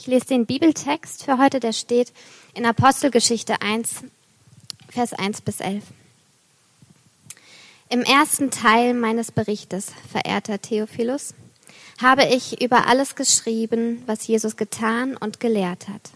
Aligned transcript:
Ich 0.00 0.06
lese 0.06 0.26
den 0.26 0.46
Bibeltext 0.46 1.24
für 1.24 1.38
heute, 1.38 1.58
der 1.58 1.72
steht 1.72 2.12
in 2.54 2.64
Apostelgeschichte 2.64 3.60
1, 3.62 4.04
Vers 4.88 5.12
1 5.12 5.40
bis 5.40 5.58
11. 5.58 5.82
Im 7.88 8.02
ersten 8.02 8.52
Teil 8.52 8.94
meines 8.94 9.32
Berichtes, 9.32 9.90
verehrter 10.12 10.62
Theophilus, 10.62 11.34
habe 12.00 12.26
ich 12.26 12.62
über 12.62 12.86
alles 12.86 13.16
geschrieben, 13.16 14.04
was 14.06 14.24
Jesus 14.24 14.56
getan 14.56 15.16
und 15.16 15.40
gelehrt 15.40 15.88
hat. 15.88 16.12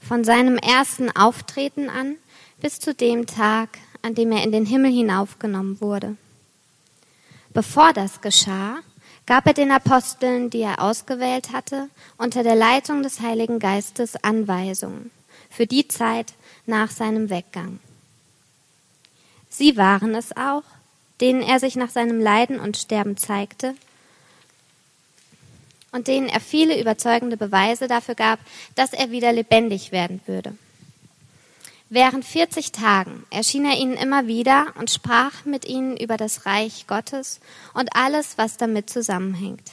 Von 0.00 0.22
seinem 0.22 0.56
ersten 0.56 1.10
Auftreten 1.10 1.90
an 1.90 2.14
bis 2.60 2.78
zu 2.78 2.94
dem 2.94 3.26
Tag, 3.26 3.70
an 4.02 4.14
dem 4.14 4.30
er 4.30 4.44
in 4.44 4.52
den 4.52 4.66
Himmel 4.66 4.92
hinaufgenommen 4.92 5.80
wurde. 5.80 6.16
Bevor 7.52 7.92
das 7.92 8.20
geschah, 8.20 8.78
gab 9.26 9.46
er 9.46 9.54
den 9.54 9.72
Aposteln, 9.72 10.50
die 10.50 10.62
er 10.62 10.80
ausgewählt 10.80 11.52
hatte, 11.52 11.88
unter 12.16 12.42
der 12.42 12.54
Leitung 12.54 13.02
des 13.02 13.20
Heiligen 13.20 13.58
Geistes 13.58 14.16
Anweisungen 14.22 15.10
für 15.50 15.66
die 15.66 15.88
Zeit 15.88 16.34
nach 16.64 16.90
seinem 16.90 17.28
Weggang. 17.28 17.80
Sie 19.48 19.76
waren 19.76 20.14
es 20.14 20.36
auch, 20.36 20.62
denen 21.20 21.42
er 21.42 21.60
sich 21.60 21.76
nach 21.76 21.90
seinem 21.90 22.20
Leiden 22.20 22.60
und 22.60 22.76
Sterben 22.76 23.16
zeigte 23.16 23.74
und 25.92 26.08
denen 26.08 26.28
er 26.28 26.40
viele 26.40 26.78
überzeugende 26.78 27.36
Beweise 27.36 27.88
dafür 27.88 28.14
gab, 28.14 28.38
dass 28.74 28.92
er 28.92 29.10
wieder 29.10 29.32
lebendig 29.32 29.92
werden 29.92 30.20
würde. 30.26 30.56
Während 31.88 32.24
40 32.24 32.72
Tagen 32.72 33.24
erschien 33.30 33.64
er 33.64 33.78
ihnen 33.78 33.96
immer 33.96 34.26
wieder 34.26 34.72
und 34.76 34.90
sprach 34.90 35.44
mit 35.44 35.64
ihnen 35.64 35.96
über 35.96 36.16
das 36.16 36.44
Reich 36.44 36.88
Gottes 36.88 37.38
und 37.74 37.94
alles, 37.94 38.38
was 38.38 38.56
damit 38.56 38.90
zusammenhängt. 38.90 39.72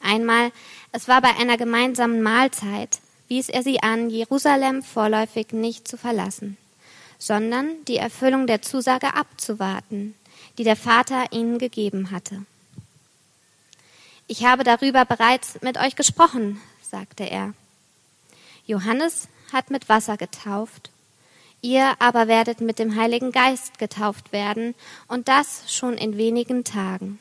Einmal, 0.00 0.52
es 0.92 1.08
war 1.08 1.20
bei 1.20 1.34
einer 1.36 1.56
gemeinsamen 1.56 2.22
Mahlzeit, 2.22 3.00
wies 3.26 3.48
er 3.48 3.64
sie 3.64 3.82
an, 3.82 4.08
Jerusalem 4.08 4.84
vorläufig 4.84 5.52
nicht 5.52 5.88
zu 5.88 5.96
verlassen, 5.96 6.56
sondern 7.18 7.84
die 7.88 7.96
Erfüllung 7.96 8.46
der 8.46 8.62
Zusage 8.62 9.14
abzuwarten, 9.14 10.14
die 10.58 10.64
der 10.64 10.76
Vater 10.76 11.32
ihnen 11.32 11.58
gegeben 11.58 12.12
hatte. 12.12 12.44
Ich 14.28 14.44
habe 14.44 14.62
darüber 14.62 15.04
bereits 15.04 15.60
mit 15.62 15.76
euch 15.76 15.96
gesprochen, 15.96 16.60
sagte 16.82 17.24
er. 17.24 17.52
Johannes 18.64 19.26
hat 19.52 19.70
mit 19.70 19.88
Wasser 19.88 20.16
getauft 20.16 20.90
Ihr 21.60 21.94
aber 21.98 22.28
werdet 22.28 22.60
mit 22.60 22.78
dem 22.78 22.94
Heiligen 22.94 23.32
Geist 23.32 23.78
getauft 23.78 24.32
werden, 24.32 24.74
und 25.08 25.28
das 25.28 25.72
schon 25.72 25.94
in 25.94 26.16
wenigen 26.16 26.64
Tagen. 26.64 27.18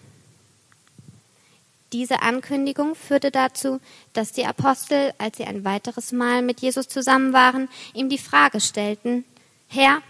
Diese 1.93 2.21
Ankündigung 2.21 2.95
führte 2.95 3.31
dazu, 3.31 3.79
dass 4.13 4.33
die 4.33 4.45
Apostel, 4.45 5.13
als 5.17 5.37
sie 5.37 5.45
ein 5.45 5.63
weiteres 5.63 6.11
Mal 6.11 6.41
mit 6.41 6.59
Jesus 6.59 6.87
zusammen 6.87 7.31
waren, 7.31 7.69
ihm 7.93 8.09
die 8.09 8.17
Frage 8.17 8.59
stellten, 8.59 9.23
Herr, 9.69 10.01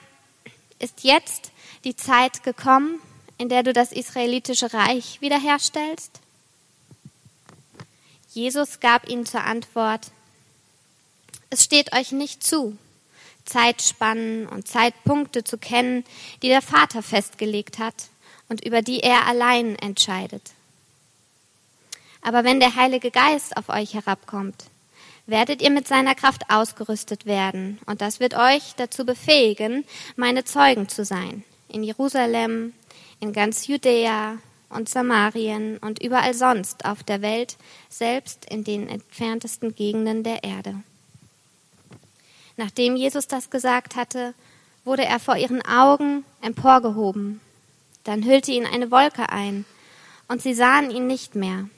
ist 0.80 1.03
jetzt 1.03 1.52
die 1.83 1.95
Zeit 1.95 2.44
gekommen, 2.44 3.00
in 3.38 3.50
der 3.50 3.64
du 3.64 3.73
das 3.73 3.92
israelitische 3.92 4.73
Reich 4.73 5.22
wiederherstellst? 5.22 6.20
Jesus 8.33 8.80
gab 8.80 9.08
ihnen 9.08 9.25
zur 9.25 9.44
Antwort, 9.44 10.08
es 11.50 11.64
steht 11.64 11.94
euch 11.95 12.11
nicht 12.11 12.44
zu, 12.44 12.78
Zeitspannen 13.48 14.48
und 14.48 14.67
Zeitpunkte 14.67 15.44
zu 15.44 15.58
kennen, 15.58 16.03
die 16.44 16.50
der 16.50 16.62
Vater 16.62 17.02
festgelegt 17.02 17.80
hat 17.80 17.95
und 18.50 18.64
über 18.64 18.81
die 18.81 19.00
er 19.00 19.26
allein 19.28 19.76
entscheidet. 19.78 20.52
Aber 22.22 22.44
wenn 22.44 22.59
der 22.59 22.76
Heilige 22.76 23.09
Geist 23.09 23.58
auf 23.58 23.70
euch 23.70 23.94
herabkommt, 23.94 24.66
werdet 25.28 25.62
ihr 25.62 25.70
mit 25.70 25.88
seiner 25.88 26.16
Kraft 26.16 26.44
ausgerüstet 26.50 27.26
werden, 27.26 27.80
und 27.86 28.02
das 28.02 28.20
wird 28.20 28.34
euch 28.34 28.73
dazu 28.78 29.06
befähigen, 29.06 29.86
meine 30.16 30.45
Zeugen 30.45 30.89
zu 30.89 31.06
sein, 31.06 31.44
in 31.67 31.84
Jerusalem, 31.84 32.73
in 33.20 33.33
ganz 33.33 33.67
Judäa 33.67 34.38
und 34.70 34.89
Samarien 34.89 35.77
und 35.77 36.02
überall 36.02 36.33
sonst 36.33 36.86
auf 36.86 37.04
der 37.04 37.21
Welt, 37.21 37.58
selbst 37.89 38.45
in 38.50 38.64
den 38.64 38.88
entferntesten 38.88 39.76
Gegenden 39.76 40.23
der 40.23 40.44
Erde. 40.44 40.76
Nachdem 42.58 42.95
Jesus 42.95 43.28
das 43.28 43.50
gesagt 43.50 43.95
hatte, 43.95 44.34
wurde 44.84 45.06
er 45.06 45.20
vor 45.20 45.38
ihren 45.38 45.62
Augen 45.66 46.26
emporgehoben. 46.42 47.40
Dann 48.04 48.26
hüllte 48.26 48.52
ihn 48.52 48.66
eine 48.66 48.92
Wolke 48.92 49.30
ein, 49.30 49.66
und 50.28 50.42
sie 50.42 50.54
sahen 50.54 50.92
ihn 50.92 51.08
nicht 51.08 51.36
mehr. 51.36 51.70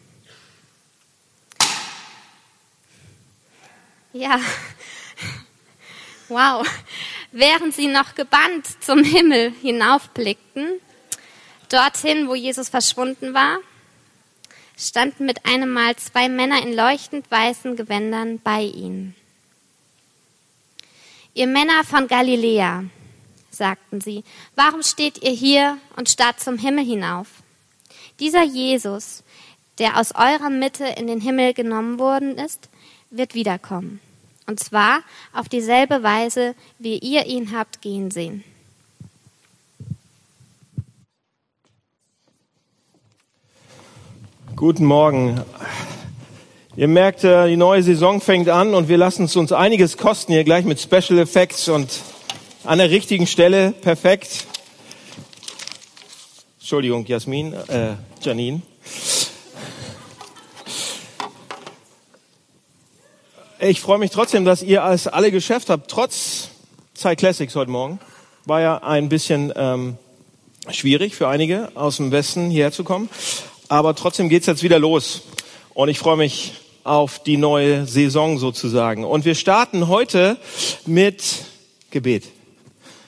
Ja, 4.13 4.39
wow. 6.29 6.67
Während 7.31 7.75
sie 7.75 7.87
noch 7.87 8.15
gebannt 8.15 8.65
zum 8.83 9.03
Himmel 9.03 9.51
hinaufblickten, 9.61 10.79
dorthin, 11.69 12.27
wo 12.27 12.33
Jesus 12.33 12.69
verschwunden 12.69 13.35
war, 13.35 13.59
standen 14.77 15.25
mit 15.25 15.45
einem 15.45 15.71
Mal 15.71 15.95
zwei 15.97 16.27
Männer 16.27 16.63
in 16.63 16.73
leuchtend 16.73 17.29
weißen 17.29 17.75
Gewändern 17.75 18.39
bei 18.39 18.61
ihnen. 18.61 19.15
Ihr 21.39 21.47
Männer 21.47 21.85
von 21.85 22.09
Galiläa, 22.09 22.83
sagten 23.49 24.01
sie, 24.01 24.25
warum 24.55 24.83
steht 24.83 25.23
ihr 25.23 25.31
hier 25.31 25.77
und 25.95 26.09
starrt 26.09 26.41
zum 26.41 26.57
Himmel 26.57 26.83
hinauf? 26.83 27.27
Dieser 28.19 28.43
Jesus, 28.43 29.23
der 29.77 29.97
aus 29.97 30.13
eurer 30.15 30.49
Mitte 30.49 30.83
in 30.83 31.07
den 31.07 31.21
Himmel 31.21 31.53
genommen 31.53 31.97
worden 31.97 32.37
ist, 32.37 32.67
wird 33.09 33.35
wiederkommen. 33.35 34.01
Und 34.47 34.59
zwar 34.59 34.99
auf 35.31 35.47
dieselbe 35.47 36.03
Weise, 36.03 36.55
wie 36.77 36.97
ihr 36.97 37.25
ihn 37.25 37.57
habt 37.57 37.81
gehen 37.81 38.11
sehen. 38.11 38.43
Guten 44.57 44.83
Morgen. 44.83 45.41
Ihr 46.79 46.87
merkt, 46.87 47.25
äh, 47.25 47.49
die 47.49 47.57
neue 47.57 47.83
Saison 47.83 48.21
fängt 48.21 48.47
an 48.47 48.73
und 48.73 48.87
wir 48.87 48.95
lassen 48.95 49.25
es 49.25 49.35
uns 49.35 49.51
einiges 49.51 49.97
kosten 49.97 50.31
hier 50.31 50.45
gleich 50.45 50.63
mit 50.63 50.79
Special 50.79 51.19
Effects 51.19 51.67
und 51.67 51.91
an 52.63 52.77
der 52.77 52.89
richtigen 52.89 53.27
Stelle 53.27 53.73
perfekt. 53.73 54.45
Entschuldigung, 56.57 57.05
Jasmin, 57.05 57.51
äh, 57.67 57.95
Janine. 58.21 58.61
Ich 63.59 63.81
freue 63.81 63.97
mich 63.97 64.11
trotzdem, 64.11 64.45
dass 64.45 64.63
ihr 64.63 64.81
es 64.81 65.05
alle 65.05 65.31
geschafft 65.33 65.69
habt, 65.69 65.91
trotz 65.91 66.47
Zeit 66.93 67.17
Classics 67.17 67.55
heute 67.55 67.71
Morgen. 67.71 67.99
War 68.45 68.61
ja 68.61 68.77
ein 68.77 69.09
bisschen 69.09 69.51
ähm, 69.57 69.97
schwierig 70.69 71.13
für 71.13 71.27
einige 71.27 71.71
aus 71.75 71.97
dem 71.97 72.13
Westen 72.13 72.49
hierher 72.49 72.71
zu 72.71 72.85
kommen. 72.85 73.09
Aber 73.67 73.95
trotzdem 73.95 74.29
geht's 74.29 74.45
jetzt 74.45 74.63
wieder 74.63 74.79
los. 74.79 75.23
Und 75.73 75.89
ich 75.89 75.99
freue 75.99 76.15
mich 76.15 76.53
auf 76.83 77.23
die 77.23 77.37
neue 77.37 77.85
Saison 77.85 78.37
sozusagen. 78.37 79.03
Und 79.03 79.25
wir 79.25 79.35
starten 79.35 79.87
heute 79.87 80.37
mit 80.85 81.45
Gebet. 81.91 82.25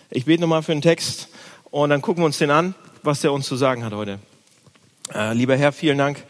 Ich 0.09 0.26
bete 0.26 0.42
nochmal 0.42 0.64
für 0.64 0.74
den 0.74 0.82
Text 0.82 1.30
und 1.70 1.90
dann 1.90 2.02
gucken 2.02 2.22
wir 2.22 2.26
uns 2.26 2.38
den 2.38 2.52
an, 2.52 2.76
was 3.04 3.22
der 3.22 3.32
uns 3.32 3.48
zu 3.48 3.56
sagen 3.56 3.84
hat 3.84 3.94
heute. 3.94 4.20
Äh, 5.14 5.34
lieber 5.34 5.56
Herr, 5.56 5.72
vielen 5.72 5.98
Dank 5.98 6.24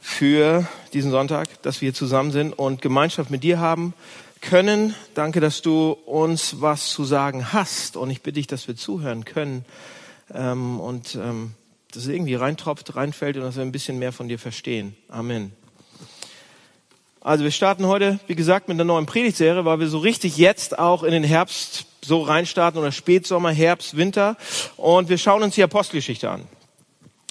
für 0.00 0.66
diesen 0.92 1.10
Sonntag, 1.10 1.62
dass 1.62 1.80
wir 1.80 1.94
zusammen 1.94 2.30
sind 2.30 2.52
und 2.52 2.82
Gemeinschaft 2.82 3.30
mit 3.30 3.42
dir 3.42 3.58
haben 3.58 3.94
können. 4.40 4.94
Danke, 5.14 5.40
dass 5.40 5.62
du 5.62 5.92
uns 5.92 6.60
was 6.60 6.90
zu 6.90 7.04
sagen 7.04 7.52
hast 7.52 7.96
und 7.96 8.10
ich 8.10 8.22
bitte 8.22 8.34
dich, 8.34 8.46
dass 8.46 8.68
wir 8.68 8.76
zuhören 8.76 9.24
können 9.24 9.64
ähm, 10.32 10.78
und 10.78 11.14
ähm, 11.14 11.52
dass 11.92 12.04
es 12.04 12.08
irgendwie 12.08 12.34
reintropft, 12.34 12.96
reinfällt 12.96 13.36
und 13.36 13.42
dass 13.42 13.56
wir 13.56 13.62
ein 13.62 13.72
bisschen 13.72 13.98
mehr 13.98 14.12
von 14.12 14.28
dir 14.28 14.38
verstehen. 14.38 14.96
Amen. 15.08 15.52
Also 17.24 17.42
wir 17.42 17.52
starten 17.52 17.86
heute, 17.86 18.20
wie 18.26 18.34
gesagt, 18.34 18.68
mit 18.68 18.76
einer 18.76 18.84
neuen 18.84 19.06
Predigtserie, 19.06 19.64
weil 19.64 19.80
wir 19.80 19.88
so 19.88 19.96
richtig 19.96 20.36
jetzt 20.36 20.78
auch 20.78 21.02
in 21.02 21.10
den 21.10 21.24
Herbst 21.24 21.86
so 22.04 22.20
reinstarten 22.20 22.78
oder 22.78 22.92
Spätsommer, 22.92 23.50
Herbst, 23.50 23.96
Winter. 23.96 24.36
Und 24.76 25.08
wir 25.08 25.16
schauen 25.16 25.42
uns 25.42 25.54
die 25.54 25.62
Apostelgeschichte 25.62 26.28
an. 26.28 26.46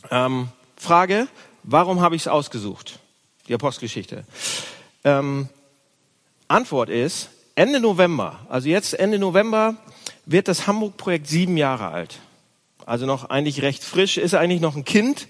Ähm, 0.09 0.47
Frage, 0.77 1.27
warum 1.61 2.01
habe 2.01 2.15
ich 2.15 2.23
es 2.23 2.27
ausgesucht? 2.27 2.97
Die 3.47 3.53
Apostelgeschichte. 3.53 4.23
Ähm, 5.03 5.47
Antwort 6.47 6.89
ist, 6.89 7.29
Ende 7.53 7.79
November, 7.79 8.39
also 8.49 8.69
jetzt 8.69 8.95
Ende 8.95 9.19
November, 9.19 9.75
wird 10.25 10.47
das 10.47 10.65
Hamburg-Projekt 10.65 11.27
sieben 11.27 11.55
Jahre 11.55 11.89
alt. 11.89 12.17
Also 12.87 13.05
noch 13.05 13.29
eigentlich 13.29 13.61
recht 13.61 13.83
frisch, 13.83 14.17
ist 14.17 14.33
eigentlich 14.33 14.59
noch 14.59 14.75
ein 14.75 14.85
Kind. 14.85 15.27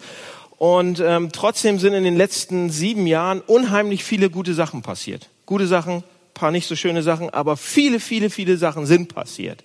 Und 0.63 1.01
ähm, 1.01 1.33
trotzdem 1.33 1.77
sind 1.77 1.94
in 1.94 2.06
den 2.06 2.15
letzten 2.15 2.69
sieben 2.69 3.06
Jahren 3.06 3.42
unheimlich 3.42 4.06
viele 4.06 4.30
gute 4.30 4.54
Sachen 4.54 4.81
passiert. 4.81 5.27
Gute 5.45 5.68
Sachen, 5.68 6.06
paar 6.33 6.51
nicht 6.51 6.69
so 6.69 6.77
schöne 6.77 7.04
Sachen, 7.04 7.30
aber 7.31 7.57
viele, 7.57 8.00
viele, 8.00 8.30
viele 8.30 8.56
Sachen 8.56 8.86
sind 8.86 9.13
passiert. 9.13 9.62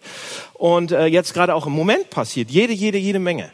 Und 0.55 0.91
äh, 0.91 1.06
jetzt 1.06 1.35
gerade 1.35 1.55
auch 1.55 1.69
im 1.69 1.73
Moment 1.73 2.11
passiert. 2.11 2.50
Jede, 2.50 2.73
jede, 2.73 2.99
jede 2.99 3.21
Menge. 3.21 3.53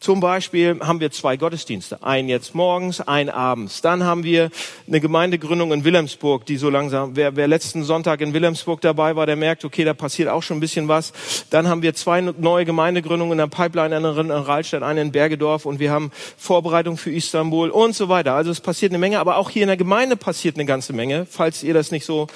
Zum 0.00 0.20
Beispiel 0.20 0.80
haben 0.80 0.98
wir 0.98 1.10
zwei 1.10 1.36
Gottesdienste. 1.36 2.02
Einen 2.02 2.30
jetzt 2.30 2.54
morgens, 2.54 3.02
einen 3.02 3.28
abends. 3.28 3.82
Dann 3.82 4.02
haben 4.02 4.24
wir 4.24 4.48
eine 4.88 4.98
Gemeindegründung 4.98 5.72
in 5.72 5.84
Wilhelmsburg, 5.84 6.46
die 6.46 6.56
so 6.56 6.70
langsam, 6.70 7.16
wer, 7.16 7.36
wer 7.36 7.46
letzten 7.46 7.84
Sonntag 7.84 8.22
in 8.22 8.32
Wilhelmsburg 8.32 8.80
dabei 8.80 9.14
war, 9.14 9.26
der 9.26 9.36
merkt, 9.36 9.62
okay, 9.62 9.84
da 9.84 9.92
passiert 9.92 10.30
auch 10.30 10.42
schon 10.42 10.56
ein 10.56 10.60
bisschen 10.60 10.88
was. 10.88 11.12
Dann 11.50 11.68
haben 11.68 11.82
wir 11.82 11.92
zwei 11.92 12.22
neue 12.22 12.64
Gemeindegründungen 12.64 13.32
in 13.32 13.38
der 13.38 13.54
Pipeline, 13.54 13.94
eine 13.94 14.18
in 14.18 14.30
Rahlstedt, 14.30 14.82
eine 14.82 15.02
in 15.02 15.12
Bergedorf 15.12 15.66
und 15.66 15.80
wir 15.80 15.90
haben 15.90 16.10
Vorbereitung 16.38 16.96
für 16.96 17.12
Istanbul 17.12 17.68
und 17.68 17.94
so 17.94 18.08
weiter. 18.08 18.32
Also 18.32 18.50
es 18.50 18.62
passiert 18.62 18.92
eine 18.92 18.98
Menge, 18.98 19.18
aber 19.18 19.36
auch 19.36 19.50
hier 19.50 19.64
in 19.64 19.68
der 19.68 19.76
Gemeinde 19.76 20.16
passiert 20.16 20.56
eine 20.56 20.64
ganze 20.64 20.94
Menge, 20.94 21.26
falls 21.28 21.62
ihr 21.62 21.74
das 21.74 21.90
nicht 21.90 22.06
so 22.06 22.26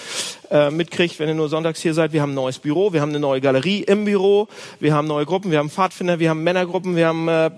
äh, 0.54 0.70
mitkriegt, 0.70 1.18
wenn 1.18 1.28
ihr 1.28 1.34
nur 1.34 1.48
sonntags 1.48 1.80
hier 1.80 1.94
seid. 1.94 2.12
Wir 2.12 2.22
haben 2.22 2.30
ein 2.30 2.36
neues 2.36 2.60
Büro, 2.60 2.92
wir 2.92 3.00
haben 3.00 3.08
eine 3.08 3.18
neue 3.18 3.40
Galerie 3.40 3.82
im 3.82 4.04
Büro, 4.04 4.46
wir 4.78 4.94
haben 4.94 5.08
neue 5.08 5.26
Gruppen, 5.26 5.50
wir 5.50 5.58
haben 5.58 5.68
Pfadfinder, 5.68 6.20
wir 6.20 6.30
haben 6.30 6.44
Männergruppen, 6.44 6.94
wir 6.94 7.08
haben 7.08 7.26
äh, 7.26 7.50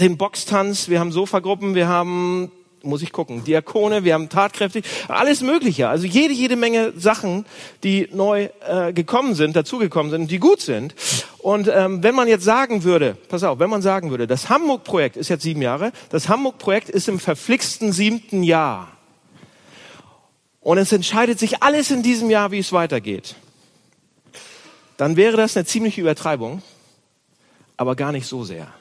den 0.00 0.16
Boxtanz, 0.16 0.88
wir 0.88 1.00
haben 1.00 1.12
Sofagruppen, 1.12 1.74
wir 1.74 1.86
haben 1.86 2.50
muss 2.82 3.00
ich 3.00 3.12
gucken, 3.12 3.44
Diakone, 3.44 4.04
wir 4.04 4.12
haben 4.12 4.28
tatkräftig, 4.28 4.84
alles 5.08 5.40
Mögliche. 5.40 5.88
Also 5.88 6.06
jede, 6.06 6.34
jede 6.34 6.54
Menge 6.54 6.92
Sachen, 6.96 7.46
die 7.82 8.08
neu 8.12 8.50
äh, 8.68 8.92
gekommen 8.92 9.34
sind, 9.34 9.56
dazugekommen 9.56 10.10
sind, 10.10 10.30
die 10.30 10.38
gut 10.38 10.60
sind. 10.60 10.94
Und 11.38 11.66
ähm, 11.72 12.02
wenn 12.02 12.14
man 12.14 12.28
jetzt 12.28 12.44
sagen 12.44 12.84
würde, 12.84 13.16
pass 13.28 13.42
auf, 13.42 13.58
wenn 13.58 13.70
man 13.70 13.80
sagen 13.80 14.10
würde, 14.10 14.26
das 14.26 14.50
Hamburg-Projekt 14.50 15.16
ist 15.16 15.30
jetzt 15.30 15.42
sieben 15.42 15.62
Jahre, 15.62 15.92
das 16.10 16.28
Hamburg-Projekt 16.28 16.90
ist 16.90 17.08
im 17.08 17.18
verflixten 17.18 17.92
siebten 17.92 18.42
Jahr. 18.42 18.93
Und 20.64 20.78
es 20.78 20.90
entscheidet 20.90 21.38
sich 21.38 21.62
alles 21.62 21.92
in 21.92 22.02
diesem 22.02 22.28
Jahr, 22.30 22.50
wie 22.50 22.58
es 22.58 22.72
weitergeht. 22.72 23.36
Dann 24.96 25.14
wäre 25.14 25.36
das 25.36 25.56
eine 25.56 25.64
ziemliche 25.64 26.00
Übertreibung, 26.00 26.62
aber 27.76 27.94
gar 27.94 28.10
nicht 28.10 28.26
so 28.26 28.42
sehr 28.42 28.72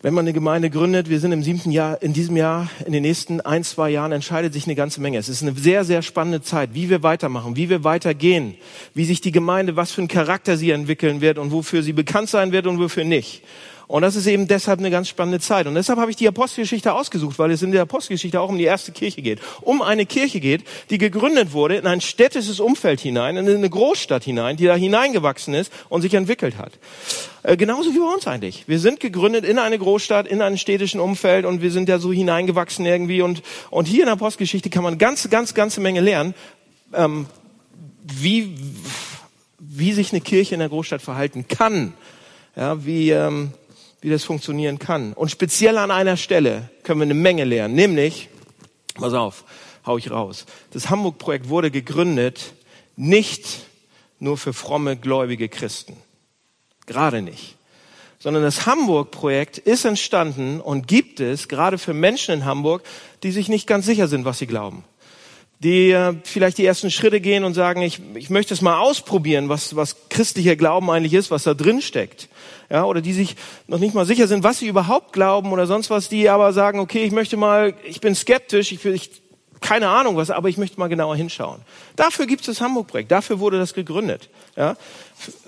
wenn 0.00 0.14
man 0.14 0.24
eine 0.24 0.32
Gemeinde 0.32 0.70
gründet, 0.70 1.08
wir 1.08 1.18
sind 1.18 1.32
im 1.32 1.42
siebten 1.42 1.72
Jahr, 1.72 2.00
in 2.00 2.12
diesem 2.12 2.36
Jahr, 2.36 2.70
in 2.86 2.92
den 2.92 3.02
nächsten 3.02 3.40
ein, 3.40 3.64
zwei 3.64 3.90
Jahren 3.90 4.12
entscheidet 4.12 4.52
sich 4.52 4.66
eine 4.66 4.76
ganze 4.76 5.00
Menge. 5.00 5.18
Es 5.18 5.28
ist 5.28 5.42
eine 5.42 5.54
sehr, 5.54 5.84
sehr 5.84 6.02
spannende 6.02 6.40
Zeit, 6.40 6.70
wie 6.72 6.88
wir 6.88 7.02
weitermachen, 7.02 7.56
wie 7.56 7.68
wir 7.68 7.82
weitergehen, 7.82 8.54
wie 8.94 9.04
sich 9.04 9.20
die 9.20 9.32
Gemeinde, 9.32 9.74
was 9.74 9.90
für 9.90 10.00
einen 10.00 10.08
Charakter 10.08 10.56
sie 10.56 10.70
entwickeln 10.70 11.20
wird 11.20 11.36
und 11.36 11.50
wofür 11.50 11.82
sie 11.82 11.92
bekannt 11.92 12.28
sein 12.28 12.52
wird 12.52 12.68
und 12.68 12.78
wofür 12.78 13.04
nicht. 13.04 13.42
Und 13.88 14.02
das 14.02 14.16
ist 14.16 14.26
eben 14.26 14.46
deshalb 14.46 14.80
eine 14.80 14.90
ganz 14.90 15.08
spannende 15.08 15.40
Zeit. 15.40 15.66
Und 15.66 15.74
deshalb 15.74 15.98
habe 15.98 16.10
ich 16.10 16.16
die 16.16 16.28
Apostelgeschichte 16.28 16.92
ausgesucht, 16.92 17.38
weil 17.38 17.50
es 17.50 17.62
in 17.62 17.72
der 17.72 17.82
Apostelgeschichte 17.82 18.38
auch 18.38 18.50
um 18.50 18.58
die 18.58 18.64
erste 18.64 18.92
Kirche 18.92 19.22
geht. 19.22 19.40
Um 19.62 19.80
eine 19.80 20.04
Kirche 20.04 20.40
geht, 20.40 20.62
die 20.90 20.98
gegründet 20.98 21.52
wurde 21.52 21.76
in 21.76 21.86
ein 21.86 22.02
städtisches 22.02 22.60
Umfeld 22.60 23.00
hinein, 23.00 23.38
in 23.38 23.48
eine 23.48 23.70
Großstadt 23.70 24.24
hinein, 24.24 24.58
die 24.58 24.66
da 24.66 24.74
hineingewachsen 24.74 25.54
ist 25.54 25.72
und 25.88 26.02
sich 26.02 26.12
entwickelt 26.12 26.58
hat. 26.58 26.72
Äh, 27.42 27.56
genauso 27.56 27.94
wie 27.94 27.98
bei 27.98 28.12
uns 28.12 28.26
eigentlich. 28.26 28.64
Wir 28.66 28.78
sind 28.78 29.00
gegründet 29.00 29.46
in 29.46 29.58
eine 29.58 29.78
Großstadt, 29.78 30.28
in 30.28 30.42
einem 30.42 30.58
städtischen 30.58 31.00
Umfeld 31.00 31.46
und 31.46 31.62
wir 31.62 31.70
sind 31.70 31.88
ja 31.88 31.98
so 31.98 32.12
hineingewachsen 32.12 32.84
irgendwie. 32.84 33.22
Und, 33.22 33.42
und 33.70 33.88
hier 33.88 34.00
in 34.00 34.06
der 34.06 34.14
Apostelgeschichte 34.14 34.68
kann 34.68 34.82
man 34.82 34.98
ganz, 34.98 35.30
ganz, 35.30 35.54
ganze 35.54 35.80
Menge 35.80 36.02
lernen, 36.02 36.34
ähm, 36.92 37.24
wie, 38.02 38.54
wie 39.58 39.94
sich 39.94 40.12
eine 40.12 40.20
Kirche 40.20 40.54
in 40.54 40.58
der 40.58 40.68
Großstadt 40.68 41.00
verhalten 41.00 41.48
kann. 41.48 41.94
Ja, 42.54 42.84
wie, 42.84 43.10
ähm, 43.12 43.52
wie 44.00 44.10
das 44.10 44.24
funktionieren 44.24 44.78
kann. 44.78 45.12
Und 45.12 45.30
speziell 45.30 45.78
an 45.78 45.90
einer 45.90 46.16
Stelle 46.16 46.70
können 46.82 47.00
wir 47.00 47.04
eine 47.04 47.14
Menge 47.14 47.44
lernen, 47.44 47.74
nämlich, 47.74 48.28
pass 48.94 49.12
auf, 49.12 49.44
hau 49.86 49.98
ich 49.98 50.10
raus. 50.10 50.46
Das 50.72 50.90
Hamburg-Projekt 50.90 51.48
wurde 51.48 51.70
gegründet 51.70 52.54
nicht 52.96 53.60
nur 54.18 54.36
für 54.36 54.52
fromme, 54.52 54.96
gläubige 54.96 55.48
Christen. 55.48 55.96
Gerade 56.86 57.22
nicht. 57.22 57.56
Sondern 58.18 58.42
das 58.42 58.66
Hamburg-Projekt 58.66 59.58
ist 59.58 59.84
entstanden 59.84 60.60
und 60.60 60.88
gibt 60.88 61.20
es 61.20 61.48
gerade 61.48 61.78
für 61.78 61.94
Menschen 61.94 62.34
in 62.34 62.44
Hamburg, 62.44 62.82
die 63.22 63.30
sich 63.30 63.48
nicht 63.48 63.66
ganz 63.66 63.86
sicher 63.86 64.08
sind, 64.08 64.24
was 64.24 64.38
sie 64.38 64.46
glauben 64.46 64.84
die 65.60 65.90
äh, 65.90 66.14
vielleicht 66.24 66.58
die 66.58 66.64
ersten 66.64 66.90
Schritte 66.90 67.20
gehen 67.20 67.44
und 67.44 67.54
sagen, 67.54 67.82
ich, 67.82 68.00
ich 68.14 68.30
möchte 68.30 68.54
es 68.54 68.62
mal 68.62 68.78
ausprobieren, 68.78 69.48
was, 69.48 69.74
was 69.74 70.08
christlicher 70.08 70.56
Glauben 70.56 70.90
eigentlich 70.90 71.14
ist, 71.14 71.30
was 71.30 71.42
da 71.42 71.54
drin 71.54 71.82
steckt. 71.82 72.28
Ja, 72.70 72.84
oder 72.84 73.00
die 73.00 73.12
sich 73.12 73.34
noch 73.66 73.78
nicht 73.78 73.94
mal 73.94 74.04
sicher 74.04 74.28
sind, 74.28 74.44
was 74.44 74.58
sie 74.58 74.68
überhaupt 74.68 75.12
glauben 75.12 75.52
oder 75.52 75.66
sonst 75.66 75.90
was, 75.90 76.08
die 76.08 76.28
aber 76.28 76.52
sagen, 76.52 76.80
okay, 76.80 77.02
ich 77.04 77.12
möchte 77.12 77.36
mal, 77.36 77.74
ich 77.84 78.00
bin 78.00 78.14
skeptisch, 78.14 78.72
ich, 78.72 78.84
ich 78.84 79.22
keine 79.60 79.88
Ahnung 79.88 80.16
was, 80.16 80.30
aber 80.30 80.48
ich 80.48 80.56
möchte 80.56 80.78
mal 80.78 80.88
genauer 80.88 81.16
hinschauen. 81.16 81.60
Dafür 81.96 82.26
gibt 82.26 82.42
es 82.42 82.46
das 82.46 82.60
Hamburg-Projekt, 82.60 83.10
dafür 83.10 83.40
wurde 83.40 83.58
das 83.58 83.74
gegründet. 83.74 84.28
Ja, 84.56 84.76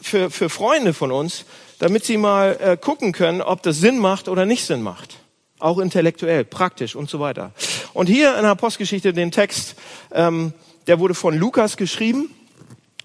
für, 0.01 0.31
für 0.31 0.49
Freunde 0.49 0.93
von 0.95 1.13
uns, 1.13 1.45
damit 1.79 2.05
sie 2.05 2.17
mal 2.17 2.59
äh, 2.61 2.77
gucken 2.77 3.13
können, 3.13 3.43
ob 3.43 3.63
das 3.63 3.79
Sinn 3.79 3.99
macht 3.99 4.29
oder 4.29 4.47
nicht 4.47 4.65
Sinn 4.65 4.83
macht. 4.83 5.17
Auch 5.61 5.79
intellektuell, 5.79 6.45
praktisch 6.45 6.97
und 6.97 7.09
so 7.09 7.21
weiter. 7.21 7.53
Und 7.93 8.09
hier 8.09 8.37
in 8.37 8.43
der 8.43 8.55
Postgeschichte 8.55 9.13
den 9.13 9.31
Text, 9.31 9.77
ähm, 10.13 10.53
der 10.87 10.99
wurde 10.99 11.15
von 11.15 11.37
Lukas 11.37 11.77
geschrieben. 11.77 12.31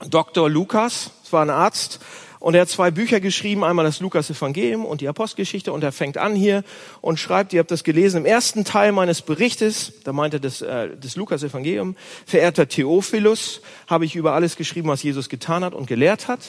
Dr. 0.09 0.49
Lukas, 0.49 1.11
es 1.23 1.31
war 1.31 1.43
ein 1.43 1.49
Arzt, 1.49 1.99
und 2.45 2.53
er 2.53 2.61
hat 2.61 2.69
zwei 2.69 2.91
Bücher 2.91 3.19
geschrieben, 3.19 3.63
einmal 3.63 3.85
das 3.85 4.01
Lukas-Evangelium 4.01 4.85
und 4.85 5.01
die 5.01 5.07
Apostelgeschichte. 5.07 5.73
Und 5.73 5.83
er 5.83 5.91
fängt 5.91 6.19
an 6.19 6.35
hier 6.35 6.63
und 7.01 7.19
schreibt, 7.19 7.53
ihr 7.53 7.59
habt 7.59 7.71
das 7.71 7.83
gelesen, 7.83 8.17
im 8.17 8.25
ersten 8.27 8.63
Teil 8.63 8.91
meines 8.91 9.23
Berichtes, 9.23 9.93
da 10.03 10.13
meint 10.13 10.35
er 10.35 10.39
das, 10.39 10.61
äh, 10.61 10.89
das 10.95 11.15
Lukas-Evangelium, 11.15 11.95
verehrter 12.27 12.67
Theophilus, 12.67 13.61
habe 13.87 14.05
ich 14.05 14.15
über 14.15 14.33
alles 14.33 14.57
geschrieben, 14.57 14.89
was 14.89 15.01
Jesus 15.01 15.27
getan 15.27 15.63
hat 15.63 15.73
und 15.73 15.87
gelehrt 15.87 16.27
hat. 16.27 16.41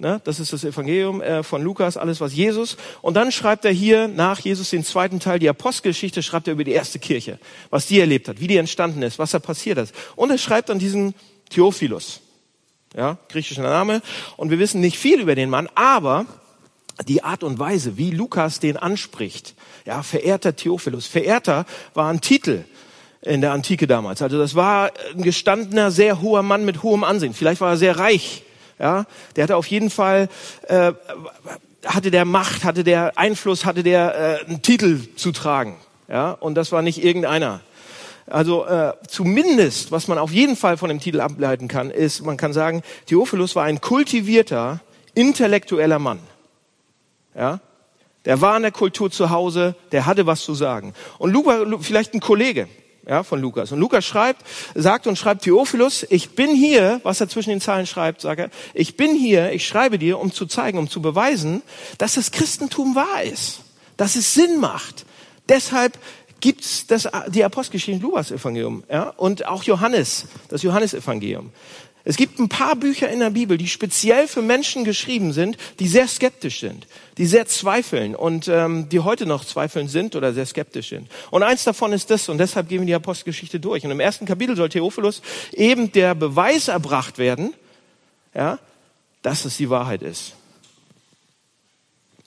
Ne? 0.00 0.20
Das 0.24 0.40
ist 0.40 0.52
das 0.52 0.64
Evangelium 0.64 1.22
äh, 1.22 1.42
von 1.42 1.62
Lukas, 1.62 1.96
alles 1.96 2.20
was 2.20 2.34
Jesus. 2.34 2.76
Und 3.00 3.14
dann 3.14 3.30
schreibt 3.30 3.64
er 3.64 3.70
hier 3.70 4.08
nach 4.08 4.40
Jesus 4.40 4.70
den 4.70 4.84
zweiten 4.84 5.20
Teil, 5.20 5.38
die 5.38 5.48
Apostelgeschichte, 5.48 6.22
schreibt 6.22 6.48
er 6.48 6.54
über 6.54 6.64
die 6.64 6.72
erste 6.72 6.98
Kirche, 6.98 7.38
was 7.70 7.86
die 7.86 8.00
erlebt 8.00 8.28
hat, 8.28 8.40
wie 8.40 8.48
die 8.48 8.56
entstanden 8.56 9.02
ist, 9.02 9.18
was 9.18 9.30
da 9.30 9.38
passiert 9.38 9.78
ist. 9.78 9.94
Und 10.16 10.30
er 10.30 10.38
schreibt 10.38 10.68
dann 10.68 10.80
diesen 10.80 11.14
Theophilus, 11.48 12.20
ja, 12.96 13.18
griechischer 13.28 13.62
Name. 13.62 14.02
Und 14.36 14.50
wir 14.50 14.58
wissen 14.58 14.80
nicht 14.80 14.98
viel 14.98 15.20
über 15.20 15.36
den 15.36 15.48
Mann, 15.48 15.68
aber 15.76 16.26
die 17.06 17.22
Art 17.22 17.44
und 17.44 17.58
Weise, 17.60 17.96
wie 17.96 18.10
Lukas 18.10 18.58
den 18.58 18.76
anspricht, 18.76 19.54
ja, 19.86 20.02
verehrter 20.02 20.56
Theophilus. 20.56 21.06
Verehrter 21.06 21.66
war 21.94 22.10
ein 22.10 22.20
Titel 22.20 22.64
in 23.22 23.40
der 23.40 23.52
Antike 23.52 23.86
damals. 23.86 24.22
Also 24.22 24.38
das 24.38 24.56
war 24.56 24.90
ein 25.14 25.22
gestandener, 25.22 25.92
sehr 25.92 26.20
hoher 26.20 26.42
Mann 26.42 26.64
mit 26.64 26.82
hohem 26.82 27.04
Ansehen. 27.04 27.32
Vielleicht 27.32 27.60
war 27.60 27.70
er 27.70 27.76
sehr 27.76 27.98
reich 27.98 28.42
ja, 28.78 29.04
der 29.36 29.44
hatte 29.44 29.56
auf 29.56 29.66
jeden 29.66 29.90
Fall 29.90 30.28
äh, 30.68 30.92
hatte 31.84 32.10
der 32.10 32.24
Macht, 32.24 32.64
hatte 32.64 32.84
der 32.84 33.18
Einfluss, 33.18 33.64
hatte 33.64 33.82
der 33.82 34.40
äh, 34.42 34.46
einen 34.46 34.62
Titel 34.62 35.00
zu 35.16 35.32
tragen. 35.32 35.76
Ja, 36.08 36.32
und 36.32 36.54
das 36.54 36.72
war 36.72 36.82
nicht 36.82 37.02
irgendeiner. 37.02 37.60
Also 38.26 38.64
äh, 38.64 38.94
zumindest, 39.06 39.92
was 39.92 40.08
man 40.08 40.18
auf 40.18 40.32
jeden 40.32 40.56
Fall 40.56 40.76
von 40.76 40.88
dem 40.88 41.00
Titel 41.00 41.20
ableiten 41.20 41.68
kann, 41.68 41.90
ist, 41.90 42.24
man 42.24 42.36
kann 42.36 42.52
sagen, 42.52 42.82
Theophilus 43.06 43.54
war 43.54 43.64
ein 43.64 43.80
kultivierter, 43.80 44.80
intellektueller 45.14 45.98
Mann. 45.98 46.20
Ja, 47.34 47.60
der 48.24 48.40
war 48.40 48.56
in 48.56 48.62
der 48.62 48.72
Kultur 48.72 49.10
zu 49.10 49.30
Hause, 49.30 49.74
der 49.92 50.06
hatte 50.06 50.26
was 50.26 50.40
zu 50.40 50.54
sagen. 50.54 50.94
Und 51.18 51.32
Luca, 51.32 51.64
vielleicht 51.80 52.14
ein 52.14 52.20
Kollege, 52.20 52.68
ja, 53.06 53.22
von 53.22 53.40
Lukas. 53.40 53.72
Und 53.72 53.80
Lukas 53.80 54.04
schreibt, 54.04 54.42
sagt 54.74 55.06
und 55.06 55.16
schreibt 55.16 55.42
Theophilus, 55.42 56.06
ich 56.08 56.30
bin 56.30 56.54
hier, 56.54 57.00
was 57.02 57.20
er 57.20 57.28
zwischen 57.28 57.50
den 57.50 57.60
Zeilen 57.60 57.86
schreibt, 57.86 58.20
sagt 58.20 58.40
er, 58.40 58.50
ich 58.72 58.96
bin 58.96 59.14
hier, 59.14 59.52
ich 59.52 59.66
schreibe 59.66 59.98
dir, 59.98 60.18
um 60.18 60.32
zu 60.32 60.46
zeigen, 60.46 60.78
um 60.78 60.88
zu 60.88 61.02
beweisen, 61.02 61.62
dass 61.98 62.14
das 62.14 62.30
Christentum 62.30 62.94
wahr 62.94 63.22
ist, 63.22 63.60
dass 63.96 64.16
es 64.16 64.34
Sinn 64.34 64.60
macht. 64.60 65.04
Deshalb 65.48 65.98
gibt's 66.40 66.86
das, 66.86 67.08
die 67.28 67.44
Apostelgeschichte 67.44 68.02
Lukas 68.02 68.30
Evangelium, 68.30 68.84
ja, 68.90 69.10
und 69.10 69.46
auch 69.46 69.62
Johannes, 69.62 70.26
das 70.48 70.62
Johannesevangelium. 70.62 71.52
Es 72.06 72.18
gibt 72.18 72.38
ein 72.38 72.50
paar 72.50 72.76
Bücher 72.76 73.08
in 73.08 73.20
der 73.20 73.30
Bibel, 73.30 73.56
die 73.56 73.66
speziell 73.66 74.28
für 74.28 74.42
Menschen 74.42 74.84
geschrieben 74.84 75.32
sind, 75.32 75.56
die 75.78 75.88
sehr 75.88 76.06
skeptisch 76.06 76.60
sind, 76.60 76.86
die 77.16 77.24
sehr 77.24 77.46
zweifeln 77.46 78.14
und 78.14 78.46
ähm, 78.46 78.90
die 78.90 79.00
heute 79.00 79.24
noch 79.24 79.46
zweifeln 79.46 79.88
sind 79.88 80.14
oder 80.14 80.34
sehr 80.34 80.44
skeptisch 80.44 80.90
sind. 80.90 81.08
Und 81.30 81.42
eins 81.42 81.64
davon 81.64 81.94
ist 81.94 82.10
das, 82.10 82.28
und 82.28 82.36
deshalb 82.36 82.68
gehen 82.68 82.80
wir 82.80 82.86
die 82.86 82.94
Apostelgeschichte 82.94 83.58
durch. 83.58 83.84
Und 83.84 83.90
im 83.90 84.00
ersten 84.00 84.26
Kapitel 84.26 84.54
soll 84.54 84.68
Theophilus 84.68 85.22
eben 85.52 85.92
der 85.92 86.14
Beweis 86.14 86.68
erbracht 86.68 87.16
werden, 87.16 87.54
ja, 88.34 88.58
dass 89.22 89.46
es 89.46 89.56
die 89.56 89.70
Wahrheit 89.70 90.02
ist. 90.02 90.34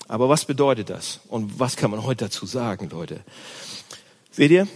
Aber 0.07 0.27
was 0.27 0.45
bedeutet 0.45 0.89
das? 0.89 1.19
Und 1.27 1.59
was 1.59 1.75
kann 1.75 1.91
man 1.91 2.03
heute 2.03 2.25
dazu 2.25 2.47
sagen, 2.47 2.89
Leute? 2.89 3.19
Seht 4.31 4.49
ihr? 4.49 4.67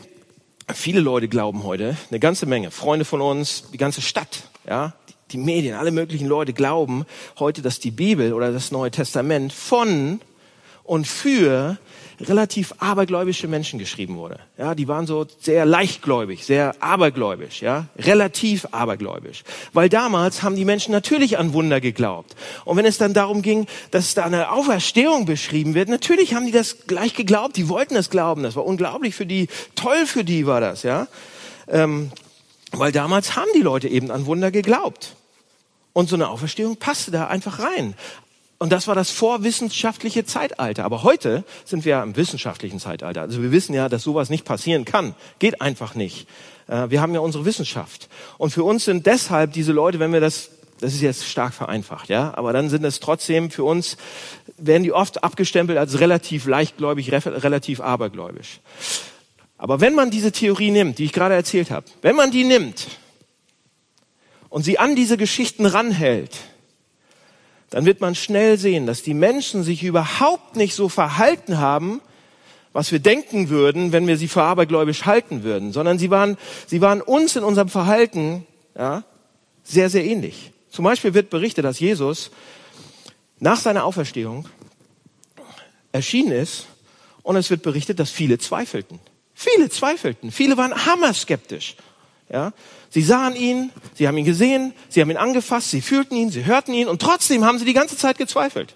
Viele 0.72 1.00
Leute 1.00 1.28
glauben 1.28 1.64
heute, 1.64 1.98
eine 2.10 2.20
ganze 2.20 2.46
Menge, 2.46 2.70
Freunde 2.70 3.04
von 3.04 3.20
uns, 3.20 3.64
die 3.74 3.78
ganze 3.78 4.02
Stadt 4.02 4.51
ja, 4.68 4.94
die 5.32 5.38
Medien, 5.38 5.76
alle 5.76 5.92
möglichen 5.92 6.28
Leute 6.28 6.54
glauben 6.54 7.06
heute, 7.40 7.62
dass 7.62 7.80
die 7.80 7.92
Bibel 7.92 8.34
oder 8.34 8.52
das 8.52 8.72
Neue 8.72 8.92
Testament 8.92 9.54
von 9.54 10.20
und 10.84 11.08
für 11.08 11.78
relativ 12.20 12.74
abergläubische 12.80 13.48
Menschen 13.48 13.80
geschrieben 13.80 14.18
wurde. 14.18 14.40
Ja, 14.58 14.76
die 14.76 14.88
waren 14.88 15.08
so 15.08 15.26
sehr 15.40 15.66
leichtgläubig, 15.66 16.46
sehr 16.46 16.76
abergläubisch, 16.80 17.62
ja, 17.62 17.88
relativ 17.98 18.68
abergläubisch. 18.72 19.44
Weil 19.74 19.90
damals 19.90 20.44
haben 20.44 20.56
die 20.56 20.66
Menschen 20.66 20.92
natürlich 20.92 21.38
an 21.38 21.54
Wunder 21.54 21.82
geglaubt. 21.82 22.36
Und 22.66 22.78
wenn 22.78 22.86
es 22.86 22.98
dann 22.98 23.14
darum 23.14 23.42
ging, 23.42 23.66
dass 23.92 24.14
da 24.14 24.26
eine 24.26 24.52
Auferstehung 24.52 25.26
beschrieben 25.26 25.74
wird, 25.74 25.90
natürlich 25.90 26.34
haben 26.34 26.46
die 26.46 26.52
das 26.52 26.88
gleich 26.88 27.16
geglaubt, 27.16 27.58
die 27.58 27.70
wollten 27.70 27.96
es 27.96 28.10
glauben. 28.10 28.44
Das 28.44 28.56
war 28.56 28.66
unglaublich 28.66 29.16
für 29.16 29.26
die, 29.26 29.48
toll 29.76 30.06
für 30.06 30.24
die 30.24 30.46
war 30.46 30.62
das, 30.62 30.84
ja. 30.84 31.08
Ähm, 31.68 32.12
weil 32.72 32.92
damals 32.92 33.36
haben 33.36 33.50
die 33.56 33.62
Leute 33.62 33.88
eben 33.88 34.12
an 34.12 34.26
Wunder 34.26 34.52
geglaubt. 34.52 35.16
Und 35.94 36.10
so 36.10 36.16
eine 36.16 36.30
Auferstehung 36.30 36.78
passte 36.78 37.12
da 37.12 37.28
einfach 37.28 37.60
rein. 37.60 37.96
Und 38.60 38.72
das 38.72 38.88
war 38.88 38.96
das 38.96 39.10
vorwissenschaftliche 39.10 40.24
Zeitalter. 40.24 40.86
Aber 40.86 41.04
heute 41.04 41.44
sind 41.66 41.84
wir 41.84 41.92
ja 41.92 42.04
im 42.04 42.16
wissenschaftlichen 42.16 42.80
Zeitalter. 42.80 43.22
Also 43.22 43.42
wir 43.42 43.52
wissen 43.52 43.74
ja, 43.74 43.90
dass 43.90 44.04
sowas 44.04 44.30
nicht 44.30 44.46
passieren 44.46 44.86
kann. 44.86 45.16
Geht 45.40 45.62
einfach 45.62 45.96
nicht. 45.96 46.28
Äh, 46.68 46.90
wir 46.90 47.02
haben 47.02 47.14
ja 47.14 47.22
unsere 47.22 47.46
Wissenschaft. 47.46 48.08
Und 48.38 48.52
für 48.52 48.64
uns 48.64 48.86
sind 48.86 49.06
deshalb 49.08 49.54
diese 49.54 49.72
Leute, 49.72 50.00
wenn 50.00 50.14
wir 50.14 50.20
das, 50.20 50.52
das 50.80 50.94
ist 50.94 51.02
jetzt 51.02 51.28
stark 51.28 51.54
vereinfacht, 51.54 52.10
ja, 52.10 52.34
aber 52.36 52.54
dann 52.54 52.70
sind 52.70 52.84
es 52.86 53.00
trotzdem 53.00 53.52
für 53.52 53.64
uns, 53.64 53.98
werden 54.58 54.84
die 54.84 54.94
oft 54.94 55.24
abgestempelt 55.24 55.78
als 55.78 56.00
relativ 56.00 56.46
leichtgläubig, 56.46 57.12
relativ 57.12 57.82
abergläubisch. 57.82 58.60
Aber 59.62 59.80
wenn 59.80 59.94
man 59.94 60.10
diese 60.10 60.32
Theorie 60.32 60.72
nimmt, 60.72 60.98
die 60.98 61.06
ich 61.06 61.14
gerade 61.14 61.36
erzählt 61.36 61.70
habe, 61.70 61.86
wenn 62.02 62.16
man 62.16 62.32
die 62.32 62.46
nimmt 62.46 62.88
und 64.50 64.64
sie 64.64 64.80
an 64.80 64.96
diese 64.96 65.18
Geschichten 65.18 65.68
ranhält, 65.68 66.36
dann 67.70 67.86
wird 67.86 68.02
man 68.02 68.16
schnell 68.16 68.58
sehen, 68.58 68.88
dass 68.88 69.04
die 69.04 69.14
Menschen 69.14 69.62
sich 69.62 69.84
überhaupt 69.84 70.56
nicht 70.56 70.74
so 70.74 70.90
verhalten 70.90 71.60
haben, 71.60 72.02
was 72.74 72.92
wir 72.92 72.98
denken 72.98 73.50
würden, 73.50 73.92
wenn 73.92 74.08
wir 74.08 74.18
sie 74.18 74.28
für 74.28 74.42
abergläubisch 74.42 75.06
halten 75.06 75.44
würden, 75.44 75.74
sondern 75.74 76.00
sie 76.00 76.10
waren, 76.10 76.38
sie 76.66 76.82
waren 76.82 77.00
uns 77.00 77.36
in 77.36 77.44
unserem 77.44 77.70
Verhalten 77.70 78.48
ja, 78.76 79.04
sehr, 79.64 79.92
sehr 79.92 80.04
ähnlich. 80.04 80.54
Zum 80.72 80.86
Beispiel 80.86 81.14
wird 81.14 81.30
berichtet, 81.30 81.66
dass 81.66 81.80
Jesus 81.80 82.32
nach 83.38 83.60
seiner 83.60 83.84
Auferstehung 83.84 84.50
erschienen 85.92 86.32
ist 86.32 86.66
und 87.22 87.36
es 87.36 87.52
wird 87.52 87.62
berichtet, 87.62 88.00
dass 88.00 88.10
viele 88.10 88.40
zweifelten. 88.40 89.00
Viele 89.44 89.70
zweifelten. 89.70 90.32
Viele 90.32 90.56
waren 90.56 90.86
hammerskeptisch. 90.86 91.76
Ja, 92.30 92.54
sie 92.92 93.02
sahen 93.02 93.36
ihn, 93.36 93.72
sie 93.96 94.08
haben 94.08 94.16
ihn 94.20 94.24
gesehen, 94.24 94.72
sie 94.88 95.02
haben 95.02 95.10
ihn 95.10 95.18
angefasst, 95.18 95.72
sie 95.72 95.82
fühlten 95.82 96.16
ihn, 96.16 96.30
sie 96.30 96.46
hörten 96.46 96.76
ihn 96.76 96.88
und 96.88 97.02
trotzdem 97.02 97.44
haben 97.44 97.58
sie 97.58 97.66
die 97.66 97.74
ganze 97.74 97.98
Zeit 97.98 98.20
gezweifelt. 98.20 98.76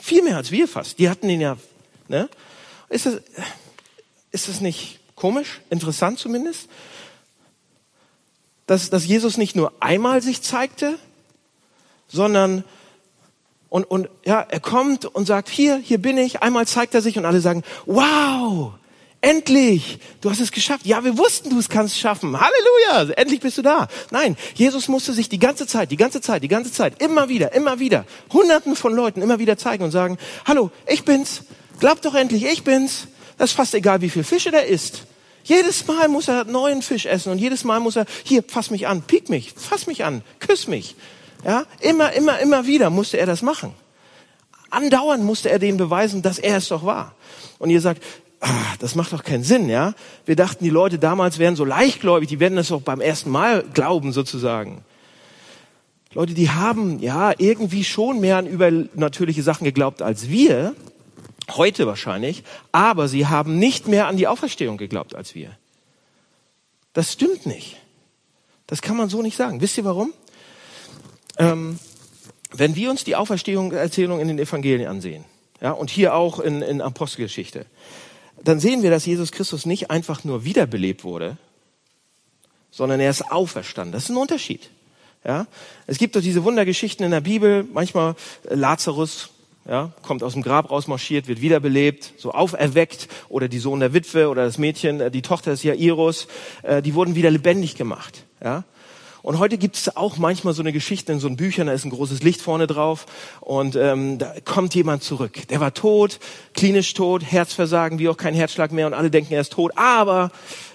Viel 0.00 0.22
mehr 0.22 0.36
als 0.36 0.50
wir 0.50 0.66
fast. 0.66 0.98
Die 0.98 1.08
hatten 1.08 1.28
ihn 1.30 1.40
ja, 1.40 1.56
ne? 2.08 2.28
Ist 2.88 3.06
das, 3.06 3.20
ist 4.32 4.48
das 4.48 4.60
nicht 4.60 4.98
komisch? 5.14 5.60
Interessant 5.70 6.18
zumindest? 6.18 6.68
Dass, 8.66 8.90
dass 8.90 9.06
Jesus 9.06 9.36
nicht 9.36 9.54
nur 9.54 9.72
einmal 9.78 10.22
sich 10.22 10.42
zeigte, 10.42 10.98
sondern 12.08 12.64
und, 13.68 13.84
und 13.84 14.08
ja, 14.24 14.40
er 14.40 14.60
kommt 14.60 15.04
und 15.04 15.26
sagt, 15.26 15.48
hier, 15.48 15.76
hier 15.76 15.98
bin 15.98 16.18
ich. 16.18 16.42
Einmal 16.42 16.66
zeigt 16.66 16.94
er 16.94 17.00
sich 17.00 17.16
und 17.16 17.26
alle 17.26 17.40
sagen, 17.40 17.62
wow, 17.86 18.74
Endlich, 19.24 20.00
du 20.20 20.28
hast 20.28 20.40
es 20.40 20.52
geschafft. 20.52 20.84
Ja, 20.84 21.02
wir 21.02 21.16
wussten, 21.16 21.48
du 21.48 21.58
es 21.58 21.70
kannst 21.70 21.98
schaffen. 21.98 22.38
Halleluja, 22.38 23.14
endlich 23.16 23.40
bist 23.40 23.56
du 23.56 23.62
da. 23.62 23.88
Nein, 24.10 24.36
Jesus 24.54 24.86
musste 24.86 25.14
sich 25.14 25.30
die 25.30 25.38
ganze 25.38 25.66
Zeit, 25.66 25.90
die 25.90 25.96
ganze 25.96 26.20
Zeit, 26.20 26.42
die 26.42 26.48
ganze 26.48 26.70
Zeit, 26.70 27.00
immer 27.00 27.30
wieder, 27.30 27.54
immer 27.54 27.78
wieder, 27.78 28.04
hunderten 28.34 28.76
von 28.76 28.92
Leuten 28.92 29.22
immer 29.22 29.38
wieder 29.38 29.56
zeigen 29.56 29.82
und 29.82 29.92
sagen, 29.92 30.18
hallo, 30.44 30.70
ich 30.86 31.06
bin's. 31.06 31.44
Glaub 31.80 32.02
doch 32.02 32.14
endlich, 32.14 32.44
ich 32.44 32.64
bin's. 32.64 33.06
Das 33.38 33.52
ist 33.52 33.56
fast 33.56 33.74
egal, 33.74 34.02
wie 34.02 34.10
viel 34.10 34.24
Fische 34.24 34.50
der 34.50 34.66
isst. 34.66 35.04
Jedes 35.42 35.86
Mal 35.86 36.08
muss 36.08 36.28
er 36.28 36.44
neuen 36.44 36.82
Fisch 36.82 37.06
essen 37.06 37.32
und 37.32 37.38
jedes 37.38 37.64
Mal 37.64 37.80
muss 37.80 37.96
er, 37.96 38.04
hier, 38.24 38.44
fass 38.46 38.70
mich 38.70 38.86
an, 38.88 39.00
piek 39.00 39.30
mich, 39.30 39.54
fass 39.56 39.86
mich 39.86 40.04
an, 40.04 40.20
küss 40.38 40.66
mich. 40.66 40.96
Ja, 41.46 41.64
immer, 41.80 42.12
immer, 42.12 42.40
immer 42.40 42.66
wieder 42.66 42.90
musste 42.90 43.16
er 43.16 43.26
das 43.26 43.40
machen. 43.40 43.72
Andauernd 44.68 45.24
musste 45.24 45.48
er 45.48 45.58
denen 45.58 45.78
beweisen, 45.78 46.20
dass 46.20 46.38
er 46.38 46.58
es 46.58 46.68
doch 46.68 46.84
war. 46.84 47.14
Und 47.58 47.70
ihr 47.70 47.80
sagt, 47.80 48.02
ah, 48.44 48.74
das 48.78 48.94
macht 48.94 49.12
doch 49.12 49.24
keinen 49.24 49.42
Sinn, 49.42 49.68
ja? 49.68 49.94
Wir 50.26 50.36
dachten, 50.36 50.64
die 50.64 50.70
Leute 50.70 50.98
damals 50.98 51.38
wären 51.38 51.56
so 51.56 51.64
leichtgläubig, 51.64 52.28
die 52.28 52.40
werden 52.40 52.56
das 52.56 52.68
doch 52.68 52.82
beim 52.82 53.00
ersten 53.00 53.30
Mal 53.30 53.64
glauben, 53.72 54.12
sozusagen. 54.12 54.84
Leute, 56.12 56.34
die 56.34 56.50
haben 56.50 57.00
ja 57.00 57.32
irgendwie 57.38 57.82
schon 57.82 58.20
mehr 58.20 58.36
an 58.36 58.46
übernatürliche 58.46 59.42
Sachen 59.42 59.64
geglaubt 59.64 60.02
als 60.02 60.28
wir, 60.28 60.74
heute 61.50 61.86
wahrscheinlich, 61.86 62.44
aber 62.72 63.08
sie 63.08 63.26
haben 63.26 63.58
nicht 63.58 63.88
mehr 63.88 64.06
an 64.06 64.16
die 64.16 64.28
Auferstehung 64.28 64.76
geglaubt 64.76 65.14
als 65.14 65.34
wir. 65.34 65.50
Das 66.92 67.12
stimmt 67.12 67.46
nicht. 67.46 67.76
Das 68.66 68.80
kann 68.80 68.96
man 68.96 69.08
so 69.08 69.22
nicht 69.22 69.36
sagen. 69.36 69.60
Wisst 69.60 69.76
ihr 69.76 69.84
warum? 69.84 70.12
Ähm, 71.38 71.78
wenn 72.52 72.76
wir 72.76 72.90
uns 72.90 73.04
die 73.04 73.16
Auferstehungserzählung 73.16 74.20
in 74.20 74.28
den 74.28 74.38
Evangelien 74.38 74.88
ansehen, 74.88 75.24
ja, 75.60 75.72
und 75.72 75.90
hier 75.90 76.14
auch 76.14 76.38
in, 76.38 76.62
in 76.62 76.80
Apostelgeschichte, 76.80 77.66
dann 78.48 78.60
sehen 78.60 78.82
wir, 78.82 78.90
dass 78.90 79.06
Jesus 79.06 79.32
Christus 79.32 79.66
nicht 79.66 79.90
einfach 79.90 80.24
nur 80.24 80.44
wiederbelebt 80.44 81.04
wurde, 81.04 81.36
sondern 82.70 83.00
er 83.00 83.10
ist 83.10 83.30
auferstanden. 83.30 83.92
Das 83.92 84.04
ist 84.04 84.10
ein 84.10 84.16
Unterschied. 84.16 84.70
Ja, 85.24 85.46
es 85.86 85.96
gibt 85.96 86.16
doch 86.16 86.20
diese 86.20 86.44
Wundergeschichten 86.44 87.04
in 87.04 87.10
der 87.10 87.22
Bibel. 87.22 87.64
Manchmal 87.72 88.14
äh, 88.48 88.54
Lazarus 88.54 89.30
ja, 89.66 89.92
kommt 90.02 90.22
aus 90.22 90.34
dem 90.34 90.42
Grab 90.42 90.70
rausmarschiert, 90.70 91.26
wird 91.28 91.40
wiederbelebt, 91.40 92.12
so 92.18 92.32
auferweckt, 92.32 93.08
oder 93.30 93.48
die 93.48 93.58
Sohn 93.58 93.80
der 93.80 93.94
Witwe 93.94 94.28
oder 94.28 94.44
das 94.44 94.58
Mädchen, 94.58 95.00
äh, 95.00 95.10
die 95.10 95.22
Tochter 95.22 95.52
des 95.52 95.62
Jairus, 95.62 96.26
äh, 96.62 96.82
die 96.82 96.94
wurden 96.94 97.14
wieder 97.14 97.30
lebendig 97.30 97.76
gemacht. 97.76 98.24
Ja, 98.42 98.64
und 99.24 99.38
heute 99.38 99.56
gibt 99.56 99.76
es 99.76 99.96
auch 99.96 100.18
manchmal 100.18 100.52
so 100.52 100.60
eine 100.60 100.70
Geschichte 100.70 101.10
in 101.10 101.18
so 101.18 101.28
einem 101.28 101.36
Büchern, 101.36 101.66
da 101.66 101.72
ist 101.72 101.86
ein 101.86 101.90
großes 101.90 102.22
Licht 102.22 102.42
vorne 102.42 102.66
drauf 102.66 103.06
und 103.40 103.74
ähm, 103.74 104.18
da 104.18 104.34
kommt 104.44 104.74
jemand 104.74 105.02
zurück. 105.02 105.48
Der 105.48 105.60
war 105.60 105.72
tot, 105.72 106.20
klinisch 106.52 106.92
tot, 106.92 107.24
Herzversagen, 107.24 107.98
wie 107.98 108.10
auch 108.10 108.18
kein 108.18 108.34
Herzschlag 108.34 108.70
mehr 108.70 108.86
und 108.86 108.92
alle 108.92 109.10
denken, 109.10 109.32
er 109.32 109.40
ist 109.40 109.54
tot, 109.54 109.72
aber 109.76 110.30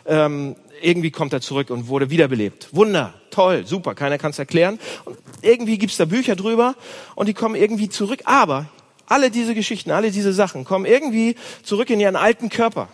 ähm, 0.07 0.55
irgendwie 0.81 1.11
kommt 1.11 1.31
er 1.31 1.41
zurück 1.41 1.69
und 1.69 1.89
wurde 1.89 2.09
wiederbelebt. 2.09 2.69
Wunder, 2.71 3.13
toll, 3.29 3.67
super, 3.67 3.93
keiner 3.93 4.17
kann 4.17 4.31
es 4.31 4.39
erklären. 4.39 4.79
Und 5.05 5.19
irgendwie 5.43 5.77
gibt's 5.77 5.97
da 5.97 6.05
Bücher 6.05 6.35
drüber 6.35 6.73
und 7.13 7.29
die 7.29 7.35
kommen 7.35 7.53
irgendwie 7.53 7.87
zurück, 7.87 8.21
aber 8.25 8.67
alle 9.05 9.29
diese 9.29 9.53
Geschichten, 9.53 9.91
alle 9.91 10.09
diese 10.09 10.33
Sachen 10.33 10.65
kommen 10.65 10.85
irgendwie 10.85 11.35
zurück 11.61 11.91
in 11.91 11.99
ihren 11.99 12.15
alten 12.15 12.49
Körper. 12.49 12.87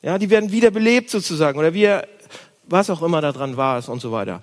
Ja, 0.00 0.16
die 0.16 0.30
werden 0.30 0.52
wiederbelebt 0.52 1.10
sozusagen 1.10 1.58
oder 1.58 1.74
wir 1.74 2.06
was 2.70 2.90
auch 2.90 3.02
immer 3.02 3.20
da 3.20 3.32
dran 3.32 3.56
war 3.56 3.86
und 3.88 4.00
so 4.00 4.12
weiter. 4.12 4.40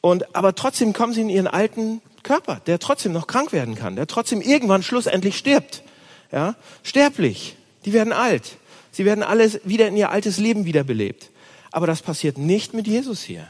Und, 0.00 0.34
aber 0.34 0.54
trotzdem 0.54 0.92
kommen 0.92 1.12
sie 1.12 1.20
in 1.20 1.28
ihren 1.28 1.46
alten 1.46 2.00
Körper, 2.22 2.60
der 2.66 2.78
trotzdem 2.78 3.12
noch 3.12 3.26
krank 3.26 3.52
werden 3.52 3.74
kann, 3.74 3.96
der 3.96 4.06
trotzdem 4.06 4.40
irgendwann 4.40 4.82
schlussendlich 4.82 5.36
stirbt. 5.36 5.82
Ja, 6.30 6.54
sterblich. 6.82 7.56
Die 7.84 7.92
werden 7.92 8.12
alt. 8.12 8.56
Sie 8.90 9.04
werden 9.04 9.22
alles 9.22 9.60
wieder 9.64 9.88
in 9.88 9.96
ihr 9.96 10.10
altes 10.10 10.38
Leben 10.38 10.64
wiederbelebt. 10.64 11.30
Aber 11.70 11.86
das 11.86 12.02
passiert 12.02 12.38
nicht 12.38 12.74
mit 12.74 12.86
Jesus 12.86 13.22
hier. 13.22 13.48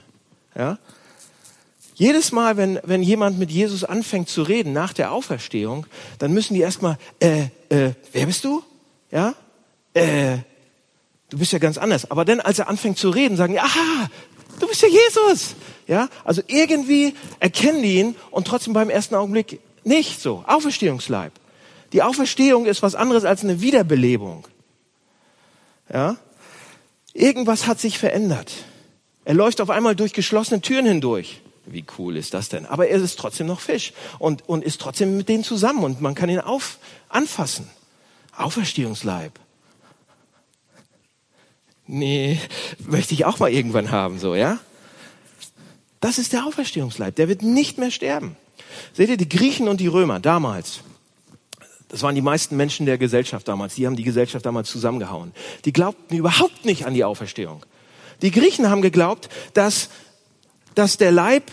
Ja? 0.57 0.79
Jedes 1.95 2.33
Mal, 2.33 2.57
wenn, 2.57 2.81
wenn 2.85 3.03
jemand 3.03 3.39
mit 3.39 3.51
Jesus 3.51 3.85
anfängt 3.85 4.29
zu 4.29 4.43
reden 4.43 4.73
nach 4.73 4.93
der 4.93 5.13
Auferstehung, 5.13 5.87
dann 6.19 6.33
müssen 6.33 6.55
die 6.55 6.61
erstmal, 6.61 6.97
äh, 7.21 7.43
äh, 7.69 7.93
wer 8.13 8.27
bist 8.27 8.45
du? 8.45 8.63
Ja? 9.11 9.35
Äh, 9.95 10.39
du 11.33 11.39
bist 11.39 11.53
ja 11.53 11.59
ganz 11.59 11.79
anders. 11.79 12.11
Aber 12.11 12.25
dann, 12.25 12.41
als 12.41 12.59
er 12.59 12.69
anfängt 12.69 12.99
zu 12.99 13.09
reden, 13.11 13.37
sagen 13.37 13.55
die, 13.55 13.61
aha, 13.61 14.11
du 14.61 14.69
bist 14.69 14.83
ja 14.83 14.89
Jesus. 14.89 15.55
Ja, 15.89 16.09
also 16.25 16.43
irgendwie 16.47 17.15
erkennen 17.41 17.83
die 17.83 17.99
ihn 17.99 18.15
und 18.31 18.47
trotzdem 18.47 18.75
beim 18.75 18.91
ersten 18.91 19.15
Augenblick 19.15 19.61
nicht 19.83 20.21
so. 20.21 20.45
Auferstehungsleib. 20.47 21.33
Die 21.93 22.03
Auferstehung 22.03 22.67
ist 22.67 22.83
was 22.83 22.95
anderes 22.95 23.25
als 23.25 23.43
eine 23.43 23.61
Wiederbelebung. 23.61 24.47
Ja, 25.93 26.17
irgendwas 27.15 27.67
hat 27.67 27.81
sich 27.81 27.99
verändert. 27.99 28.53
Er 29.25 29.35
läuft 29.35 29.61
auf 29.61 29.71
einmal 29.71 29.97
durch 29.97 30.13
geschlossene 30.13 30.61
Türen 30.61 30.87
hindurch. 30.87 31.41
Wie 31.65 31.85
cool 31.99 32.17
ist 32.17 32.35
das 32.35 32.49
denn? 32.49 32.67
Aber 32.67 32.89
er 32.89 32.99
ist 32.99 33.19
trotzdem 33.19 33.47
noch 33.47 33.61
Fisch 33.61 33.93
und, 34.19 34.49
und 34.49 34.65
ist 34.65 34.81
trotzdem 34.81 35.17
mit 35.17 35.29
denen 35.29 35.45
zusammen 35.45 35.85
und 35.85 36.01
man 36.01 36.15
kann 36.15 36.29
ihn 36.29 36.41
auf, 36.41 36.79
anfassen. 37.09 37.71
Auferstehungsleib 38.37 39.39
nee, 41.87 42.39
möchte 42.79 43.15
ich 43.15 43.25
auch 43.25 43.39
mal 43.39 43.53
irgendwann 43.53 43.91
haben, 43.91 44.19
so, 44.19 44.35
ja? 44.35 44.59
Das 46.01 46.19
ist 46.19 46.33
der 46.33 46.47
Auferstehungsleib. 46.47 47.15
Der 47.15 47.29
wird 47.29 47.43
nicht 47.43 47.79
mehr 47.79 47.93
sterben. 47.93 48.37
Seht 48.93 49.09
ihr, 49.09 49.17
die 49.17 49.29
Griechen 49.29 49.69
und 49.69 49.81
die 49.81 49.87
Römer 49.87 50.19
damals, 50.19 50.81
das 51.89 52.03
waren 52.03 52.15
die 52.15 52.23
meisten 52.23 52.57
Menschen 52.57 52.87
der 52.87 52.99
Gesellschaft 52.99 53.47
damals, 53.47 53.75
die 53.75 53.87
haben 53.87 53.97
die 53.97 54.03
Gesellschaft 54.03 54.45
damals 54.45 54.71
zusammengehauen. 54.71 55.33
Die 55.65 55.73
glaubten 55.73 56.17
überhaupt 56.17 56.65
nicht 56.65 56.87
an 56.87 56.95
die 56.95 57.05
Auferstehung. 57.05 57.65
Die 58.23 58.31
Griechen 58.31 58.71
haben 58.71 58.83
geglaubt, 58.83 59.29
dass, 59.55 59.91
dass 60.75 60.97
der 60.97 61.13
Leib, 61.13 61.45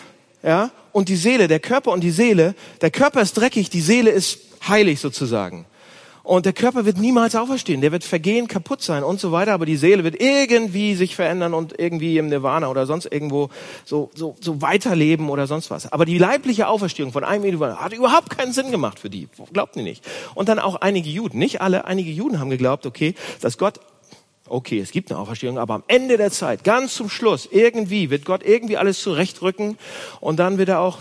ja, 0.41 0.71
und 0.93 1.09
die 1.09 1.15
Seele, 1.15 1.47
der 1.47 1.59
Körper 1.59 1.91
und 1.91 2.01
die 2.01 2.11
Seele, 2.11 2.55
der 2.81 2.89
Körper 2.89 3.21
ist 3.21 3.33
dreckig, 3.33 3.69
die 3.69 3.81
Seele 3.81 4.11
ist 4.11 4.39
heilig 4.67 4.99
sozusagen. 4.99 5.65
Und 6.29 6.45
der 6.45 6.53
Körper 6.53 6.85
wird 6.85 6.99
niemals 6.99 7.35
auferstehen, 7.35 7.81
der 7.81 7.91
wird 7.91 8.03
vergehen, 8.03 8.47
kaputt 8.47 8.83
sein 8.83 9.03
und 9.03 9.19
so 9.19 9.31
weiter, 9.31 9.51
aber 9.51 9.65
die 9.65 9.77
Seele 9.77 10.03
wird 10.03 10.21
irgendwie 10.21 10.93
sich 10.93 11.15
verändern 11.15 11.55
und 11.55 11.79
irgendwie 11.79 12.19
im 12.19 12.27
Nirvana 12.27 12.69
oder 12.69 12.85
sonst 12.85 13.11
irgendwo 13.11 13.49
so, 13.83 14.11
so, 14.13 14.35
so 14.39 14.61
weiterleben 14.61 15.31
oder 15.31 15.47
sonst 15.47 15.71
was. 15.71 15.91
Aber 15.91 16.05
die 16.05 16.19
leibliche 16.19 16.67
Auferstehung 16.67 17.13
von 17.13 17.23
einem 17.23 17.45
Individuum 17.45 17.79
hat 17.79 17.93
überhaupt 17.93 18.29
keinen 18.29 18.53
Sinn 18.53 18.69
gemacht 18.69 18.99
für 18.99 19.09
die. 19.09 19.27
Glaubten 19.53 19.79
die 19.79 19.85
nicht. 19.85 20.05
Und 20.35 20.49
dann 20.49 20.59
auch 20.59 20.75
einige 20.75 21.09
Juden, 21.09 21.39
nicht 21.39 21.61
alle, 21.61 21.85
einige 21.85 22.11
Juden 22.11 22.39
haben 22.39 22.51
geglaubt, 22.51 22.85
okay, 22.85 23.15
dass 23.41 23.57
Gott 23.57 23.79
okay, 24.47 24.79
es 24.79 24.91
gibt 24.91 25.11
eine 25.11 25.19
Auferstehung, 25.19 25.57
aber 25.57 25.73
am 25.75 25.83
Ende 25.87 26.17
der 26.17 26.31
Zeit, 26.31 26.63
ganz 26.63 26.93
zum 26.93 27.09
Schluss, 27.09 27.47
irgendwie 27.51 28.11
wird 28.11 28.25
Gott 28.25 28.43
irgendwie 28.43 28.77
alles 28.77 28.99
zurechtrücken 29.01 29.77
und 30.21 30.37
dann 30.37 30.59
wird 30.59 30.69
er 30.69 30.81
auch 30.81 30.99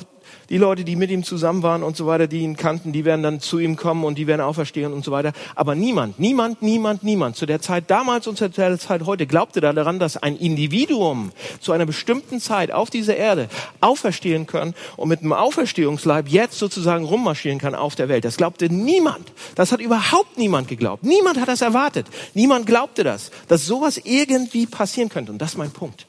die 0.49 0.57
Leute, 0.57 0.85
die 0.85 0.97
mit 0.97 1.11
ihm 1.11 1.25
zusammen 1.25 1.63
waren 1.63 1.83
und 1.83 1.97
so 1.97 2.07
weiter, 2.07 2.27
die 2.27 2.41
ihn 2.41 2.57
kannten, 2.57 2.93
die 2.93 3.05
werden 3.05 3.23
dann 3.23 3.41
zu 3.41 3.59
ihm 3.59 3.77
kommen 3.77 4.05
und 4.05 4.17
die 4.17 4.27
werden 4.27 4.41
auferstehen 4.41 4.93
und 4.93 5.05
so 5.05 5.13
weiter. 5.13 5.33
Aber 5.55 5.75
niemand, 5.75 6.19
niemand, 6.19 6.63
niemand, 6.63 7.03
niemand 7.03 7.37
zu 7.37 7.45
der 7.45 7.61
Zeit 7.61 7.91
damals 7.91 8.27
und 8.27 8.39
zu 8.39 8.49
der 8.49 8.79
Zeit 8.79 9.05
heute 9.05 9.27
glaubte 9.27 9.61
daran, 9.61 9.99
dass 9.99 10.17
ein 10.17 10.37
Individuum 10.37 11.33
zu 11.61 11.73
einer 11.73 11.85
bestimmten 11.85 12.41
Zeit 12.41 12.73
auf 12.73 12.89
dieser 12.89 13.17
Erde 13.17 13.49
auferstehen 13.81 14.47
kann 14.47 14.75
und 14.97 15.09
mit 15.09 15.21
einem 15.21 15.35
Auferstehungsleib 15.35 16.29
jetzt 16.29 16.59
sozusagen 16.59 17.05
rummarschieren 17.05 17.59
kann 17.59 17.75
auf 17.75 17.95
der 17.95 18.09
Welt. 18.09 18.25
Das 18.25 18.39
glaubte 18.39 18.73
niemand. 18.73 19.33
Das 19.55 19.71
hat 19.73 19.81
überhaupt 19.81 20.39
niemand 20.39 20.69
geglaubt. 20.69 21.03
Niemand 21.03 21.39
hat 21.39 21.49
das 21.49 21.61
erwartet. 21.61 22.07
Niemand 22.33 22.67
glaubte 22.67 23.05
das, 23.05 23.31
dass 23.49 23.67
sowas 23.67 24.01
irgendwie 24.03 24.67
passieren 24.67 25.11
könnte. 25.11 25.33
Und 25.33 25.39
das 25.39 25.51
ist 25.51 25.59
mein 25.59 25.73
Punkt. 25.73 26.07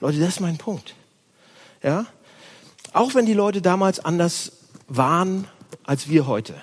Leute, 0.00 0.18
das 0.18 0.30
ist 0.30 0.40
mein 0.40 0.56
Punkt. 0.56 0.94
Ja? 1.82 2.06
Auch 2.94 3.14
wenn 3.16 3.26
die 3.26 3.34
Leute 3.34 3.60
damals 3.60 3.98
anders 3.98 4.52
waren 4.86 5.48
als 5.82 6.08
wir 6.08 6.28
heute. 6.28 6.54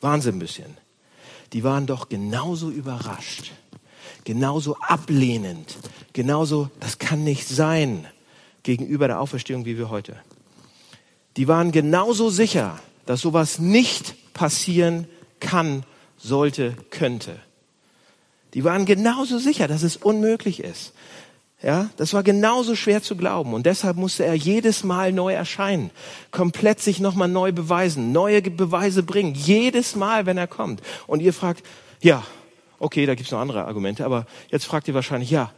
Wahnsinn 0.00 0.34
ein 0.34 0.40
bisschen. 0.40 0.76
Die 1.52 1.62
waren 1.62 1.86
doch 1.86 2.08
genauso 2.08 2.68
überrascht, 2.68 3.52
genauso 4.24 4.76
ablehnend, 4.80 5.76
genauso, 6.12 6.68
das 6.80 6.98
kann 6.98 7.22
nicht 7.22 7.48
sein, 7.48 8.06
gegenüber 8.64 9.06
der 9.06 9.20
Auferstehung 9.20 9.64
wie 9.64 9.78
wir 9.78 9.88
heute. 9.88 10.16
Die 11.36 11.46
waren 11.46 11.70
genauso 11.70 12.28
sicher, 12.28 12.80
dass 13.06 13.20
sowas 13.20 13.60
nicht 13.60 14.34
passieren 14.34 15.06
kann, 15.38 15.84
sollte, 16.16 16.76
könnte. 16.90 17.38
Die 18.54 18.64
waren 18.64 18.84
genauso 18.84 19.38
sicher, 19.38 19.68
dass 19.68 19.84
es 19.84 19.96
unmöglich 19.96 20.58
ist. 20.58 20.92
Ja, 21.60 21.90
das 21.96 22.14
war 22.14 22.22
genauso 22.22 22.76
schwer 22.76 23.02
zu 23.02 23.16
glauben 23.16 23.52
und 23.52 23.66
deshalb 23.66 23.96
musste 23.96 24.24
er 24.24 24.34
jedes 24.34 24.84
Mal 24.84 25.12
neu 25.12 25.32
erscheinen, 25.32 25.90
komplett 26.30 26.78
sich 26.78 27.00
nochmal 27.00 27.26
neu 27.26 27.50
beweisen, 27.50 28.12
neue 28.12 28.42
Beweise 28.42 29.02
bringen, 29.02 29.34
jedes 29.34 29.96
Mal, 29.96 30.24
wenn 30.24 30.38
er 30.38 30.46
kommt. 30.46 30.82
Und 31.08 31.20
ihr 31.20 31.32
fragt, 31.32 31.64
ja, 32.00 32.22
okay, 32.78 33.06
da 33.06 33.16
gibt's 33.16 33.32
noch 33.32 33.40
andere 33.40 33.64
Argumente, 33.64 34.04
aber 34.04 34.26
jetzt 34.50 34.66
fragt 34.66 34.86
ihr 34.86 34.94
wahrscheinlich, 34.94 35.32
ja, 35.32 35.50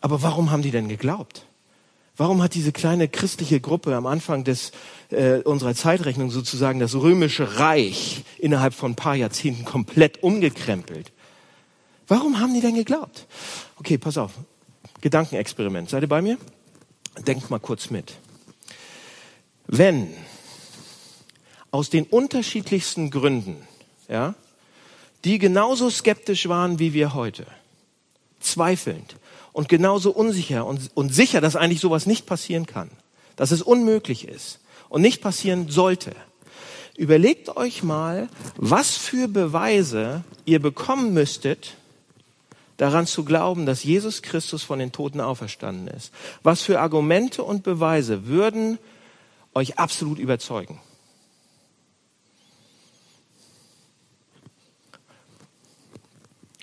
aber 0.00 0.22
warum 0.22 0.52
haben 0.52 0.62
die 0.62 0.70
denn 0.70 0.86
geglaubt? 0.86 1.46
Warum 2.16 2.40
hat 2.40 2.54
diese 2.54 2.70
kleine 2.70 3.08
christliche 3.08 3.60
Gruppe 3.60 3.94
am 3.96 4.06
Anfang 4.06 4.44
des, 4.44 4.70
äh, 5.10 5.40
unserer 5.40 5.74
Zeitrechnung 5.74 6.30
sozusagen 6.30 6.78
das 6.78 6.94
römische 6.94 7.58
Reich 7.58 8.22
innerhalb 8.38 8.72
von 8.72 8.92
ein 8.92 8.96
paar 8.96 9.16
Jahrzehnten 9.16 9.64
komplett 9.64 10.22
umgekrempelt? 10.22 11.12
Warum 12.06 12.38
haben 12.38 12.54
die 12.54 12.60
denn 12.60 12.76
geglaubt? 12.76 13.26
Okay, 13.80 13.98
pass 13.98 14.16
auf. 14.16 14.30
Gedankenexperiment. 15.00 15.90
Seid 15.90 16.02
ihr 16.02 16.08
bei 16.08 16.22
mir? 16.22 16.38
Denkt 17.26 17.50
mal 17.50 17.58
kurz 17.58 17.90
mit. 17.90 18.14
Wenn 19.66 20.14
aus 21.70 21.90
den 21.90 22.04
unterschiedlichsten 22.04 23.10
Gründen, 23.10 23.56
ja, 24.08 24.34
die 25.24 25.38
genauso 25.38 25.90
skeptisch 25.90 26.48
waren 26.48 26.78
wie 26.78 26.92
wir 26.92 27.14
heute, 27.14 27.46
zweifelnd 28.40 29.16
und 29.52 29.68
genauso 29.68 30.12
unsicher 30.12 30.66
und, 30.66 30.90
und 30.94 31.12
sicher, 31.14 31.40
dass 31.40 31.56
eigentlich 31.56 31.80
sowas 31.80 32.06
nicht 32.06 32.26
passieren 32.26 32.66
kann, 32.66 32.90
dass 33.34 33.50
es 33.50 33.62
unmöglich 33.62 34.28
ist 34.28 34.60
und 34.88 35.02
nicht 35.02 35.20
passieren 35.20 35.68
sollte, 35.68 36.12
überlegt 36.96 37.56
euch 37.56 37.82
mal, 37.82 38.28
was 38.56 38.96
für 38.96 39.28
Beweise 39.28 40.24
ihr 40.44 40.60
bekommen 40.60 41.12
müsstet, 41.12 41.74
daran 42.76 43.06
zu 43.06 43.24
glauben, 43.24 43.66
dass 43.66 43.84
Jesus 43.84 44.22
Christus 44.22 44.62
von 44.62 44.78
den 44.78 44.92
Toten 44.92 45.20
auferstanden 45.20 45.88
ist? 45.88 46.12
Was 46.42 46.62
für 46.62 46.80
Argumente 46.80 47.42
und 47.42 47.62
Beweise 47.62 48.26
würden 48.26 48.78
euch 49.54 49.78
absolut 49.78 50.18
überzeugen? 50.18 50.80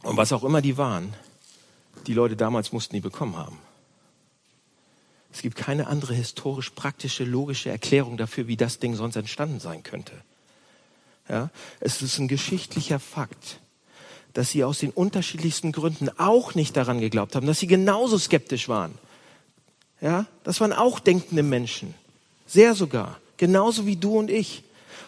Und 0.04 0.18
was 0.18 0.34
auch 0.34 0.44
immer 0.44 0.62
die 0.62 0.78
waren, 0.78 1.14
die 2.08 2.14
Leute 2.14 2.36
damals 2.36 2.74
mussten 2.74 2.94
die 2.94 3.02
bekommen 3.02 3.38
haben. 3.38 3.58
Es 5.32 5.42
gibt 5.42 5.56
keine 5.56 5.88
andere 5.88 6.14
historisch 6.14 6.70
praktische, 6.72 7.24
logische 7.24 7.70
Erklärung 7.70 8.18
dafür, 8.18 8.48
wie 8.48 8.58
das 8.58 8.80
Ding 8.80 8.96
sonst 8.96 9.16
entstanden 9.16 9.60
sein 9.60 9.82
könnte. 9.82 10.14
Ja, 11.28 11.50
es 11.80 12.02
ist 12.02 12.20
ein 12.20 12.28
geschichtlicher 12.28 13.00
Fakt 13.00 13.60
dass 14.34 14.50
sie 14.50 14.64
aus 14.64 14.80
den 14.80 14.92
unterschiedlichsten 14.92 15.72
Gründen 15.72 16.10
auch 16.18 16.56
nicht 16.56 16.76
daran 16.76 17.00
geglaubt 17.00 17.36
haben, 17.36 17.48
dass 17.48 17.60
sie 17.60 17.68
genauso 17.68 18.18
skeptisch 18.18 18.68
waren. 18.68 18.94
Ja, 20.02 20.26
das 20.44 20.60
waren 20.60 20.74
auch 20.74 21.00
denkende 21.00 21.44
Menschen. 21.44 21.94
Sehr 22.46 22.76
sogar. 22.76 23.20
Genauso 23.38 23.86
wie 23.86 23.96
du 23.96 24.18
und 24.18 24.30
ich. 24.30 24.64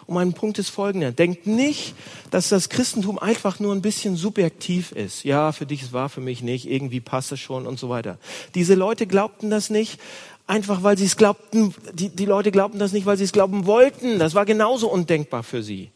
Und 0.06 0.14
mein 0.14 0.32
Punkt 0.32 0.58
ist 0.58 0.70
folgender. 0.70 1.10
Denkt 1.10 1.46
nicht, 1.46 1.94
dass 2.30 2.48
das 2.48 2.68
Christentum 2.68 3.18
einfach 3.18 3.58
nur 3.58 3.74
ein 3.74 3.82
bisschen 3.82 4.16
subjektiv 4.16 4.92
ist. 4.92 5.24
Ja, 5.24 5.52
für 5.52 5.66
dich 5.66 5.82
es 5.82 5.92
war, 5.92 6.08
für 6.08 6.20
mich 6.20 6.42
nicht. 6.42 6.70
Irgendwie 6.70 7.00
passt 7.00 7.32
es 7.32 7.40
schon 7.40 7.66
und 7.66 7.78
so 7.78 7.88
weiter. 7.88 8.18
Diese 8.54 8.74
Leute 8.74 9.06
glaubten 9.06 9.50
das 9.50 9.68
nicht, 9.68 10.00
einfach 10.46 10.82
weil 10.82 10.96
sie 10.96 11.06
es 11.06 11.16
glaubten. 11.16 11.74
Die, 11.92 12.08
die 12.08 12.24
Leute 12.24 12.52
glaubten 12.52 12.78
das 12.78 12.92
nicht, 12.92 13.04
weil 13.04 13.16
sie 13.16 13.24
es 13.24 13.32
glauben 13.32 13.66
wollten. 13.66 14.18
Das 14.18 14.34
war 14.34 14.44
genauso 14.46 14.90
undenkbar 14.90 15.42
für 15.42 15.62
sie. 15.62 15.90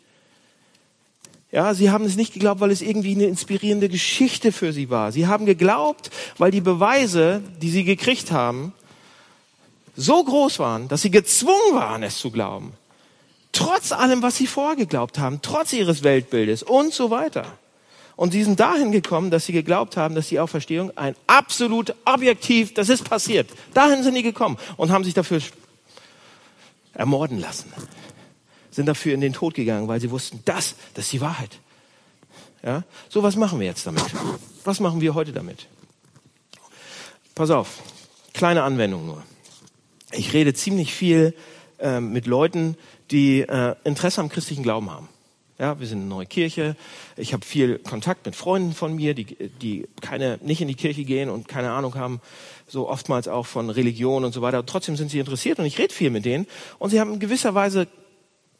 Ja, 1.53 1.75
sie 1.75 1.91
haben 1.91 2.05
es 2.05 2.17
nicht 2.17 2.33
geglaubt, 2.33 2.61
weil 2.61 2.71
es 2.71 2.81
irgendwie 2.81 3.15
eine 3.15 3.25
inspirierende 3.25 3.89
Geschichte 3.89 4.53
für 4.53 4.73
sie 4.73 4.89
war. 4.89 5.11
Sie 5.11 5.27
haben 5.27 5.47
geglaubt, 5.47 6.11
weil 6.39 6.53
die 6.53 6.61
Beweise, 6.61 7.43
die 7.61 7.71
sie 7.71 7.83
gekriegt 7.83 8.31
haben, 8.31 8.73
so 9.97 10.23
groß 10.23 10.61
waren, 10.61 10.87
dass 10.87 11.03
sie 11.03 11.11
gezwungen 11.11 11.75
waren, 11.75 12.05
es 12.05 12.19
zu 12.19 12.31
glauben. 12.31 12.75
Trotz 13.53 13.91
allem, 13.91 14.23
was 14.23 14.37
sie 14.37 14.47
vorgeglaubt 14.47 15.19
haben, 15.19 15.41
trotz 15.43 15.73
ihres 15.73 16.05
Weltbildes 16.05 16.63
und 16.63 16.95
so 16.95 17.11
weiter. 17.11 17.59
Und 18.15 18.31
sie 18.31 18.45
sind 18.45 18.61
dahin 18.61 18.93
gekommen, 18.93 19.31
dass 19.33 19.47
sie 19.47 19.53
geglaubt 19.53 19.97
haben, 19.97 20.15
dass 20.15 20.29
die 20.29 20.39
Auferstehung 20.39 20.97
ein 20.97 21.17
absolut 21.27 21.95
objektiv, 22.05 22.75
das 22.75 22.89
ist 22.89 23.09
passiert. 23.09 23.49
Dahin 23.75 24.05
sind 24.05 24.15
die 24.15 24.23
gekommen 24.23 24.57
und 24.77 24.93
haben 24.93 25.03
sich 25.03 25.15
dafür 25.15 25.41
ermorden 26.95 27.41
lassen 27.41 27.73
sind 28.71 28.87
dafür 28.87 29.15
in 29.15 29.21
den 29.21 29.33
Tod 29.33 29.55
gegangen, 29.55 29.89
weil 29.89 30.01
sie 30.01 30.11
wussten, 30.11 30.41
das, 30.45 30.75
das 30.95 31.07
ist 31.07 31.13
die 31.13 31.21
Wahrheit. 31.21 31.59
Ja? 32.63 32.85
So, 33.09 33.23
was 33.23 33.37
machen 33.37 33.61
wir 33.61 33.67
jetzt 33.67 33.87
damit? 33.87 34.05
Was 34.65 34.81
machen 34.81 35.01
wir 35.01 35.15
heute 35.15 35.33
damit? 35.33 35.67
Pass 37.35 37.51
auf, 37.51 37.79
kleine 38.35 38.63
Anwendung 38.63 39.07
nur. 39.07 39.23
Ich 40.13 40.33
rede 40.33 40.53
ziemlich 40.55 40.93
viel 40.93 41.35
äh, 41.79 42.01
mit 42.01 42.27
Leuten, 42.27 42.77
die 43.11 43.41
äh, 43.41 43.75
Interesse 43.85 44.21
am 44.21 44.29
christlichen 44.29 44.63
Glauben 44.63 44.91
haben. 44.91 45.09
Ja, 45.59 45.79
wir 45.79 45.87
sind 45.87 45.99
eine 45.99 46.09
neue 46.09 46.25
Kirche. 46.25 46.75
Ich 47.19 47.35
habe 47.35 47.45
viel 47.45 47.79
Kontakt 47.79 48.25
mit 48.25 48.35
Freunden 48.35 48.73
von 48.73 48.97
mir, 48.97 49.13
die, 49.13 49.27
die 49.27 49.87
keine, 50.01 50.39
nicht 50.43 50.63
in 50.63 50.69
die 50.69 50.75
Kirche 50.75 51.05
gehen 51.05 51.29
und 51.29 51.49
keine 51.49 51.73
Ahnung 51.73 51.97
haben, 51.97 52.23
so 52.67 52.89
oftmals 52.89 53.29
auch 53.29 53.45
von 53.45 53.69
Religion 53.69 54.25
und 54.25 54.33
so 54.33 54.41
weiter. 54.41 54.65
Trotzdem 54.65 54.97
sind 54.97 55.11
sie 55.11 55.19
interessiert 55.19 55.59
und 55.59 55.67
ich 55.67 55.79
rede 55.79 55.93
viel 55.93 56.09
mit 56.09 56.25
denen. 56.25 56.47
Und 56.79 56.91
sie 56.91 56.99
haben 56.99 57.13
in 57.13 57.21
gewisser 57.21 57.55
Weise 57.55 57.89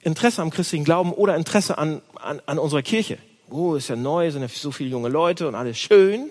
Interesse 0.03 0.43
am 0.43 0.51
christlichen 0.51 0.85
Glauben 0.85 1.13
oder 1.13 1.37
Interesse 1.37 1.79
an, 1.79 2.03
an, 2.17 2.41
an 2.47 2.59
unserer 2.59 2.83
Kirche. 2.83 3.19
Oh, 3.51 3.75
ist 3.75 3.89
ja 3.89 3.97
neu, 3.97 4.31
sind 4.31 4.43
ja 4.43 4.49
so 4.49 4.71
viele 4.71 4.91
junge 4.91 5.09
Leute 5.09 5.49
und 5.49 5.55
alles 5.55 5.79
schön. 5.79 6.31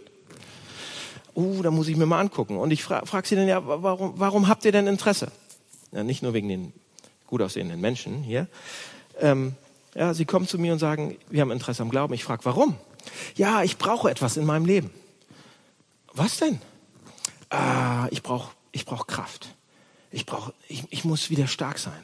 Oh, 1.34 1.62
da 1.62 1.72
muss 1.72 1.88
ich 1.88 1.96
mir 1.96 2.06
mal 2.06 2.20
angucken. 2.20 2.58
Und 2.58 2.72
ich 2.72 2.84
frage 2.84 3.06
frag 3.06 3.26
sie 3.26 3.36
dann 3.36 3.48
ja, 3.48 3.62
warum, 3.66 4.14
warum 4.18 4.48
habt 4.48 4.66
ihr 4.66 4.72
denn 4.72 4.88
Interesse? 4.88 5.32
Ja, 5.92 6.04
nicht 6.04 6.24
nur 6.24 6.34
wegen 6.34 6.48
den 6.48 6.74
gut 7.28 7.42
aussehenden 7.42 7.80
Menschen 7.80 8.24
hier. 8.24 8.48
Ähm, 9.20 9.54
ja, 9.96 10.14
sie 10.14 10.26
kommen 10.26 10.48
zu 10.48 10.58
mir 10.58 10.74
und 10.74 10.80
sagen, 10.80 11.18
wir 11.30 11.42
haben 11.42 11.52
Interesse 11.52 11.82
am 11.82 11.90
Glauben. 11.90 12.14
Ich 12.14 12.24
frage, 12.24 12.46
warum? 12.46 12.76
Ja, 13.36 13.64
ich 13.64 13.78
brauche 13.78 14.10
etwas 14.10 14.38
in 14.38 14.46
meinem 14.46 14.66
Leben. 14.66 14.92
Was 16.14 16.38
denn? 16.38 16.60
Ah, 17.50 18.08
ich 18.12 18.24
brauche 18.24 18.52
ich 18.72 18.86
brauch 18.86 19.08
Kraft. 19.08 19.56
Ich, 20.12 20.26
brauch, 20.26 20.52
ich, 20.68 20.84
ich 20.90 21.06
muss 21.06 21.30
wieder 21.30 21.48
stark 21.48 21.80
sein. 21.80 22.04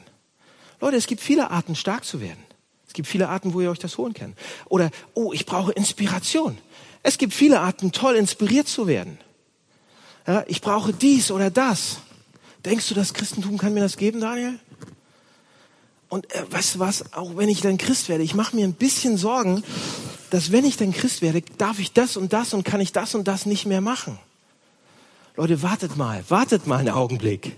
Leute, 0.80 0.96
es 0.96 1.06
gibt 1.06 1.20
viele 1.20 1.50
Arten, 1.50 1.74
stark 1.74 2.04
zu 2.04 2.20
werden. 2.20 2.42
Es 2.86 2.92
gibt 2.92 3.08
viele 3.08 3.28
Arten, 3.28 3.54
wo 3.54 3.60
ihr 3.60 3.70
euch 3.70 3.78
das 3.78 3.98
holen 3.98 4.14
könnt. 4.14 4.36
Oder, 4.66 4.90
oh, 5.14 5.32
ich 5.32 5.46
brauche 5.46 5.72
Inspiration. 5.72 6.58
Es 7.02 7.18
gibt 7.18 7.34
viele 7.34 7.60
Arten, 7.60 7.92
toll 7.92 8.16
inspiriert 8.16 8.68
zu 8.68 8.86
werden. 8.86 9.18
Ja, 10.26 10.44
ich 10.48 10.60
brauche 10.60 10.92
dies 10.92 11.30
oder 11.30 11.50
das. 11.50 11.98
Denkst 12.64 12.88
du, 12.88 12.94
das 12.94 13.14
Christentum 13.14 13.58
kann 13.58 13.74
mir 13.74 13.80
das 13.80 13.96
geben, 13.96 14.20
Daniel? 14.20 14.58
Und 16.08 16.32
äh, 16.34 16.44
weißt 16.50 16.76
du 16.76 16.78
was, 16.78 17.12
auch 17.12 17.36
wenn 17.36 17.48
ich 17.48 17.60
dann 17.60 17.78
Christ 17.78 18.08
werde, 18.08 18.24
ich 18.24 18.34
mache 18.34 18.56
mir 18.56 18.66
ein 18.66 18.74
bisschen 18.74 19.16
Sorgen, 19.16 19.62
dass 20.30 20.52
wenn 20.52 20.64
ich 20.64 20.76
dann 20.76 20.92
Christ 20.92 21.22
werde, 21.22 21.42
darf 21.58 21.78
ich 21.78 21.92
das 21.92 22.16
und 22.16 22.32
das 22.32 22.54
und 22.54 22.64
kann 22.64 22.80
ich 22.80 22.92
das 22.92 23.14
und 23.14 23.28
das 23.28 23.46
nicht 23.46 23.66
mehr 23.66 23.80
machen. 23.80 24.18
Leute, 25.36 25.62
wartet 25.62 25.96
mal, 25.96 26.24
wartet 26.28 26.66
mal 26.66 26.78
einen 26.78 26.90
Augenblick. 26.90 27.56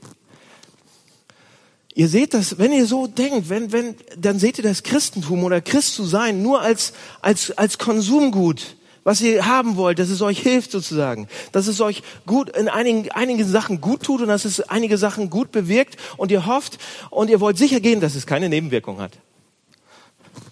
Ihr 1.98 2.06
seht 2.06 2.32
das, 2.32 2.58
wenn 2.58 2.72
ihr 2.72 2.86
so 2.86 3.08
denkt, 3.08 3.48
wenn, 3.48 3.72
wenn, 3.72 3.96
dann 4.16 4.38
seht 4.38 4.56
ihr 4.56 4.62
das 4.62 4.84
Christentum 4.84 5.42
oder 5.42 5.60
Christ 5.60 5.94
zu 5.94 6.04
sein 6.04 6.42
nur 6.42 6.62
als, 6.62 6.92
als, 7.22 7.50
als 7.58 7.76
Konsumgut, 7.76 8.76
was 9.02 9.20
ihr 9.20 9.46
haben 9.46 9.74
wollt, 9.74 9.98
dass 9.98 10.08
es 10.08 10.22
euch 10.22 10.38
hilft 10.38 10.70
sozusagen, 10.70 11.26
dass 11.50 11.66
es 11.66 11.80
euch 11.80 12.04
gut 12.24 12.56
in 12.56 12.68
einigen, 12.68 13.10
einigen 13.10 13.44
Sachen 13.44 13.80
gut 13.80 14.04
tut 14.04 14.20
und 14.20 14.28
dass 14.28 14.44
es 14.44 14.60
einige 14.60 14.96
Sachen 14.96 15.28
gut 15.28 15.50
bewirkt 15.50 15.96
und 16.16 16.30
ihr 16.30 16.46
hofft 16.46 16.78
und 17.10 17.30
ihr 17.30 17.40
wollt 17.40 17.58
sicher 17.58 17.80
gehen, 17.80 18.00
dass 18.00 18.14
es 18.14 18.28
keine 18.28 18.48
Nebenwirkung 18.48 19.00
hat. 19.00 19.18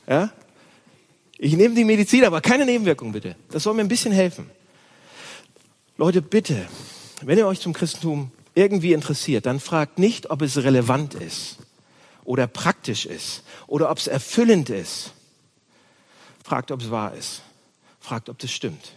Ja? 0.09 0.33
Ich 1.39 1.57
nehme 1.57 1.77
die 1.77 1.85
Medizin, 1.85 2.25
aber 2.25 2.41
keine 2.41 2.67
Nebenwirkung 2.67 3.13
bitte. 3.13 3.37
Das 3.53 3.63
soll 3.63 3.75
mir 3.75 3.83
ein 3.83 3.89
bisschen 3.89 4.11
helfen. 4.11 4.51
Leute, 5.97 6.23
bitte, 6.23 6.67
wenn 7.23 7.39
ihr 7.39 7.47
euch 7.47 7.61
zum 7.61 7.73
Christentum 7.73 8.33
irgendwie 8.57 8.95
interessiert, 8.95 9.47
dann 9.47 9.61
fragt 9.61 9.99
nicht, 9.99 10.31
ob 10.31 10.43
es 10.43 10.57
relevant 10.57 11.15
ist 11.15 11.59
oder 12.25 12.47
praktisch 12.47 13.07
ist 13.07 13.43
oder 13.67 13.91
ob 13.91 13.99
es 13.99 14.07
erfüllend 14.09 14.71
ist. 14.71 15.13
Fragt, 16.43 16.71
ob 16.71 16.81
es 16.81 16.91
wahr 16.91 17.15
ist. 17.15 17.43
Fragt, 18.01 18.29
ob 18.29 18.39
das 18.39 18.51
stimmt. 18.51 18.93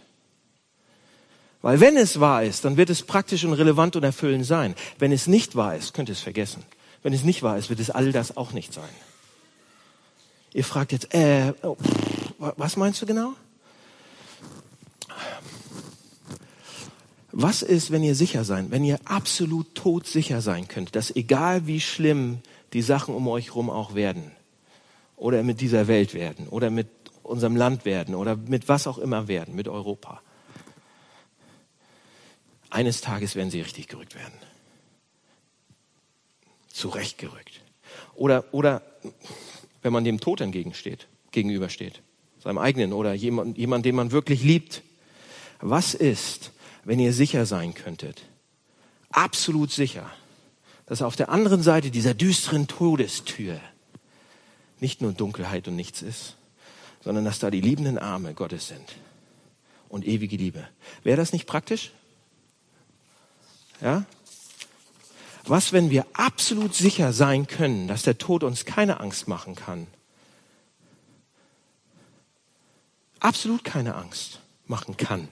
Weil 1.62 1.82
wenn 1.82 1.98
es 1.98 2.20
wahr 2.20 2.44
ist, 2.44 2.64
dann 2.64 2.78
wird 2.78 2.90
es 2.90 3.04
praktisch 3.04 3.44
und 3.44 3.54
relevant 3.54 3.98
und 3.98 4.04
erfüllend 4.04 4.46
sein. 4.46 4.76
Wenn 4.98 5.12
es 5.12 5.28
nicht 5.28 5.56
wahr 5.56 5.76
ist, 5.76 5.94
könnt 5.94 6.10
ihr 6.10 6.14
es 6.14 6.22
vergessen. 6.22 6.64
Wenn 7.04 7.12
es 7.12 7.24
nicht 7.24 7.44
wahr 7.44 7.58
ist, 7.58 7.70
wird 7.70 7.82
es 7.82 7.90
all 7.90 8.14
das 8.14 8.38
auch 8.38 8.54
nicht 8.54 8.74
sein. 8.74 8.90
Ihr 10.54 10.64
fragt 10.64 10.94
jetzt, 10.94 11.14
äh, 11.14 11.54
oh, 11.64 11.76
was 12.38 12.78
meinst 12.78 13.02
du 13.02 13.06
genau? 13.06 13.34
Was 17.42 17.62
ist, 17.62 17.90
wenn 17.90 18.04
ihr 18.04 18.16
sicher 18.16 18.44
sein, 18.44 18.70
wenn 18.70 18.84
ihr 18.84 19.00
absolut 19.06 19.74
todsicher 19.74 20.42
sein 20.42 20.68
könnt, 20.68 20.94
dass 20.98 21.16
egal 21.16 21.68
wie 21.68 21.80
schlimm 21.80 22.40
die 22.74 22.82
Sachen 22.82 23.16
um 23.16 23.30
euch 23.30 23.48
herum 23.48 23.70
auch 23.70 23.96
werden, 23.96 24.34
oder 25.16 25.42
mit 25.44 25.62
dieser 25.62 25.88
Welt 25.88 26.14
werden, 26.14 26.50
oder 26.50 26.70
mit 26.70 26.90
unserem 27.24 27.56
Land 27.56 27.86
werden, 27.86 28.14
oder 28.14 28.36
mit 28.36 28.68
was 28.68 28.88
auch 28.88 28.98
immer 28.98 29.30
werden, 29.30 29.56
mit 29.56 29.70
Europa. 29.70 30.22
Eines 32.70 33.00
Tages 33.00 33.38
werden 33.38 33.52
sie 33.52 33.62
richtig 33.62 33.88
gerückt 33.88 34.16
werden. 34.16 34.38
Zurechtgerückt. 36.68 37.62
Oder, 38.16 38.54
oder, 38.54 38.82
wenn 39.82 39.94
man 39.94 40.04
dem 40.04 40.20
Tod 40.20 40.42
entgegensteht, 40.42 41.08
gegenübersteht, 41.32 42.02
seinem 42.44 42.58
eigenen 42.58 42.92
oder 42.92 43.14
jemand, 43.14 43.58
jemand, 43.58 43.86
den 43.86 43.96
man 43.96 44.12
wirklich 44.12 44.44
liebt. 44.44 44.82
Was 45.62 45.94
ist, 45.94 46.52
wenn 46.90 46.98
ihr 46.98 47.14
sicher 47.14 47.46
sein 47.46 47.76
könntet, 47.76 48.24
absolut 49.12 49.72
sicher, 49.72 50.10
dass 50.88 51.04
auf 51.04 51.16
der 51.16 51.30
anderen 51.30 51.62
Seite 51.62 51.92
dieser 51.92 52.16
düsteren 52.16 52.68
Todestür 52.68 53.60
nicht 54.80 55.00
nur 55.00 55.14
Dunkelheit 55.14 55.68
und 55.68 55.76
nichts 55.76 56.02
ist, 56.02 56.36
sondern 57.04 57.26
dass 57.26 57.38
da 57.38 57.52
die 57.52 57.62
liebenden 57.62 58.00
Arme 58.00 58.34
Gottes 58.34 58.70
sind 58.70 58.96
und 59.88 60.04
ewige 60.04 60.36
Liebe. 60.36 60.68
Wäre 61.04 61.18
das 61.18 61.32
nicht 61.32 61.46
praktisch? 61.46 61.92
Ja? 63.82 64.06
Was, 65.44 65.74
wenn 65.74 65.92
wir 65.92 66.08
absolut 66.14 66.74
sicher 66.74 67.14
sein 67.14 67.46
können, 67.46 67.88
dass 67.88 68.02
der 68.02 68.18
Tod 68.18 68.44
uns 68.44 68.66
keine 68.66 69.00
Angst 69.00 69.28
machen 69.28 69.54
kann? 69.54 69.86
Absolut 73.20 73.64
keine 73.64 73.94
Angst 73.94 74.40
machen 74.66 74.98
kann. 74.98 75.28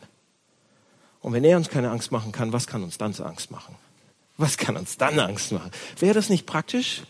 Und 1.27 1.33
wenn 1.33 1.43
er 1.43 1.57
uns 1.57 1.67
keine 1.67 1.91
Angst 1.91 2.13
machen 2.13 2.31
kann, 2.31 2.53
was 2.53 2.67
kann 2.67 2.83
uns 2.83 2.97
dann 2.97 3.13
Angst 3.15 3.51
machen? 3.51 3.75
Was 4.37 4.57
kann 4.57 4.77
uns 4.77 4.95
dann 4.95 5.19
Angst 5.19 5.51
machen? 5.51 5.71
Wäre 5.99 6.13
das 6.13 6.29
nicht 6.29 6.45
praktisch, 6.45 7.01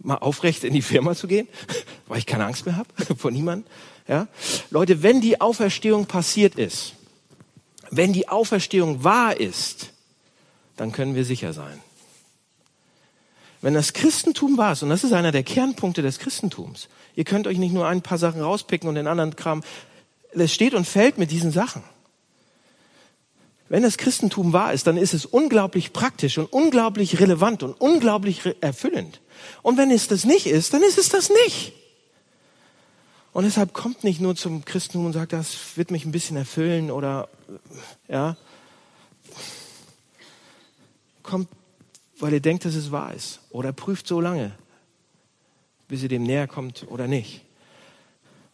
mal 0.00 0.16
aufrecht 0.16 0.64
in 0.64 0.74
die 0.74 0.82
Firma 0.82 1.14
zu 1.14 1.28
gehen, 1.28 1.46
weil 2.08 2.18
ich 2.18 2.26
keine 2.26 2.44
Angst 2.44 2.66
mehr 2.66 2.76
habe 2.76 2.88
vor 3.16 3.30
niemandem? 3.30 3.70
Ja? 4.08 4.26
Leute, 4.70 5.04
wenn 5.04 5.20
die 5.20 5.40
Auferstehung 5.40 6.06
passiert 6.06 6.56
ist, 6.56 6.94
wenn 7.92 8.12
die 8.12 8.28
Auferstehung 8.28 9.04
wahr 9.04 9.38
ist, 9.38 9.90
dann 10.76 10.90
können 10.90 11.14
wir 11.14 11.24
sicher 11.24 11.52
sein. 11.52 11.80
Wenn 13.60 13.74
das 13.74 13.92
Christentum 13.92 14.58
wahr 14.58 14.72
ist, 14.72 14.82
und 14.82 14.88
das 14.88 15.04
ist 15.04 15.12
einer 15.12 15.30
der 15.30 15.44
Kernpunkte 15.44 16.02
des 16.02 16.18
Christentums, 16.18 16.88
ihr 17.14 17.22
könnt 17.22 17.46
euch 17.46 17.58
nicht 17.58 17.74
nur 17.74 17.86
ein 17.86 18.02
paar 18.02 18.18
Sachen 18.18 18.40
rauspicken 18.40 18.88
und 18.88 18.96
den 18.96 19.06
anderen 19.06 19.36
Kram, 19.36 19.62
es 20.32 20.52
steht 20.52 20.74
und 20.74 20.84
fällt 20.84 21.16
mit 21.16 21.30
diesen 21.30 21.52
Sachen. 21.52 21.84
Wenn 23.72 23.84
das 23.84 23.96
Christentum 23.96 24.52
wahr 24.52 24.74
ist, 24.74 24.86
dann 24.86 24.98
ist 24.98 25.14
es 25.14 25.24
unglaublich 25.24 25.94
praktisch 25.94 26.36
und 26.36 26.52
unglaublich 26.52 27.20
relevant 27.20 27.62
und 27.62 27.72
unglaublich 27.80 28.42
erfüllend. 28.60 29.22
Und 29.62 29.78
wenn 29.78 29.90
es 29.90 30.08
das 30.08 30.26
nicht 30.26 30.46
ist, 30.46 30.74
dann 30.74 30.82
ist 30.82 30.98
es 30.98 31.08
das 31.08 31.30
nicht. 31.46 31.72
Und 33.32 33.44
deshalb 33.44 33.72
kommt 33.72 34.04
nicht 34.04 34.20
nur 34.20 34.36
zum 34.36 34.66
Christentum 34.66 35.06
und 35.06 35.14
sagt, 35.14 35.32
das 35.32 35.78
wird 35.78 35.90
mich 35.90 36.04
ein 36.04 36.12
bisschen 36.12 36.36
erfüllen 36.36 36.90
oder, 36.90 37.30
ja, 38.08 38.36
kommt, 41.22 41.48
weil 42.18 42.34
ihr 42.34 42.40
denkt, 42.40 42.66
dass 42.66 42.74
es 42.74 42.92
wahr 42.92 43.14
ist. 43.14 43.40
Oder 43.48 43.72
prüft 43.72 44.06
so 44.06 44.20
lange, 44.20 44.52
bis 45.88 46.02
ihr 46.02 46.10
dem 46.10 46.24
näher 46.24 46.46
kommt 46.46 46.86
oder 46.90 47.06
nicht. 47.06 47.40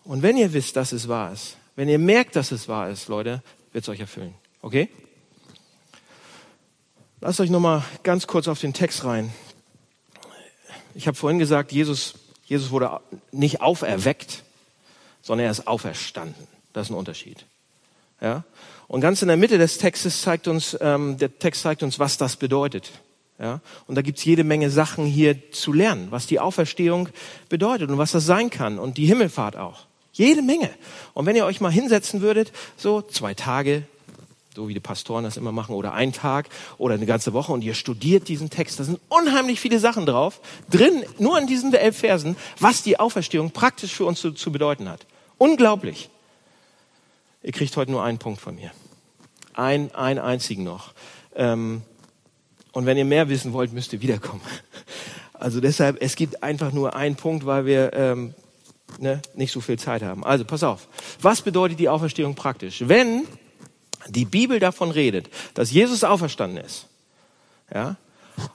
Und 0.05 0.23
wenn 0.23 0.37
ihr 0.37 0.53
wisst, 0.53 0.77
dass 0.77 0.93
es 0.93 1.09
wahr 1.09 1.33
ist, 1.33 1.57
wenn 1.75 1.89
ihr 1.89 1.99
merkt, 1.99 2.37
dass 2.37 2.53
es 2.53 2.69
wahr 2.69 2.89
ist, 2.89 3.09
Leute, 3.09 3.43
wird 3.73 3.83
es 3.83 3.89
euch 3.89 3.99
erfüllen. 3.99 4.33
Okay? 4.63 4.89
Lasst 7.21 7.41
euch 7.41 7.51
nochmal 7.51 7.83
ganz 8.05 8.29
kurz 8.29 8.47
auf 8.47 8.61
den 8.61 8.73
Text 8.73 9.05
rein. 9.05 9.33
Ich 10.95 11.09
habe 11.09 11.17
vorhin 11.17 11.41
gesagt, 11.41 11.73
Jesus, 11.73 12.15
Jesus 12.45 12.71
wurde 12.71 13.01
nicht 13.33 13.61
auferweckt, 13.61 14.45
sondern 15.21 15.47
er 15.47 15.51
ist 15.51 15.67
auferstanden. 15.67 16.47
Das 16.73 16.87
ist 16.87 16.91
ein 16.93 16.97
Unterschied. 16.97 17.45
Ja? 18.21 18.45
Und 18.87 19.01
ganz 19.01 19.21
in 19.21 19.27
der 19.27 19.37
Mitte 19.37 19.59
des 19.59 19.79
Textes 19.79 20.23
zeigt 20.23 20.47
uns, 20.47 20.79
ähm, 20.81 21.19
der 21.19 21.41
Text 21.41 21.63
zeigt 21.63 21.83
uns, 21.83 21.99
was 21.99 22.19
das 22.19 22.37
bedeutet. 22.37 22.93
Ja? 23.41 23.63
Und 23.89 23.97
da 23.97 24.03
gibt's 24.03 24.25
jede 24.25 24.45
Menge 24.45 24.71
Sachen 24.71 25.05
hier 25.05 25.51
zu 25.51 25.73
lernen, 25.73 26.13
was 26.13 26.29
die 26.29 26.39
Auferstehung 26.39 27.09
bedeutet 27.49 27.91
und 27.91 27.99
was 27.99 28.13
das 28.13 28.27
sein 28.27 28.49
kann 28.49 28.79
und 28.79 28.97
die 28.97 29.07
Himmelfahrt 29.07 29.57
auch. 29.57 29.87
Jede 30.13 30.43
Menge. 30.43 30.71
Und 31.15 31.27
wenn 31.27 31.35
ihr 31.35 31.47
euch 31.47 31.61
mal 31.61 31.73
hinsetzen 31.73 32.21
würdet, 32.21 32.53
so 32.77 33.03
zwei 33.03 33.35
Tage, 33.35 33.83
so 34.59 34.67
wie 34.67 34.75
die 34.75 34.81
Pastoren 34.81 35.23
das 35.23 35.37
immer 35.37 35.53
machen, 35.53 35.77
oder 35.77 35.93
ein 35.93 36.13
Tag 36.13 36.49
oder 36.79 36.95
eine 36.95 37.07
ganze 37.07 37.33
Woche 37.33 37.53
und 37.53 37.63
ihr 37.63 37.75
studiert 37.75 38.27
diesen 38.27 38.51
Text, 38.51 38.81
da 38.81 38.85
sind 38.85 38.99
unheimlich 39.09 39.61
viele 39.61 39.79
Sachen 39.79 40.05
drauf, 40.05 40.41
drin, 40.69 41.05
nur 41.19 41.39
in 41.39 41.47
diesen 41.47 41.73
elf 41.73 41.99
Versen, 41.99 42.37
was 42.59 42.83
die 42.83 42.99
Auferstehung 42.99 43.53
praktisch 43.53 43.95
für 43.95 44.05
uns 44.05 44.21
zu, 44.21 44.33
zu 44.33 44.51
bedeuten 44.51 44.89
hat. 44.89 45.07
Unglaublich. 45.39 46.11
Ihr 47.45 47.53
kriegt 47.53 47.77
heute 47.77 47.93
nur 47.93 48.03
einen 48.03 48.19
Punkt 48.19 48.41
von 48.41 48.57
mir. 48.57 48.73
Ein, 49.55 49.95
einen 49.95 50.19
einzigen 50.19 50.65
noch. 50.65 50.93
Ähm, 51.37 51.83
und 52.73 52.85
wenn 52.85 52.99
ihr 52.99 53.05
mehr 53.05 53.29
wissen 53.29 53.53
wollt, 53.53 53.73
müsst 53.73 53.93
ihr 53.93 54.03
wiederkommen. 54.03 54.43
Also 55.41 55.61
deshalb, 55.61 55.99
es 56.03 56.17
gibt 56.17 56.43
einfach 56.43 56.73
nur 56.73 56.97
einen 56.97 57.15
Punkt, 57.15 57.47
weil 57.47 57.65
wir 57.65 57.93
ähm, 57.93 58.35
ne, 58.99 59.23
nicht 59.37 59.53
so 59.53 59.61
viel 59.61 59.79
Zeit 59.79 60.03
haben. 60.03 60.25
Also 60.25 60.45
pass 60.45 60.65
auf. 60.65 60.89
Was 61.23 61.43
bedeutet 61.43 61.79
die 61.79 61.89
Auferstehung 61.89 62.35
praktisch? 62.35 62.83
Wenn 62.89 63.25
die 64.09 64.25
Bibel 64.25 64.59
davon 64.59 64.91
redet, 64.91 65.29
dass 65.55 65.71
Jesus 65.71 66.05
auferstanden 66.05 66.65
ist, 66.65 66.87
ja, 67.73 67.97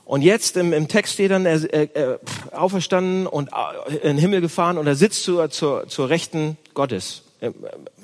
und 0.05 0.21
jetzt 0.21 0.57
im, 0.57 0.73
im 0.73 0.87
Text 0.87 1.13
steht 1.13 1.31
dann, 1.31 1.45
er, 1.45 1.61
er 1.71 2.19
auferstanden 2.51 3.27
und 3.27 3.49
äh, 3.49 3.95
in 3.95 4.01
den 4.01 4.17
Himmel 4.17 4.41
gefahren 4.41 4.77
und 4.77 4.87
er 4.87 4.95
sitzt 4.95 5.23
zur, 5.23 5.49
zur, 5.49 5.87
zur 5.87 6.09
Rechten 6.09 6.57
Gottes, 6.73 7.23
äh, 7.41 7.51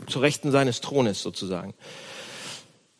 zur 0.07 0.21
Rechten 0.21 0.51
seines 0.51 0.81
Thrones 0.81 1.21
sozusagen. 1.21 1.73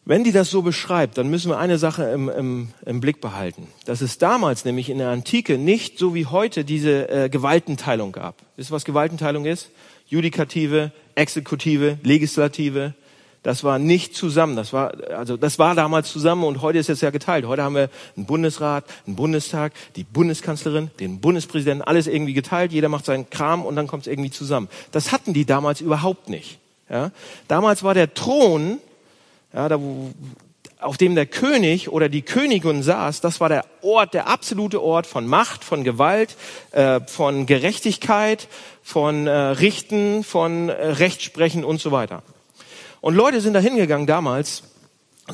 Wenn 0.06 0.24
die 0.24 0.32
das 0.32 0.50
so 0.50 0.64
beschreibt, 0.64 1.18
dann 1.20 1.30
müssen 1.30 1.52
wir 1.52 1.60
eine 1.60 1.78
Sache 1.78 2.04
im, 2.06 2.30
im, 2.30 2.70
im 2.86 3.00
Blick 3.00 3.22
behalten. 3.22 3.68
Dass 3.86 4.02
es 4.02 4.18
damals 4.18 4.66
nämlich 4.66 4.90
in 4.90 4.98
der 4.98 5.10
Antike 5.10 5.58
nicht 5.58 6.00
so 6.00 6.16
wie 6.16 6.26
heute 6.26 6.66
diese 6.66 7.10
äh, 7.10 7.30
Gewaltenteilung 7.30 8.12
gab. 8.12 8.42
Wisst 8.56 8.72
ihr, 8.72 8.74
was 8.74 8.86
Gewaltenteilung 8.86 9.46
ist? 9.46 9.70
Judikative, 10.08 10.92
Exekutive, 11.14 12.00
Legislative. 12.02 12.96
Das 13.44 13.64
war 13.64 13.80
nicht 13.80 14.16
zusammen. 14.16 14.56
Das 14.56 14.74
war, 14.74 14.94
also 15.12 15.38
das 15.38 15.60
war 15.60 15.76
damals 15.76 16.12
zusammen 16.12 16.44
und 16.44 16.62
heute 16.62 16.80
ist 16.80 16.90
es 16.90 17.02
ja 17.02 17.10
geteilt. 17.10 17.46
Heute 17.46 17.64
haben 17.64 17.76
wir 17.76 17.90
einen 18.18 18.26
Bundesrat, 18.26 18.86
einen 19.08 19.16
Bundestag, 19.16 19.74
die 19.96 20.04
Bundeskanzlerin, 20.04 20.92
den 21.00 21.22
Bundespräsidenten, 21.22 21.82
alles 21.82 22.08
irgendwie 22.08 22.34
geteilt. 22.34 22.72
Jeder 22.72 22.90
macht 22.90 23.06
seinen 23.06 23.30
Kram 23.30 23.66
und 23.66 23.76
dann 23.76 23.88
kommt 23.88 24.04
es 24.04 24.08
irgendwie 24.08 24.32
zusammen. 24.32 24.68
Das 24.92 25.12
hatten 25.12 25.34
die 25.34 25.46
damals 25.46 25.82
überhaupt 25.82 26.30
nicht. 26.30 26.60
Ja? 26.90 27.12
Damals 27.48 27.84
war 27.84 27.94
der 27.94 28.14
Thron 28.14 28.80
ja, 29.54 29.68
da 29.68 29.80
wo 29.82 30.12
auf 30.80 30.96
dem 30.96 31.14
der 31.14 31.26
König 31.26 31.90
oder 31.90 32.08
die 32.08 32.22
Königin 32.22 32.84
saß, 32.84 33.20
das 33.20 33.42
war 33.42 33.50
der 33.50 33.66
Ort, 33.82 34.14
der 34.14 34.28
absolute 34.28 34.82
Ort 34.82 35.08
von 35.08 35.28
Macht, 35.28 35.66
von 35.66 35.84
Gewalt, 35.84 36.38
äh, 36.72 37.02
von 37.02 37.46
Gerechtigkeit, 37.46 38.48
von 38.82 39.28
äh, 39.28 39.32
Richten, 39.32 40.24
von 40.24 40.70
äh, 40.70 40.74
Rechtsprechen 40.74 41.66
und 41.66 41.82
so 41.82 41.92
weiter. 41.92 42.24
Und 43.02 43.16
Leute 43.16 43.42
sind 43.42 43.54
da 43.54 43.60
hingegangen 43.60 44.08
damals 44.08 44.64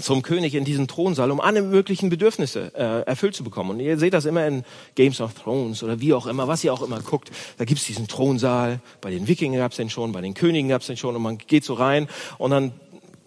zum 0.01 0.21
König 0.21 0.55
in 0.55 0.65
diesen 0.65 0.87
Thronsaal, 0.87 1.31
um 1.31 1.39
alle 1.39 1.61
möglichen 1.61 2.09
Bedürfnisse 2.09 2.71
äh, 2.75 3.07
erfüllt 3.07 3.35
zu 3.35 3.43
bekommen. 3.43 3.71
Und 3.71 3.79
ihr 3.79 3.97
seht 3.97 4.13
das 4.13 4.25
immer 4.25 4.45
in 4.45 4.63
Games 4.95 5.21
of 5.21 5.33
Thrones 5.33 5.83
oder 5.83 6.01
wie 6.01 6.13
auch 6.13 6.27
immer, 6.27 6.47
was 6.47 6.63
ihr 6.63 6.73
auch 6.73 6.81
immer 6.81 6.99
guckt. 6.99 7.31
Da 7.57 7.65
gibt's 7.65 7.85
diesen 7.85 8.07
Thronsaal, 8.07 8.79
bei 9.01 9.09
den 9.09 9.27
Wikingern 9.27 9.59
gab's 9.59 9.77
den 9.77 9.89
schon, 9.89 10.11
bei 10.11 10.21
den 10.21 10.33
Königen 10.33 10.69
gab's 10.69 10.87
den 10.87 10.97
schon 10.97 11.15
und 11.15 11.21
man 11.21 11.37
geht 11.37 11.63
so 11.63 11.73
rein 11.73 12.07
und 12.37 12.51
dann 12.51 12.73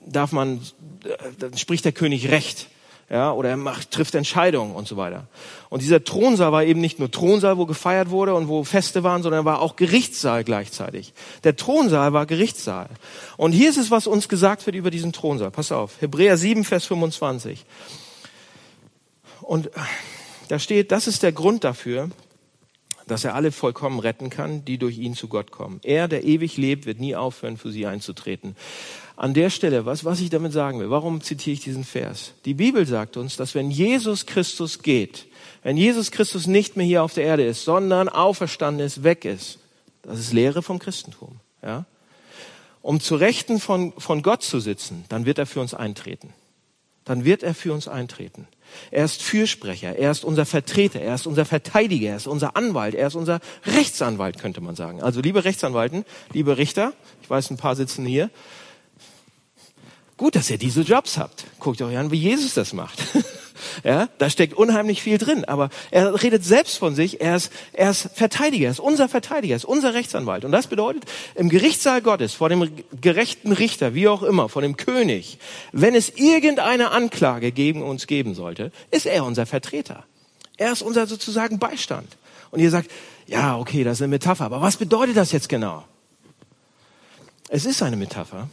darf 0.06 0.32
man, 0.32 0.60
äh, 1.04 1.16
dann 1.38 1.56
spricht 1.56 1.84
der 1.84 1.92
König 1.92 2.30
Recht 2.30 2.68
ja, 3.10 3.32
oder 3.32 3.48
er 3.48 3.56
macht, 3.56 3.90
trifft 3.90 4.14
Entscheidungen 4.14 4.74
und 4.74 4.86
so 4.86 4.98
weiter. 4.98 5.26
Und 5.70 5.80
dieser 5.80 6.04
Thronsaal 6.04 6.52
war 6.52 6.64
eben 6.64 6.80
nicht 6.80 6.98
nur 6.98 7.10
Thronsaal, 7.10 7.56
wo 7.56 7.64
gefeiert 7.64 8.10
wurde 8.10 8.34
und 8.34 8.48
wo 8.48 8.64
Feste 8.64 9.02
waren, 9.02 9.22
sondern 9.22 9.46
war 9.46 9.62
auch 9.62 9.76
Gerichtssaal 9.76 10.44
gleichzeitig. 10.44 11.14
Der 11.42 11.56
Thronsaal 11.56 12.12
war 12.12 12.26
Gerichtssaal. 12.26 12.90
Und 13.38 13.52
hier 13.52 13.70
ist 13.70 13.78
es, 13.78 13.90
was 13.90 14.06
uns 14.06 14.28
gesagt 14.28 14.66
wird 14.66 14.76
über 14.76 14.90
diesen 14.90 15.12
Thronsaal. 15.14 15.50
Pass 15.50 15.72
auf, 15.72 16.00
Hebräer 16.00 16.36
7, 16.36 16.64
Vers 16.64 16.84
25. 16.84 17.64
Und 19.40 19.70
da 20.48 20.58
steht, 20.58 20.92
das 20.92 21.06
ist 21.06 21.22
der 21.22 21.32
Grund 21.32 21.64
dafür, 21.64 22.10
dass 23.06 23.24
er 23.24 23.34
alle 23.34 23.52
vollkommen 23.52 24.00
retten 24.00 24.28
kann, 24.28 24.66
die 24.66 24.76
durch 24.76 24.98
ihn 24.98 25.14
zu 25.14 25.28
Gott 25.28 25.50
kommen. 25.50 25.80
Er, 25.82 26.08
der 26.08 26.24
ewig 26.24 26.58
lebt, 26.58 26.84
wird 26.84 27.00
nie 27.00 27.16
aufhören, 27.16 27.56
für 27.56 27.70
sie 27.70 27.86
einzutreten. 27.86 28.54
An 29.18 29.34
der 29.34 29.50
Stelle, 29.50 29.84
was, 29.84 30.04
was 30.04 30.20
ich 30.20 30.30
damit 30.30 30.52
sagen 30.52 30.78
will, 30.78 30.90
warum 30.90 31.20
zitiere 31.20 31.54
ich 31.54 31.60
diesen 31.60 31.82
Vers? 31.82 32.34
Die 32.44 32.54
Bibel 32.54 32.86
sagt 32.86 33.16
uns, 33.16 33.36
dass 33.36 33.56
wenn 33.56 33.68
Jesus 33.68 34.26
Christus 34.26 34.84
geht, 34.84 35.26
wenn 35.64 35.76
Jesus 35.76 36.12
Christus 36.12 36.46
nicht 36.46 36.76
mehr 36.76 36.86
hier 36.86 37.02
auf 37.02 37.14
der 37.14 37.24
Erde 37.24 37.44
ist, 37.44 37.64
sondern 37.64 38.08
auferstanden 38.08 38.86
ist, 38.86 39.02
weg 39.02 39.24
ist, 39.24 39.58
das 40.02 40.20
ist 40.20 40.32
Lehre 40.32 40.62
vom 40.62 40.78
Christentum, 40.78 41.40
ja? 41.64 41.84
Um 42.80 43.00
zu 43.00 43.16
Rechten 43.16 43.58
von, 43.58 43.92
von 43.98 44.22
Gott 44.22 44.44
zu 44.44 44.60
sitzen, 44.60 45.04
dann 45.08 45.26
wird 45.26 45.38
er 45.38 45.46
für 45.46 45.60
uns 45.60 45.74
eintreten. 45.74 46.32
Dann 47.04 47.24
wird 47.24 47.42
er 47.42 47.56
für 47.56 47.72
uns 47.72 47.88
eintreten. 47.88 48.46
Er 48.92 49.04
ist 49.04 49.20
Fürsprecher, 49.20 49.96
er 49.96 50.12
ist 50.12 50.24
unser 50.24 50.46
Vertreter, 50.46 51.00
er 51.00 51.16
ist 51.16 51.26
unser 51.26 51.44
Verteidiger, 51.44 52.10
er 52.10 52.16
ist 52.18 52.28
unser 52.28 52.54
Anwalt, 52.54 52.94
er 52.94 53.08
ist 53.08 53.16
unser 53.16 53.40
Rechtsanwalt, 53.66 54.38
könnte 54.38 54.60
man 54.60 54.76
sagen. 54.76 55.02
Also 55.02 55.20
liebe 55.20 55.44
Rechtsanwalten, 55.44 56.04
liebe 56.32 56.56
Richter, 56.56 56.92
ich 57.20 57.28
weiß, 57.28 57.50
ein 57.50 57.56
paar 57.56 57.74
sitzen 57.74 58.06
hier, 58.06 58.30
Gut, 60.18 60.34
dass 60.34 60.50
ihr 60.50 60.58
diese 60.58 60.80
Jobs 60.80 61.16
habt. 61.16 61.44
Guckt 61.60 61.80
euch 61.80 61.96
an, 61.96 62.10
wie 62.10 62.18
Jesus 62.18 62.52
das 62.52 62.72
macht. 62.72 62.98
ja, 63.84 64.08
da 64.18 64.28
steckt 64.28 64.52
unheimlich 64.52 65.00
viel 65.00 65.16
drin. 65.16 65.44
Aber 65.44 65.70
er 65.92 66.20
redet 66.20 66.44
selbst 66.44 66.76
von 66.76 66.96
sich. 66.96 67.20
Er 67.20 67.36
ist, 67.36 67.52
er 67.72 67.90
ist 67.90 68.10
Verteidiger, 68.14 68.64
er 68.64 68.72
ist 68.72 68.80
unser 68.80 69.08
Verteidiger, 69.08 69.54
er 69.54 69.58
ist 69.58 69.64
unser 69.64 69.94
Rechtsanwalt. 69.94 70.44
Und 70.44 70.50
das 70.50 70.66
bedeutet, 70.66 71.04
im 71.36 71.48
Gerichtssaal 71.48 72.02
Gottes, 72.02 72.34
vor 72.34 72.48
dem 72.48 72.68
gerechten 73.00 73.52
Richter, 73.52 73.94
wie 73.94 74.08
auch 74.08 74.24
immer, 74.24 74.48
vor 74.48 74.60
dem 74.60 74.76
König, 74.76 75.38
wenn 75.70 75.94
es 75.94 76.08
irgendeine 76.08 76.90
Anklage 76.90 77.52
gegen 77.52 77.84
uns 77.84 78.08
geben 78.08 78.34
sollte, 78.34 78.72
ist 78.90 79.06
er 79.06 79.24
unser 79.24 79.46
Vertreter. 79.46 80.02
Er 80.56 80.72
ist 80.72 80.82
unser 80.82 81.06
sozusagen 81.06 81.60
Beistand. 81.60 82.16
Und 82.50 82.58
ihr 82.58 82.70
sagt, 82.70 82.90
ja, 83.28 83.56
okay, 83.56 83.84
das 83.84 83.98
ist 83.98 84.02
eine 84.02 84.08
Metapher. 84.08 84.46
Aber 84.46 84.62
was 84.62 84.78
bedeutet 84.78 85.16
das 85.16 85.30
jetzt 85.30 85.48
genau? 85.48 85.84
Es 87.48 87.66
ist 87.66 87.84
eine 87.84 87.96
Metapher 87.96 88.48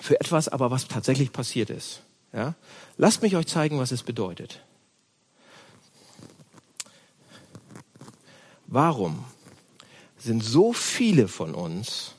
für 0.00 0.20
etwas 0.20 0.48
aber, 0.48 0.70
was 0.70 0.88
tatsächlich 0.88 1.32
passiert 1.32 1.70
ist. 1.70 2.02
Ja? 2.32 2.54
Lasst 2.96 3.22
mich 3.22 3.36
euch 3.36 3.46
zeigen, 3.46 3.78
was 3.78 3.92
es 3.92 4.02
bedeutet. 4.02 4.62
Warum 8.66 9.24
sind 10.18 10.44
so 10.44 10.72
viele 10.72 11.26
von 11.26 11.54
uns 11.54 12.14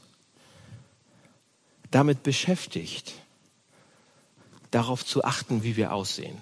damit 1.92 2.24
beschäftigt, 2.24 3.14
darauf 4.72 5.06
zu 5.06 5.24
achten, 5.24 5.64
wie 5.64 5.76
wir 5.76 5.94
aussehen? 5.94 6.38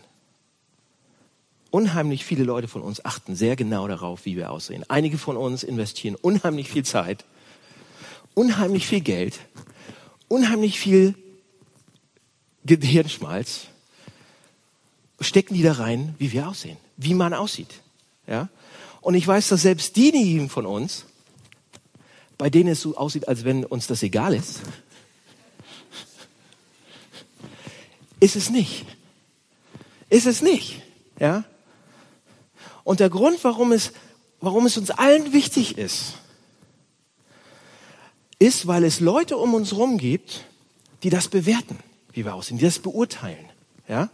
Unheimlich 1.71 2.23
viele 2.23 2.45
Leute 2.45 2.69
von 2.69 2.81
uns 2.81 3.03
achten 3.03 3.35
sehr 3.35 3.57
genau 3.57 3.87
darauf, 3.87 4.25
wie 4.25 4.37
wir 4.37 4.51
aussehen. 4.51 4.85
Einige 4.87 5.17
von 5.17 5.35
uns 5.35 5.63
investieren 5.63 6.15
unheimlich 6.15 6.69
viel 6.69 6.85
Zeit, 6.85 7.25
unheimlich 8.33 8.87
viel 8.87 9.01
Geld, 9.01 9.39
unheimlich 10.29 10.79
viel 10.79 11.15
Gehirnschmalz 12.67 13.67
stecken 15.21 15.53
die 15.53 15.63
da 15.63 15.73
rein, 15.73 16.15
wie 16.17 16.31
wir 16.31 16.47
aussehen, 16.47 16.77
wie 16.97 17.13
man 17.13 17.33
aussieht. 17.33 17.81
Ja? 18.27 18.49
Und 19.01 19.15
ich 19.15 19.25
weiß, 19.25 19.47
dass 19.49 19.61
selbst 19.61 19.95
diejenigen 19.95 20.49
von 20.49 20.65
uns, 20.65 21.05
bei 22.37 22.49
denen 22.49 22.69
es 22.69 22.81
so 22.81 22.97
aussieht, 22.97 23.27
als 23.27 23.45
wenn 23.45 23.63
uns 23.63 23.87
das 23.87 24.03
egal 24.03 24.33
ist, 24.33 24.61
ist 28.19 28.35
es 28.35 28.49
nicht. 28.49 28.85
Ist 30.09 30.27
es 30.27 30.41
nicht. 30.41 30.81
Ja? 31.19 31.43
Und 32.83 32.99
der 32.99 33.09
Grund, 33.09 33.43
warum 33.43 33.71
es, 33.71 33.91
warum 34.39 34.65
es 34.65 34.77
uns 34.77 34.91
allen 34.91 35.33
wichtig 35.33 35.77
ist, 35.77 36.15
ist, 38.39 38.67
weil 38.67 38.83
es 38.83 38.99
Leute 38.99 39.37
um 39.37 39.53
uns 39.53 39.71
herum 39.71 39.97
gibt, 39.97 40.45
die 41.03 41.09
das 41.09 41.27
bewerten 41.27 41.79
wie 42.17 42.25
wir 42.25 42.33
aussehen, 42.33 42.57
die 42.57 42.65
das 42.65 42.79
beurteilen. 42.79 43.45
Ja? 43.87 44.09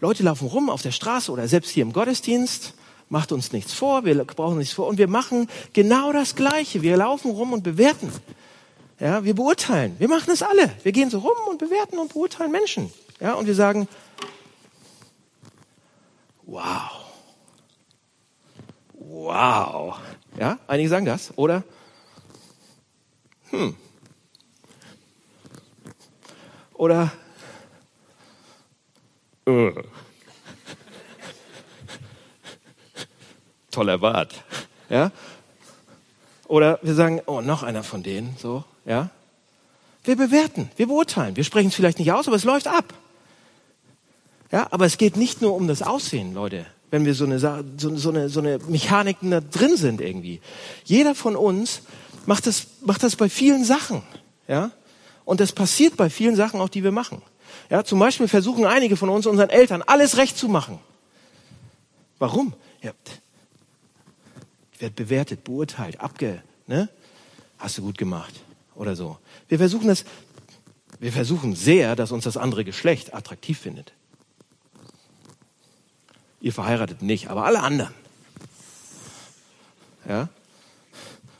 Leute 0.00 0.24
laufen 0.24 0.48
rum 0.48 0.68
auf 0.68 0.82
der 0.82 0.90
Straße 0.90 1.30
oder 1.30 1.46
selbst 1.46 1.70
hier 1.70 1.82
im 1.82 1.92
Gottesdienst, 1.92 2.74
macht 3.08 3.30
uns 3.30 3.52
nichts 3.52 3.72
vor, 3.72 4.04
wir 4.04 4.24
brauchen 4.24 4.58
nichts 4.58 4.74
vor 4.74 4.88
und 4.88 4.98
wir 4.98 5.08
machen 5.08 5.48
genau 5.72 6.12
das 6.12 6.34
Gleiche. 6.34 6.82
Wir 6.82 6.96
laufen 6.96 7.30
rum 7.30 7.52
und 7.52 7.62
bewerten. 7.62 8.12
Ja, 8.98 9.24
wir 9.24 9.34
beurteilen. 9.34 9.94
Wir 9.98 10.08
machen 10.08 10.30
es 10.32 10.42
alle. 10.42 10.70
Wir 10.82 10.92
gehen 10.92 11.08
so 11.08 11.20
rum 11.20 11.36
und 11.48 11.58
bewerten 11.58 11.98
und 11.98 12.12
beurteilen 12.12 12.50
Menschen. 12.50 12.92
Ja, 13.20 13.34
und 13.34 13.46
wir 13.46 13.54
sagen, 13.54 13.88
wow. 16.46 16.90
Wow. 18.94 19.98
Ja, 20.38 20.58
einige 20.66 20.88
sagen 20.88 21.06
das, 21.06 21.32
oder? 21.36 21.62
Hm. 23.50 23.76
Oder 26.80 27.12
äh. 29.44 29.70
toller 33.70 33.98
Bart. 33.98 34.42
Ja? 34.88 35.12
Oder 36.48 36.78
wir 36.80 36.94
sagen, 36.94 37.20
oh, 37.26 37.42
noch 37.42 37.62
einer 37.62 37.82
von 37.82 38.02
denen, 38.02 38.34
so, 38.38 38.64
ja? 38.86 39.10
Wir 40.04 40.16
bewerten, 40.16 40.70
wir 40.76 40.86
beurteilen. 40.86 41.36
Wir 41.36 41.44
sprechen 41.44 41.68
es 41.68 41.74
vielleicht 41.74 41.98
nicht 41.98 42.12
aus, 42.12 42.26
aber 42.28 42.36
es 42.36 42.44
läuft 42.44 42.66
ab. 42.66 42.94
Ja, 44.50 44.68
aber 44.70 44.86
es 44.86 44.96
geht 44.96 45.18
nicht 45.18 45.42
nur 45.42 45.54
um 45.54 45.68
das 45.68 45.82
Aussehen, 45.82 46.32
Leute, 46.32 46.64
wenn 46.90 47.04
wir 47.04 47.12
so 47.12 47.26
eine, 47.26 47.38
so, 47.38 47.62
so 47.76 48.08
eine, 48.08 48.30
so 48.30 48.40
eine 48.40 48.56
Mechanik 48.68 49.18
da 49.20 49.42
drin 49.42 49.76
sind 49.76 50.00
irgendwie. 50.00 50.40
Jeder 50.84 51.14
von 51.14 51.36
uns 51.36 51.82
macht 52.24 52.46
das, 52.46 52.68
macht 52.80 53.02
das 53.02 53.16
bei 53.16 53.28
vielen 53.28 53.64
Sachen, 53.64 54.02
ja? 54.48 54.70
Und 55.30 55.38
das 55.38 55.52
passiert 55.52 55.96
bei 55.96 56.10
vielen 56.10 56.34
Sachen 56.34 56.60
auch, 56.60 56.68
die 56.68 56.82
wir 56.82 56.90
machen. 56.90 57.22
Ja, 57.70 57.84
zum 57.84 58.00
Beispiel 58.00 58.26
versuchen 58.26 58.66
einige 58.66 58.96
von 58.96 59.08
uns 59.08 59.26
unseren 59.26 59.48
Eltern 59.48 59.80
alles 59.80 60.16
recht 60.16 60.36
zu 60.36 60.48
machen. 60.48 60.80
Warum? 62.18 62.52
Ja, 62.82 62.90
wird 64.80 64.96
bewertet, 64.96 65.44
beurteilt, 65.44 66.00
abge, 66.00 66.42
ne? 66.66 66.88
Hast 67.60 67.78
du 67.78 67.82
gut 67.82 67.96
gemacht 67.96 68.34
oder 68.74 68.96
so. 68.96 69.18
Wir 69.46 69.58
versuchen 69.58 69.86
das, 69.86 70.04
wir 70.98 71.12
versuchen 71.12 71.54
sehr, 71.54 71.94
dass 71.94 72.10
uns 72.10 72.24
das 72.24 72.36
andere 72.36 72.64
Geschlecht 72.64 73.14
attraktiv 73.14 73.60
findet. 73.60 73.92
Ihr 76.40 76.52
verheiratet 76.52 77.02
nicht, 77.02 77.28
aber 77.28 77.44
alle 77.44 77.60
anderen. 77.60 77.94
Ja? 80.08 80.28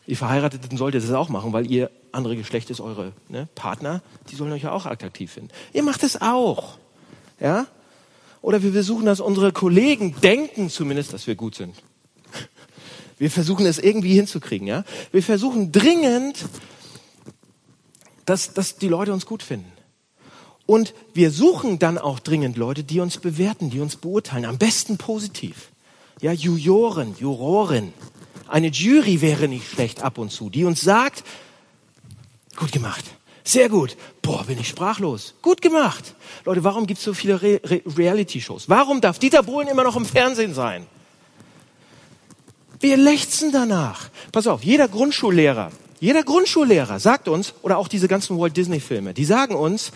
Ihr 0.07 0.16
Verheirateten 0.16 0.79
solltet 0.79 1.03
es 1.03 1.11
auch 1.11 1.29
machen, 1.29 1.53
weil 1.53 1.68
ihr 1.68 1.90
andere 2.12 2.37
Geschlecht 2.37 2.70
ist 2.70 2.81
eure 2.81 3.12
ne, 3.29 3.49
Partner, 3.55 4.03
die 4.31 4.37
sollen 4.37 4.53
euch 4.53 4.62
ja 4.62 4.73
auch 4.73 4.87
attraktiv 4.87 5.33
finden. 5.33 5.51
Ihr 5.73 5.83
macht 5.83 6.03
es 6.03 6.20
auch. 6.20 6.79
Ja? 7.38 7.66
Oder 8.42 8.62
wir 8.62 8.73
versuchen, 8.73 9.07
dass 9.07 9.20
unsere 9.20 9.53
Kollegen 9.53 10.14
denken 10.23 10.70
zumindest, 10.70 11.12
dass 11.12 11.27
wir 11.27 11.35
gut 11.35 11.55
sind. 11.55 11.75
Wir 13.18 13.31
versuchen 13.31 13.66
es 13.66 13.79
irgendwie 13.79 14.14
hinzukriegen, 14.14 14.66
ja? 14.66 14.83
Wir 15.12 15.23
versuchen 15.23 15.73
dringend, 15.73 16.46
dass, 18.25 18.55
dass 18.55 18.77
die 18.77 18.88
Leute 18.88 19.12
uns 19.12 19.27
gut 19.27 19.42
finden. 19.42 19.70
Und 20.64 20.94
wir 21.12 21.31
suchen 21.31 21.79
dann 21.79 21.99
auch 21.99 22.18
dringend 22.18 22.57
Leute, 22.57 22.83
die 22.83 23.01
uns 23.01 23.18
bewerten, 23.18 23.68
die 23.68 23.81
uns 23.81 23.96
beurteilen. 23.96 24.46
Am 24.46 24.57
besten 24.57 24.96
positiv. 24.96 25.70
Ja, 26.23 26.33
Juroren, 26.33 27.14
Juroren. 27.18 27.92
Eine 28.46 28.68
Jury 28.68 29.20
wäre 29.20 29.49
nicht 29.49 29.68
schlecht 29.68 30.03
ab 30.03 30.16
und 30.16 30.31
zu, 30.31 30.49
die 30.49 30.64
uns 30.64 30.81
sagt, 30.81 31.25
Gut 32.61 32.73
gemacht. 32.73 33.05
Sehr 33.42 33.70
gut. 33.70 33.96
Boah, 34.20 34.44
bin 34.44 34.61
ich 34.61 34.68
sprachlos. 34.68 35.35
Gut 35.40 35.62
gemacht. 35.62 36.14
Leute, 36.44 36.62
warum 36.62 36.87
gibt 36.87 36.99
es 36.99 37.05
so 37.05 37.14
viele 37.14 37.40
Re 37.40 37.61
Re 37.64 37.81
Reality-Shows? 37.96 38.68
Warum 38.68 39.01
darf 39.01 39.18
Dieter 39.18 39.42
Bohlen 39.42 39.66
immer 39.66 39.83
noch 39.83 39.96
im 39.96 40.05
Fernsehen 40.05 40.53
sein? 40.53 40.87
Wir 42.79 42.99
lechzen 42.99 43.51
danach. 43.51 44.11
Pass 44.31 44.46
auf, 44.46 44.62
jeder 44.62 44.88
Grundschullehrer, 44.88 45.70
jeder 46.01 46.23
Grundschullehrer 46.23 47.01
sagt 47.01 47.29
uns, 47.29 47.55
oder 47.62 47.79
auch 47.79 47.88
diese 47.88 48.09
ganzen 48.09 48.38
Walt 48.38 48.57
Disney-Filme, 48.57 49.14
die 49.14 49.25
sagen 49.25 49.55
uns, 49.55 49.90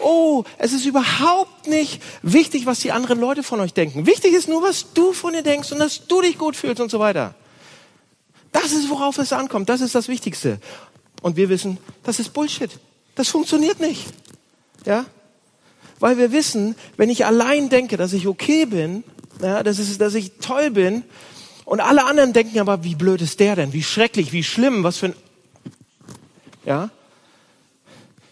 oh, 0.00 0.44
es 0.58 0.72
ist 0.72 0.86
überhaupt 0.86 1.66
nicht 1.66 2.00
wichtig, 2.22 2.64
was 2.64 2.78
die 2.78 2.92
anderen 2.92 3.18
Leute 3.18 3.42
von 3.42 3.58
euch 3.58 3.74
denken. 3.74 4.06
Wichtig 4.06 4.34
ist 4.34 4.48
nur, 4.48 4.62
was 4.62 4.92
du 4.94 5.12
von 5.12 5.32
dir 5.32 5.42
denkst 5.42 5.72
und 5.72 5.80
dass 5.80 6.06
du 6.06 6.22
dich 6.22 6.38
gut 6.38 6.54
fühlst 6.54 6.80
und 6.80 6.92
so 6.92 7.00
weiter. 7.00 7.34
Das 8.52 8.72
ist, 8.72 8.88
worauf 8.88 9.18
es 9.18 9.32
ankommt. 9.32 9.68
Das 9.68 9.80
ist 9.80 9.94
das 9.94 10.08
Wichtigste. 10.08 10.60
Und 11.22 11.36
wir 11.36 11.48
wissen, 11.48 11.78
das 12.02 12.20
ist 12.20 12.32
Bullshit. 12.32 12.70
Das 13.14 13.28
funktioniert 13.28 13.80
nicht. 13.80 14.06
Ja? 14.86 15.06
Weil 15.98 16.18
wir 16.18 16.32
wissen, 16.32 16.76
wenn 16.96 17.10
ich 17.10 17.26
allein 17.26 17.68
denke, 17.68 17.96
dass 17.96 18.12
ich 18.12 18.26
okay 18.26 18.66
bin, 18.66 19.04
ja, 19.42 19.62
dass, 19.62 19.78
ist, 19.78 20.00
dass 20.00 20.14
ich 20.14 20.32
toll 20.40 20.70
bin, 20.70 21.04
und 21.68 21.80
alle 21.80 22.06
anderen 22.06 22.32
denken 22.32 22.60
aber, 22.60 22.82
wie 22.82 22.94
blöd 22.94 23.20
ist 23.20 23.40
der 23.40 23.54
denn? 23.54 23.74
Wie 23.74 23.82
schrecklich, 23.82 24.32
wie 24.32 24.42
schlimm, 24.42 24.84
was 24.84 24.96
für 24.96 25.06
ein, 25.06 25.14
ja? 26.64 26.88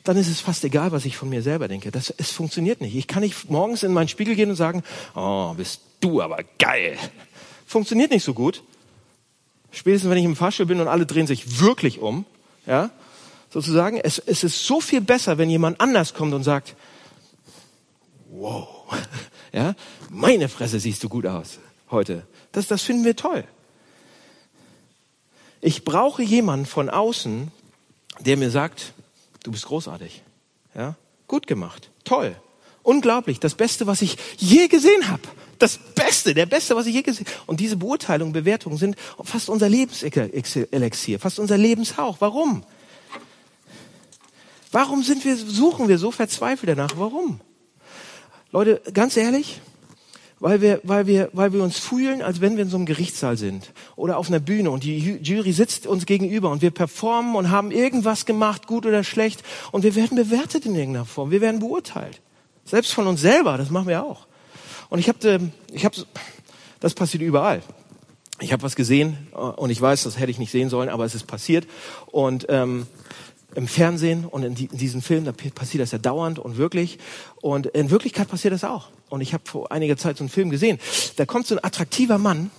Dann 0.04 0.16
ist 0.16 0.28
es 0.28 0.40
fast 0.40 0.64
egal, 0.64 0.90
was 0.90 1.04
ich 1.04 1.18
von 1.18 1.28
mir 1.28 1.42
selber 1.42 1.68
denke. 1.68 1.90
Das, 1.90 2.14
es 2.16 2.30
funktioniert 2.30 2.80
nicht. 2.80 2.96
Ich 2.96 3.06
kann 3.06 3.22
nicht 3.22 3.50
morgens 3.50 3.82
in 3.82 3.92
meinen 3.92 4.08
Spiegel 4.08 4.36
gehen 4.36 4.48
und 4.48 4.56
sagen, 4.56 4.82
oh, 5.14 5.52
bist 5.52 5.82
du 6.00 6.22
aber 6.22 6.44
geil. 6.58 6.96
Funktioniert 7.66 8.10
nicht 8.10 8.24
so 8.24 8.32
gut. 8.32 8.62
Spätestens, 9.70 10.10
wenn 10.10 10.16
ich 10.16 10.24
im 10.24 10.36
Fahrstuhl 10.36 10.64
bin 10.64 10.80
und 10.80 10.88
alle 10.88 11.04
drehen 11.04 11.26
sich 11.26 11.60
wirklich 11.60 11.98
um, 11.98 12.24
ja, 12.66 12.90
sozusagen, 13.50 13.98
es, 13.98 14.18
es 14.18 14.44
ist 14.44 14.66
so 14.66 14.80
viel 14.80 15.00
besser, 15.00 15.38
wenn 15.38 15.48
jemand 15.50 15.80
anders 15.80 16.14
kommt 16.14 16.34
und 16.34 16.42
sagt, 16.42 16.76
wow, 18.30 18.68
ja, 19.52 19.74
meine 20.10 20.48
Fresse 20.48 20.80
siehst 20.80 21.02
du 21.02 21.08
gut 21.08 21.26
aus 21.26 21.58
heute. 21.90 22.26
Das, 22.52 22.66
das 22.66 22.82
finden 22.82 23.04
wir 23.04 23.16
toll. 23.16 23.44
Ich 25.60 25.84
brauche 25.84 26.22
jemanden 26.22 26.66
von 26.66 26.90
außen, 26.90 27.50
der 28.20 28.36
mir 28.36 28.50
sagt, 28.50 28.92
du 29.42 29.50
bist 29.50 29.66
großartig. 29.66 30.22
Ja? 30.74 30.96
Gut 31.26 31.46
gemacht. 31.46 31.90
Toll. 32.04 32.36
Unglaublich. 32.86 33.40
Das 33.40 33.56
Beste, 33.56 33.88
was 33.88 34.00
ich 34.00 34.16
je 34.36 34.68
gesehen 34.68 35.08
habe. 35.08 35.22
Das 35.58 35.76
Beste, 35.76 36.34
der 36.34 36.46
Beste, 36.46 36.76
was 36.76 36.86
ich 36.86 36.94
je 36.94 37.02
gesehen 37.02 37.26
habe. 37.26 37.36
Und 37.46 37.58
diese 37.58 37.76
Beurteilungen, 37.76 38.32
Bewertungen 38.32 38.76
sind 38.76 38.94
fast 39.24 39.48
unser 39.48 39.68
Lebenselixier, 39.68 41.18
fast 41.18 41.40
unser 41.40 41.58
Lebenshauch. 41.58 42.18
Warum? 42.20 42.62
Warum 44.70 45.02
sind 45.02 45.24
wir, 45.24 45.36
suchen 45.36 45.88
wir 45.88 45.98
so 45.98 46.12
verzweifelt 46.12 46.68
danach? 46.68 46.92
Warum? 46.96 47.40
Leute, 48.52 48.80
ganz 48.94 49.16
ehrlich, 49.16 49.60
weil 50.38 50.60
wir, 50.60 50.80
weil 50.84 51.08
wir, 51.08 51.30
weil 51.32 51.52
wir 51.52 51.64
uns 51.64 51.80
fühlen, 51.80 52.22
als 52.22 52.40
wenn 52.40 52.54
wir 52.54 52.62
in 52.62 52.70
so 52.70 52.76
einem 52.76 52.86
Gerichtssaal 52.86 53.36
sind 53.36 53.72
oder 53.96 54.16
auf 54.16 54.28
einer 54.28 54.38
Bühne 54.38 54.70
und 54.70 54.84
die 54.84 55.18
Jury 55.22 55.52
sitzt 55.52 55.88
uns 55.88 56.06
gegenüber 56.06 56.50
und 56.50 56.62
wir 56.62 56.70
performen 56.70 57.34
und 57.34 57.50
haben 57.50 57.72
irgendwas 57.72 58.26
gemacht, 58.26 58.68
gut 58.68 58.86
oder 58.86 59.02
schlecht 59.02 59.42
und 59.72 59.82
wir 59.82 59.96
werden 59.96 60.16
bewertet 60.16 60.66
in 60.66 60.76
irgendeiner 60.76 61.04
Form, 61.04 61.32
wir 61.32 61.40
werden 61.40 61.58
beurteilt. 61.58 62.20
Selbst 62.66 62.92
von 62.92 63.06
uns 63.06 63.20
selber, 63.20 63.56
das 63.56 63.70
machen 63.70 63.88
wir 63.88 64.04
auch. 64.04 64.26
Und 64.88 64.98
ich 64.98 65.08
habe, 65.08 65.28
ähm, 65.28 65.52
ich 65.72 65.84
habe, 65.84 65.96
das 66.80 66.94
passiert 66.94 67.22
überall. 67.22 67.62
Ich 68.40 68.52
habe 68.52 68.62
was 68.62 68.76
gesehen 68.76 69.28
äh, 69.32 69.36
und 69.36 69.70
ich 69.70 69.80
weiß, 69.80 70.02
das 70.02 70.18
hätte 70.18 70.30
ich 70.30 70.38
nicht 70.38 70.50
sehen 70.50 70.68
sollen, 70.68 70.88
aber 70.88 71.04
es 71.04 71.14
ist 71.14 71.26
passiert 71.26 71.66
und 72.10 72.46
ähm, 72.48 72.86
im 73.54 73.68
Fernsehen 73.68 74.26
und 74.26 74.42
in, 74.42 74.54
die, 74.54 74.66
in 74.66 74.76
diesen 74.76 75.00
Filmen, 75.00 75.24
da 75.24 75.32
passiert 75.32 75.80
das 75.80 75.92
ja 75.92 75.98
dauernd 75.98 76.38
und 76.38 76.58
wirklich. 76.58 76.98
Und 77.40 77.66
in 77.66 77.90
Wirklichkeit 77.90 78.28
passiert 78.28 78.52
das 78.52 78.64
auch. 78.64 78.88
Und 79.08 79.22
ich 79.22 79.32
habe 79.32 79.44
vor 79.46 79.72
einiger 79.72 79.96
Zeit 79.96 80.18
so 80.18 80.24
einen 80.24 80.28
Film 80.28 80.50
gesehen. 80.50 80.78
Da 81.16 81.24
kommt 81.24 81.46
so 81.46 81.54
ein 81.54 81.64
attraktiver 81.64 82.18
Mann. 82.18 82.50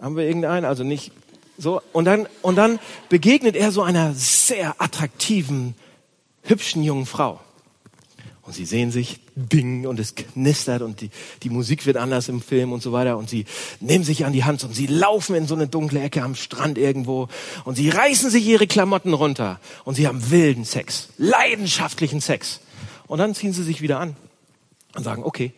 Haben 0.00 0.16
wir 0.16 0.24
irgendeinen? 0.24 0.64
Also 0.64 0.82
nicht 0.82 1.12
so. 1.56 1.82
Und 1.92 2.06
dann, 2.06 2.26
und 2.42 2.56
dann 2.56 2.80
begegnet 3.08 3.54
er 3.54 3.70
so 3.70 3.82
einer 3.82 4.12
sehr 4.14 4.74
attraktiven, 4.80 5.76
hübschen 6.42 6.82
jungen 6.82 7.06
Frau. 7.06 7.40
Und 8.46 8.52
sie 8.52 8.66
sehen 8.66 8.90
sich, 8.90 9.20
ding, 9.34 9.86
und 9.86 9.98
es 9.98 10.14
knistert 10.14 10.82
und 10.82 11.00
die, 11.00 11.10
die 11.42 11.48
Musik 11.48 11.86
wird 11.86 11.96
anders 11.96 12.28
im 12.28 12.42
Film 12.42 12.72
und 12.72 12.82
so 12.82 12.92
weiter. 12.92 13.16
Und 13.16 13.30
sie 13.30 13.46
nehmen 13.80 14.04
sich 14.04 14.26
an 14.26 14.34
die 14.34 14.44
Hand 14.44 14.62
und 14.64 14.74
sie 14.74 14.86
laufen 14.86 15.34
in 15.34 15.46
so 15.46 15.54
eine 15.54 15.66
dunkle 15.66 16.00
Ecke 16.00 16.22
am 16.22 16.34
Strand 16.34 16.76
irgendwo 16.76 17.28
und 17.64 17.76
sie 17.76 17.88
reißen 17.88 18.28
sich 18.28 18.46
ihre 18.46 18.66
Klamotten 18.66 19.14
runter 19.14 19.60
und 19.84 19.94
sie 19.94 20.06
haben 20.06 20.30
wilden 20.30 20.66
Sex, 20.66 21.08
leidenschaftlichen 21.16 22.20
Sex. 22.20 22.60
Und 23.06 23.18
dann 23.18 23.34
ziehen 23.34 23.54
sie 23.54 23.62
sich 23.62 23.80
wieder 23.80 23.98
an 23.98 24.14
und 24.94 25.04
sagen, 25.04 25.24
okay, 25.24 25.52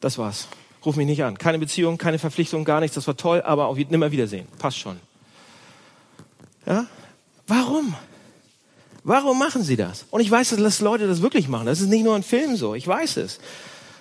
das 0.00 0.18
war's. 0.18 0.48
Ruf 0.84 0.96
mich 0.96 1.06
nicht 1.06 1.22
an. 1.22 1.38
Keine 1.38 1.58
Beziehung, 1.58 1.98
keine 1.98 2.18
Verpflichtung, 2.18 2.64
gar 2.64 2.80
nichts. 2.80 2.94
Das 2.94 3.06
war 3.06 3.16
toll, 3.16 3.42
aber 3.42 3.66
auf 3.66 3.76
nimmer 3.76 4.10
Wiedersehen. 4.10 4.46
Passt 4.58 4.78
schon. 4.78 4.98
Ja? 6.66 6.86
Warum? 7.46 7.94
Warum 9.04 9.38
machen 9.38 9.62
sie 9.62 9.76
das? 9.76 10.04
Und 10.10 10.20
ich 10.20 10.30
weiß, 10.30 10.50
dass 10.50 10.80
Leute 10.80 11.06
das 11.06 11.22
wirklich 11.22 11.48
machen. 11.48 11.66
Das 11.66 11.80
ist 11.80 11.88
nicht 11.88 12.04
nur 12.04 12.14
ein 12.14 12.22
Film 12.22 12.56
so. 12.56 12.74
Ich 12.74 12.86
weiß 12.86 13.16
es. 13.18 13.38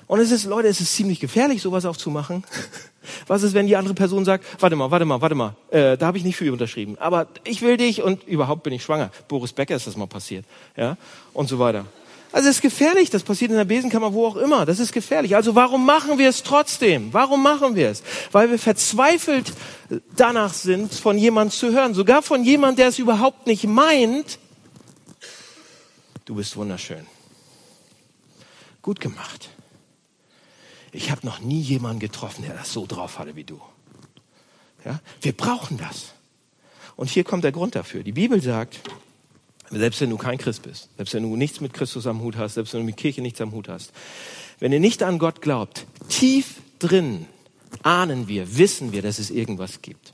Und 0.08 0.22
es 0.22 0.32
ist, 0.32 0.46
Leute, 0.46 0.70
es 0.70 0.80
ist 0.80 0.96
ziemlich 0.96 1.20
gefährlich, 1.20 1.62
sowas 1.62 1.86
auch 1.86 1.98
zu 1.98 2.10
machen. 2.10 2.44
Was 3.28 3.44
ist, 3.44 3.54
wenn 3.54 3.68
die 3.68 3.76
andere 3.76 3.94
Person 3.94 4.26
sagt, 4.26 4.46
warte 4.60 4.76
mal, 4.76 4.90
warte 4.92 5.06
mal, 5.06 5.22
warte 5.22 5.36
mal, 5.36 5.56
äh, 5.70 5.98
da 5.98 6.08
habe 6.08 6.18
ich 6.18 6.24
nicht 6.24 6.36
für 6.36 6.52
unterschrieben, 6.52 6.98
aber 7.00 7.28
ich 7.46 7.62
will 7.62 7.78
dich 7.78 8.02
und 8.02 8.26
überhaupt 8.28 8.64
bin 8.64 8.74
ich 8.74 8.84
schwanger. 8.84 9.12
Boris 9.30 9.54
Becker 9.54 9.76
ist 9.76 9.88
das 9.88 9.96
mal 9.96 10.08
passiert, 10.08 10.46
ja, 10.76 10.98
und 11.34 11.48
so 11.48 11.58
weiter. 11.60 11.86
Also 12.34 12.50
es 12.50 12.58
ist 12.58 12.62
gefährlich, 12.62 13.10
das 13.10 13.24
passiert 13.24 13.52
in 13.52 13.58
der 13.58 13.66
Besenkammer, 13.66 14.14
wo 14.14 14.28
auch 14.28 14.36
immer. 14.36 14.66
Das 14.66 14.80
ist 14.80 14.92
gefährlich. 14.92 15.36
Also 15.36 15.56
warum 15.56 15.86
machen 15.86 16.18
wir 16.18 16.28
es 16.28 16.44
trotzdem? 16.44 17.14
Warum 17.14 17.42
machen 17.42 17.76
wir 17.76 17.90
es? 17.90 18.04
Weil 18.34 18.52
wir 18.52 18.60
verzweifelt 18.60 19.54
danach 20.16 20.54
sind, 20.54 20.94
von 20.94 21.18
jemand 21.18 21.54
zu 21.54 21.72
hören, 21.72 21.94
sogar 21.94 22.22
von 22.22 22.44
jemand, 22.44 22.80
der 22.80 22.90
es 22.90 23.00
überhaupt 23.00 23.48
nicht 23.48 23.66
meint, 23.66 24.40
du 26.28 26.36
bist 26.36 26.56
wunderschön. 26.56 27.08
Gut 28.84 29.00
gemacht. 29.00 29.50
Ich 30.92 31.10
habe 31.10 31.26
noch 31.26 31.40
nie 31.40 31.60
jemanden 31.60 32.00
getroffen, 32.00 32.44
der 32.44 32.54
das 32.54 32.72
so 32.72 32.86
drauf 32.86 33.18
hatte 33.18 33.36
wie 33.36 33.44
du. 33.44 33.60
Ja? 34.86 35.00
Wir 35.22 35.32
brauchen 35.32 35.78
das. 35.78 36.14
Und 36.96 37.10
hier 37.10 37.24
kommt 37.24 37.44
der 37.44 37.52
Grund 37.52 37.76
dafür. 37.76 38.04
Die 38.04 38.12
Bibel 38.12 38.42
sagt, 38.42 38.80
selbst 39.70 40.02
wenn 40.02 40.10
du 40.10 40.18
kein 40.18 40.38
Christ 40.38 40.64
bist, 40.64 40.90
selbst 40.96 41.14
wenn 41.14 41.24
du 41.24 41.36
nichts 41.36 41.62
mit 41.62 41.74
Christus 41.74 42.08
am 42.08 42.22
Hut 42.22 42.38
hast, 42.38 42.56
selbst 42.56 42.74
wenn 42.74 42.82
du 42.82 42.86
mit 42.86 42.98
Kirche 42.98 43.22
nichts 43.22 43.42
am 43.42 43.52
Hut 43.52 43.68
hast, 43.68 43.92
wenn 44.60 44.72
ihr 44.72 44.80
nicht 44.80 45.04
an 45.04 45.20
Gott 45.20 45.42
glaubt, 45.42 45.86
tief 46.10 46.62
drin 46.80 47.26
ahnen 47.84 48.28
wir, 48.28 48.58
wissen 48.58 48.92
wir, 48.92 49.02
dass 49.02 49.20
es 49.20 49.30
irgendwas 49.30 49.82
gibt. 49.82 50.14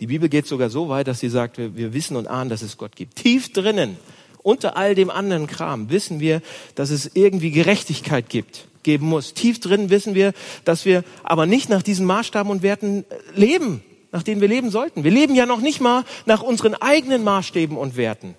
Die 0.00 0.06
Bibel 0.06 0.28
geht 0.28 0.46
sogar 0.46 0.70
so 0.70 0.88
weit, 0.88 1.06
dass 1.06 1.20
sie 1.20 1.28
sagt, 1.28 1.58
wir, 1.58 1.76
wir 1.76 1.92
wissen 1.92 2.16
und 2.16 2.26
ahnen, 2.26 2.50
dass 2.50 2.62
es 2.62 2.76
Gott 2.76 2.96
gibt. 2.96 3.16
Tief 3.16 3.52
drinnen 3.52 3.96
unter 4.44 4.76
all 4.76 4.94
dem 4.94 5.10
anderen 5.10 5.48
Kram 5.48 5.90
wissen 5.90 6.20
wir, 6.20 6.40
dass 6.76 6.90
es 6.90 7.10
irgendwie 7.14 7.50
Gerechtigkeit 7.50 8.28
gibt, 8.28 8.68
geben 8.84 9.06
muss. 9.06 9.34
Tief 9.34 9.58
drin 9.58 9.90
wissen 9.90 10.14
wir, 10.14 10.34
dass 10.64 10.84
wir 10.84 11.02
aber 11.24 11.46
nicht 11.46 11.70
nach 11.70 11.82
diesen 11.82 12.06
Maßstaben 12.06 12.52
und 12.52 12.62
Werten 12.62 13.04
äh, 13.08 13.16
leben, 13.34 13.82
nach 14.12 14.22
denen 14.22 14.40
wir 14.40 14.48
leben 14.48 14.70
sollten. 14.70 15.02
Wir 15.02 15.10
leben 15.10 15.34
ja 15.34 15.46
noch 15.46 15.60
nicht 15.60 15.80
mal 15.80 16.04
nach 16.26 16.42
unseren 16.42 16.74
eigenen 16.74 17.24
Maßstäben 17.24 17.76
und 17.76 17.96
Werten. 17.96 18.36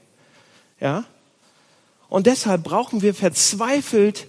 Ja? 0.80 1.06
Und 2.08 2.28
deshalb 2.28 2.64
brauchen 2.64 3.02
wir 3.02 3.16
verzweifelt 3.16 4.28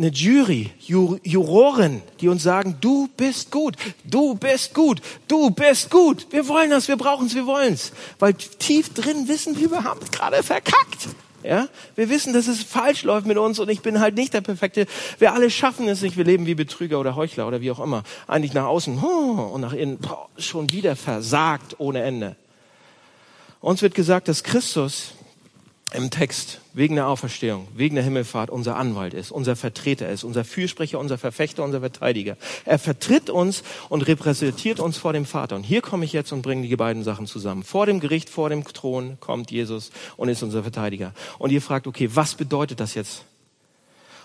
eine 0.00 0.08
Jury, 0.08 0.70
Juroren, 0.78 2.00
die 2.20 2.28
uns 2.28 2.42
sagen, 2.42 2.76
du 2.80 3.08
bist 3.18 3.50
gut, 3.50 3.76
du 4.04 4.34
bist 4.34 4.72
gut, 4.72 5.02
du 5.28 5.50
bist 5.50 5.90
gut. 5.90 6.26
Wir 6.30 6.48
wollen 6.48 6.70
das, 6.70 6.88
wir 6.88 6.96
brauchen 6.96 7.26
es, 7.26 7.34
wir 7.34 7.44
wollen 7.44 7.74
es. 7.74 7.92
Weil 8.18 8.32
tief 8.32 8.94
drin 8.94 9.28
wissen 9.28 9.58
wir, 9.58 9.70
wir 9.70 9.84
haben 9.84 10.00
gerade 10.10 10.42
verkackt. 10.42 11.08
Ja, 11.42 11.68
wir 11.96 12.08
wissen, 12.08 12.32
dass 12.32 12.48
es 12.48 12.62
falsch 12.62 13.02
läuft 13.02 13.26
mit 13.26 13.36
uns 13.36 13.58
und 13.58 13.68
ich 13.68 13.80
bin 13.82 14.00
halt 14.00 14.14
nicht 14.14 14.32
der 14.32 14.40
Perfekte. 14.40 14.86
Wir 15.18 15.34
alle 15.34 15.50
schaffen 15.50 15.86
es 15.88 16.00
nicht. 16.00 16.16
Wir 16.16 16.24
leben 16.24 16.46
wie 16.46 16.54
Betrüger 16.54 16.98
oder 16.98 17.14
Heuchler 17.14 17.46
oder 17.46 17.60
wie 17.60 17.70
auch 17.70 17.80
immer. 17.80 18.02
Eigentlich 18.26 18.54
nach 18.54 18.66
außen 18.66 18.98
und 18.98 19.60
nach 19.60 19.72
innen 19.74 19.98
schon 20.38 20.70
wieder 20.72 20.96
versagt 20.96 21.76
ohne 21.78 22.02
Ende. 22.02 22.36
Uns 23.60 23.82
wird 23.82 23.94
gesagt, 23.94 24.28
dass 24.28 24.44
Christus 24.44 25.12
im 25.92 26.10
Text 26.10 26.60
wegen 26.72 26.94
der 26.94 27.08
Auferstehung, 27.08 27.66
wegen 27.74 27.96
der 27.96 28.04
Himmelfahrt 28.04 28.50
unser 28.50 28.76
Anwalt 28.76 29.12
ist, 29.14 29.32
unser 29.32 29.56
Vertreter 29.56 30.08
ist, 30.08 30.24
unser 30.24 30.44
Fürsprecher, 30.44 30.98
unser 30.98 31.18
Verfechter, 31.18 31.64
unser 31.64 31.80
Verteidiger. 31.80 32.36
Er 32.64 32.78
vertritt 32.78 33.28
uns 33.28 33.62
und 33.88 34.02
repräsentiert 34.02 34.80
uns 34.80 34.96
vor 34.96 35.12
dem 35.12 35.26
Vater. 35.26 35.56
Und 35.56 35.64
hier 35.64 35.82
komme 35.82 36.04
ich 36.04 36.12
jetzt 36.12 36.32
und 36.32 36.42
bringe 36.42 36.66
die 36.66 36.76
beiden 36.76 37.02
Sachen 37.02 37.26
zusammen. 37.26 37.64
Vor 37.64 37.86
dem 37.86 38.00
Gericht, 38.00 38.30
vor 38.30 38.50
dem 38.50 38.64
Thron 38.64 39.18
kommt 39.20 39.50
Jesus 39.50 39.90
und 40.16 40.28
ist 40.28 40.42
unser 40.42 40.62
Verteidiger. 40.62 41.12
Und 41.38 41.50
ihr 41.50 41.62
fragt, 41.62 41.86
okay, 41.86 42.08
was 42.14 42.34
bedeutet 42.34 42.80
das 42.80 42.94
jetzt? 42.94 43.24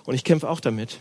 Und 0.06 0.14
ich 0.14 0.24
kämpfe 0.24 0.50
auch 0.50 0.60
damit. 0.60 1.00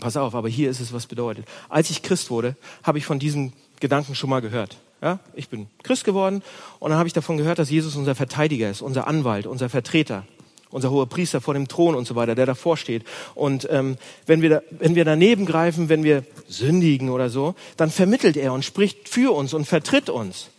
Pass 0.00 0.16
auf, 0.16 0.34
aber 0.34 0.48
hier 0.48 0.68
ist 0.68 0.80
es, 0.80 0.92
was 0.92 1.06
bedeutet. 1.06 1.46
Als 1.68 1.88
ich 1.88 2.02
Christ 2.02 2.30
wurde, 2.30 2.56
habe 2.82 2.98
ich 2.98 3.06
von 3.06 3.18
diesem 3.18 3.52
Gedanken 3.80 4.14
schon 4.14 4.30
mal 4.30 4.40
gehört. 4.40 4.76
Ja, 5.02 5.18
ich 5.34 5.48
bin 5.48 5.66
Christ 5.82 6.04
geworden 6.04 6.42
und 6.78 6.90
dann 6.90 6.98
habe 6.98 7.08
ich 7.08 7.12
davon 7.12 7.36
gehört, 7.36 7.58
dass 7.58 7.68
Jesus 7.68 7.96
unser 7.96 8.14
Verteidiger 8.14 8.70
ist, 8.70 8.82
unser 8.82 9.08
Anwalt, 9.08 9.46
unser 9.46 9.68
Vertreter, 9.68 10.24
unser 10.70 10.92
hoher 10.92 11.08
Priester 11.08 11.40
vor 11.40 11.54
dem 11.54 11.66
Thron 11.66 11.96
und 11.96 12.06
so 12.06 12.14
weiter, 12.14 12.36
der 12.36 12.46
davor 12.46 12.76
steht. 12.76 13.02
Und 13.34 13.66
ähm, 13.70 13.96
wenn, 14.26 14.42
wir 14.42 14.50
da, 14.50 14.62
wenn 14.70 14.94
wir 14.94 15.04
daneben 15.04 15.44
greifen, 15.44 15.88
wenn 15.88 16.04
wir 16.04 16.24
sündigen 16.46 17.10
oder 17.10 17.30
so, 17.30 17.56
dann 17.76 17.90
vermittelt 17.90 18.36
er 18.36 18.52
und 18.52 18.64
spricht 18.64 19.08
für 19.08 19.34
uns 19.34 19.54
und 19.54 19.64
vertritt 19.64 20.08
uns. 20.08 20.50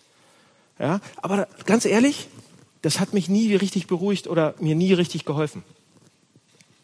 Ja, 0.77 0.99
aber 1.17 1.47
ganz 1.65 1.85
ehrlich, 1.85 2.27
das 2.81 2.99
hat 2.99 3.13
mich 3.13 3.29
nie 3.29 3.55
richtig 3.55 3.87
beruhigt 3.87 4.27
oder 4.27 4.55
mir 4.59 4.75
nie 4.75 4.91
richtig 4.91 5.23
geholfen. 5.23 5.63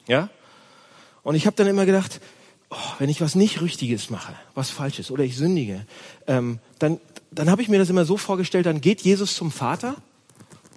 Ja? 0.07 0.30
Und 1.24 1.36
ich 1.36 1.45
habe 1.45 1.57
dann 1.57 1.68
immer 1.68 1.86
gedacht, 1.86 2.22
wenn 2.99 3.09
ich 3.09 3.21
was 3.21 3.33
nicht 3.33 3.61
Richtiges 3.61 4.09
mache, 4.09 4.35
was 4.53 4.69
Falsches 4.69 5.09
oder 5.09 5.23
ich 5.23 5.37
sündige, 5.37 5.85
ähm, 6.27 6.59
dann, 6.79 6.99
dann 7.31 7.49
habe 7.49 7.61
ich 7.61 7.69
mir 7.69 7.79
das 7.79 7.89
immer 7.89 8.03
so 8.03 8.17
vorgestellt, 8.17 8.65
dann 8.65 8.81
geht 8.81 9.01
Jesus 9.01 9.35
zum 9.35 9.51
Vater, 9.51 9.95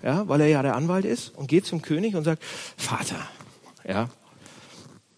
ja, 0.05 0.27
weil 0.29 0.41
er 0.41 0.47
ja 0.47 0.63
der 0.63 0.77
Anwalt 0.77 1.05
ist, 1.05 1.35
und 1.35 1.49
geht 1.49 1.67
zum 1.67 1.83
König 1.83 2.15
und 2.15 2.23
sagt, 2.23 2.43
Vater, 2.77 3.19
ja, 3.87 4.09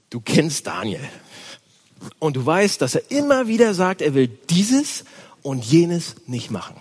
du 0.09 0.21
kennst 0.21 0.67
Daniel. 0.67 1.07
Und 2.19 2.37
du 2.37 2.45
weißt, 2.45 2.81
dass 2.81 2.95
er 2.95 3.11
immer 3.11 3.49
wieder 3.49 3.75
sagt, 3.75 4.01
er 4.01 4.15
will 4.15 4.29
dieses 4.29 5.05
und 5.43 5.63
jenes 5.63 6.17
nicht 6.27 6.51
machen. 6.51 6.77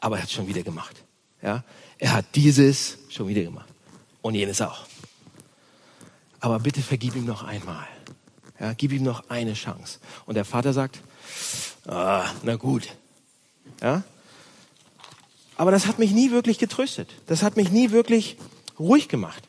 Aber 0.00 0.16
er 0.16 0.22
hat 0.22 0.28
es 0.28 0.34
schon 0.34 0.48
wieder 0.48 0.62
gemacht. 0.62 1.04
Ja? 1.42 1.62
Er 1.98 2.12
hat 2.12 2.24
dieses 2.34 2.98
schon 3.08 3.28
wieder 3.28 3.42
gemacht. 3.42 3.68
Und 4.20 4.34
jenes 4.34 4.60
auch. 4.60 4.87
Aber 6.40 6.60
bitte 6.60 6.82
vergib 6.82 7.16
ihm 7.16 7.24
noch 7.24 7.42
einmal. 7.42 7.86
Ja, 8.60 8.72
gib 8.72 8.92
ihm 8.92 9.02
noch 9.02 9.28
eine 9.30 9.54
Chance. 9.54 9.98
Und 10.26 10.34
der 10.34 10.44
Vater 10.44 10.72
sagt, 10.72 11.00
ah, 11.86 12.24
na 12.42 12.56
gut. 12.56 12.88
Ja? 13.82 14.02
Aber 15.56 15.70
das 15.70 15.86
hat 15.86 15.98
mich 15.98 16.12
nie 16.12 16.30
wirklich 16.30 16.58
getröstet. 16.58 17.10
Das 17.26 17.42
hat 17.42 17.56
mich 17.56 17.70
nie 17.70 17.90
wirklich 17.90 18.36
ruhig 18.78 19.08
gemacht. 19.08 19.42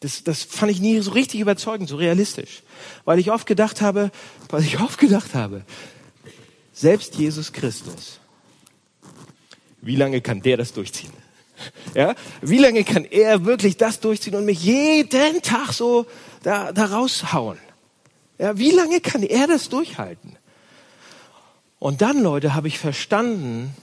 Das, 0.00 0.24
das 0.24 0.42
fand 0.42 0.72
ich 0.72 0.80
nie 0.80 1.00
so 1.00 1.12
richtig 1.12 1.40
überzeugend, 1.40 1.88
so 1.88 1.96
realistisch. 1.96 2.62
Weil 3.04 3.18
ich 3.18 3.30
oft 3.30 3.46
gedacht 3.46 3.80
habe, 3.80 4.10
weil 4.48 4.62
ich 4.62 4.80
oft 4.80 4.98
gedacht 4.98 5.34
habe, 5.34 5.64
selbst 6.72 7.14
Jesus 7.14 7.52
Christus 7.52 8.20
wie 9.86 9.96
lange 9.96 10.20
kann 10.20 10.42
der 10.42 10.56
das 10.56 10.72
durchziehen? 10.72 11.12
Ja, 11.94 12.14
wie 12.42 12.58
lange 12.58 12.84
kann 12.84 13.04
er 13.04 13.44
wirklich 13.44 13.76
das 13.76 14.00
durchziehen 14.00 14.34
und 14.34 14.44
mich 14.44 14.62
jeden 14.62 15.42
Tag 15.42 15.72
so 15.72 16.06
da, 16.42 16.72
da 16.72 16.86
raushauen? 16.86 17.58
Ja, 18.38 18.58
wie 18.58 18.70
lange 18.70 19.00
kann 19.00 19.22
er 19.22 19.46
das 19.46 19.68
durchhalten? 19.68 20.36
Und 21.78 22.02
dann, 22.02 22.22
Leute, 22.22 22.54
habe 22.54 22.68
ich 22.68 22.78
verstanden, 22.78 23.74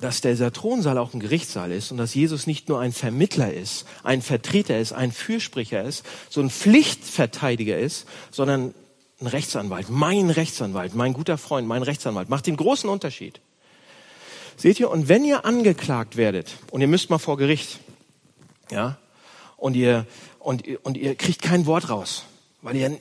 dass 0.00 0.20
dieser 0.20 0.52
Thronsaal 0.52 0.98
auch 0.98 1.14
ein 1.14 1.20
Gerichtssaal 1.20 1.72
ist 1.72 1.90
und 1.90 1.96
dass 1.96 2.14
Jesus 2.14 2.46
nicht 2.46 2.68
nur 2.68 2.80
ein 2.80 2.92
Vermittler 2.92 3.52
ist, 3.52 3.86
ein 4.02 4.20
Vertreter 4.20 4.78
ist, 4.78 4.92
ein 4.92 5.12
Fürsprecher 5.12 5.82
ist, 5.82 6.04
so 6.28 6.40
ein 6.40 6.50
Pflichtverteidiger 6.50 7.78
ist, 7.78 8.06
sondern 8.30 8.74
ein 9.20 9.26
Rechtsanwalt, 9.26 9.88
mein 9.88 10.30
Rechtsanwalt, 10.30 10.94
mein 10.94 11.14
guter 11.14 11.38
Freund, 11.38 11.66
mein 11.66 11.82
Rechtsanwalt, 11.82 12.28
macht 12.28 12.46
den 12.46 12.56
großen 12.56 12.90
Unterschied. 12.90 13.40
Seht 14.56 14.80
ihr, 14.80 14.90
und 14.90 15.08
wenn 15.08 15.24
ihr 15.24 15.44
angeklagt 15.44 16.16
werdet, 16.16 16.56
und 16.70 16.80
ihr 16.80 16.88
müsst 16.88 17.10
mal 17.10 17.18
vor 17.18 17.36
Gericht, 17.36 17.80
ja, 18.70 18.96
und 19.56 19.74
ihr, 19.74 20.06
und, 20.38 20.64
und 20.82 20.96
ihr 20.96 21.14
kriegt 21.14 21.42
kein 21.42 21.66
Wort 21.66 21.90
raus, 21.90 22.24
weil 22.64 22.76
ihr 22.76 22.98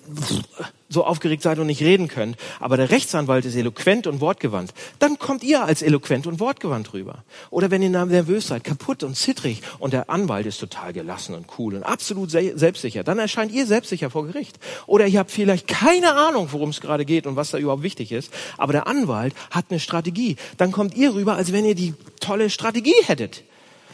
so 0.89 1.05
aufgeregt 1.05 1.41
seid 1.41 1.57
und 1.57 1.67
nicht 1.67 1.81
reden 1.81 2.09
könnt, 2.09 2.35
aber 2.59 2.75
der 2.75 2.91
Rechtsanwalt 2.91 3.45
ist 3.45 3.55
eloquent 3.55 4.05
und 4.05 4.19
wortgewandt, 4.19 4.73
dann 4.99 5.17
kommt 5.17 5.41
ihr 5.41 5.63
als 5.63 5.81
eloquent 5.81 6.27
und 6.27 6.39
wortgewandt 6.41 6.93
rüber. 6.93 7.23
Oder 7.49 7.71
wenn 7.71 7.81
ihr 7.81 7.89
nervös 7.89 8.47
seid, 8.47 8.65
kaputt 8.65 9.03
und 9.03 9.15
zittrig 9.15 9.61
und 9.79 9.93
der 9.93 10.09
Anwalt 10.09 10.45
ist 10.45 10.59
total 10.59 10.91
gelassen 10.91 11.33
und 11.33 11.47
cool 11.57 11.75
und 11.75 11.83
absolut 11.83 12.29
selbstsicher, 12.29 13.03
dann 13.03 13.17
erscheint 13.19 13.53
ihr 13.53 13.65
selbstsicher 13.65 14.09
vor 14.09 14.27
Gericht. 14.27 14.59
Oder 14.85 15.07
ihr 15.07 15.19
habt 15.19 15.31
vielleicht 15.31 15.67
keine 15.67 16.13
Ahnung, 16.13 16.49
worum 16.51 16.69
es 16.69 16.81
gerade 16.81 17.05
geht 17.05 17.25
und 17.25 17.37
was 17.37 17.51
da 17.51 17.57
überhaupt 17.57 17.83
wichtig 17.83 18.11
ist, 18.11 18.31
aber 18.57 18.73
der 18.73 18.85
Anwalt 18.85 19.33
hat 19.49 19.65
eine 19.69 19.79
Strategie. 19.79 20.35
Dann 20.57 20.73
kommt 20.73 20.93
ihr 20.95 21.15
rüber, 21.15 21.35
als 21.35 21.53
wenn 21.53 21.65
ihr 21.65 21.75
die 21.75 21.93
tolle 22.19 22.49
Strategie 22.49 22.93
hättet. 23.05 23.43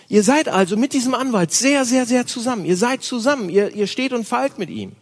Ihr 0.08 0.24
seid 0.24 0.50
also 0.50 0.76
mit 0.76 0.94
diesem 0.94 1.14
Anwalt 1.14 1.52
sehr, 1.52 1.86
sehr, 1.86 2.08
sehr 2.08 2.26
zusammen. 2.26 2.66
Ihr 2.66 2.76
seid 2.76 3.04
zusammen. 3.04 3.48
Ihr, 3.48 3.76
ihr 3.76 3.86
steht 3.86 4.12
und 4.12 4.28
fallt 4.28 4.58
mit 4.58 4.72
ihm. 4.72 4.94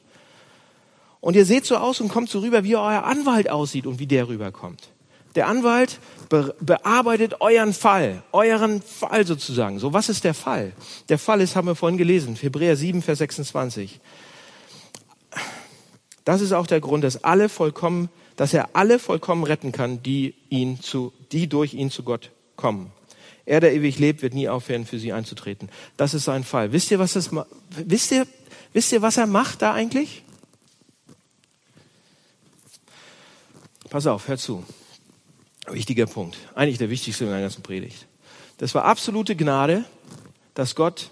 Und 1.20 1.36
ihr 1.36 1.46
seht 1.46 1.66
so 1.66 1.78
aus 1.78 2.00
und 2.00 2.10
kommt 2.10 2.30
so 2.30 2.40
rüber, 2.40 2.64
wie 2.64 2.76
euer 2.76 3.04
Anwalt 3.04 3.50
aussieht 3.50 3.86
und 3.88 4.00
wie 4.00 4.08
der 4.08 4.28
rüberkommt. 4.28 4.90
Der 5.36 5.48
Anwalt 5.48 6.00
be 6.30 6.56
bearbeitet 6.60 7.42
euren 7.42 7.74
Fall, 7.74 8.24
euren 8.32 8.82
Fall 8.82 9.26
sozusagen. 9.26 9.78
So, 9.78 9.94
was 9.94 10.10
ist 10.10 10.24
der 10.24 10.34
Fall? 10.34 10.74
Der 11.10 11.20
Fall 11.20 11.42
ist, 11.42 11.56
haben 11.56 11.68
wir 11.68 11.76
vorhin 11.76 11.98
gelesen, 11.98 12.36
Hebräer 12.36 12.76
7, 12.76 13.02
Vers 13.02 13.20
26. 13.20 14.00
Das 16.26 16.42
ist 16.42 16.54
auch 16.54 16.68
der 16.68 16.82
Grund, 16.82 17.04
dass 17.04 17.24
alle 17.24 17.50
vollkommen, 17.50 18.10
dass 18.36 18.54
er 18.54 18.70
alle 18.74 19.00
vollkommen 19.00 19.44
retten 19.44 19.72
kann, 19.72 20.02
die 20.04 20.34
ihn 20.50 20.82
zu, 20.82 21.14
die 21.32 21.48
durch 21.48 21.74
ihn 21.74 21.92
zu 21.92 22.04
Gott 22.04 22.32
kommen. 22.56 22.92
Er, 23.46 23.62
der 23.62 23.74
ewig 23.74 23.98
lebt, 23.98 24.22
wird 24.22 24.34
nie 24.34 24.50
aufhören, 24.50 24.86
für 24.86 25.00
sie 25.00 25.14
einzutreten. 25.14 25.70
Das 25.96 26.14
ist 26.14 26.26
sein 26.26 26.44
Fall. 26.44 26.74
Wisst 26.74 26.92
ihr, 26.92 27.00
was 27.00 27.14
das, 27.14 27.30
wisst 27.70 28.12
ihr, 28.12 28.28
wisst 28.74 28.92
ihr, 28.92 29.02
was 29.02 29.16
er 29.16 29.26
macht 29.26 29.62
da 29.62 29.74
eigentlich? 29.74 30.24
Pass 33.90 34.08
auf, 34.08 34.28
hör 34.28 34.38
zu. 34.38 34.64
Wichtiger 35.68 36.06
Punkt. 36.06 36.38
Eigentlich 36.56 36.78
der 36.78 36.90
wichtigste 36.90 37.26
in 37.26 37.32
der 37.32 37.42
ganzen 37.42 37.64
Predigt. 37.64 38.08
Das 38.58 38.74
war 38.74 38.86
absolute 38.86 39.36
Gnade, 39.36 39.86
dass 40.54 40.76
Gott 40.76 41.12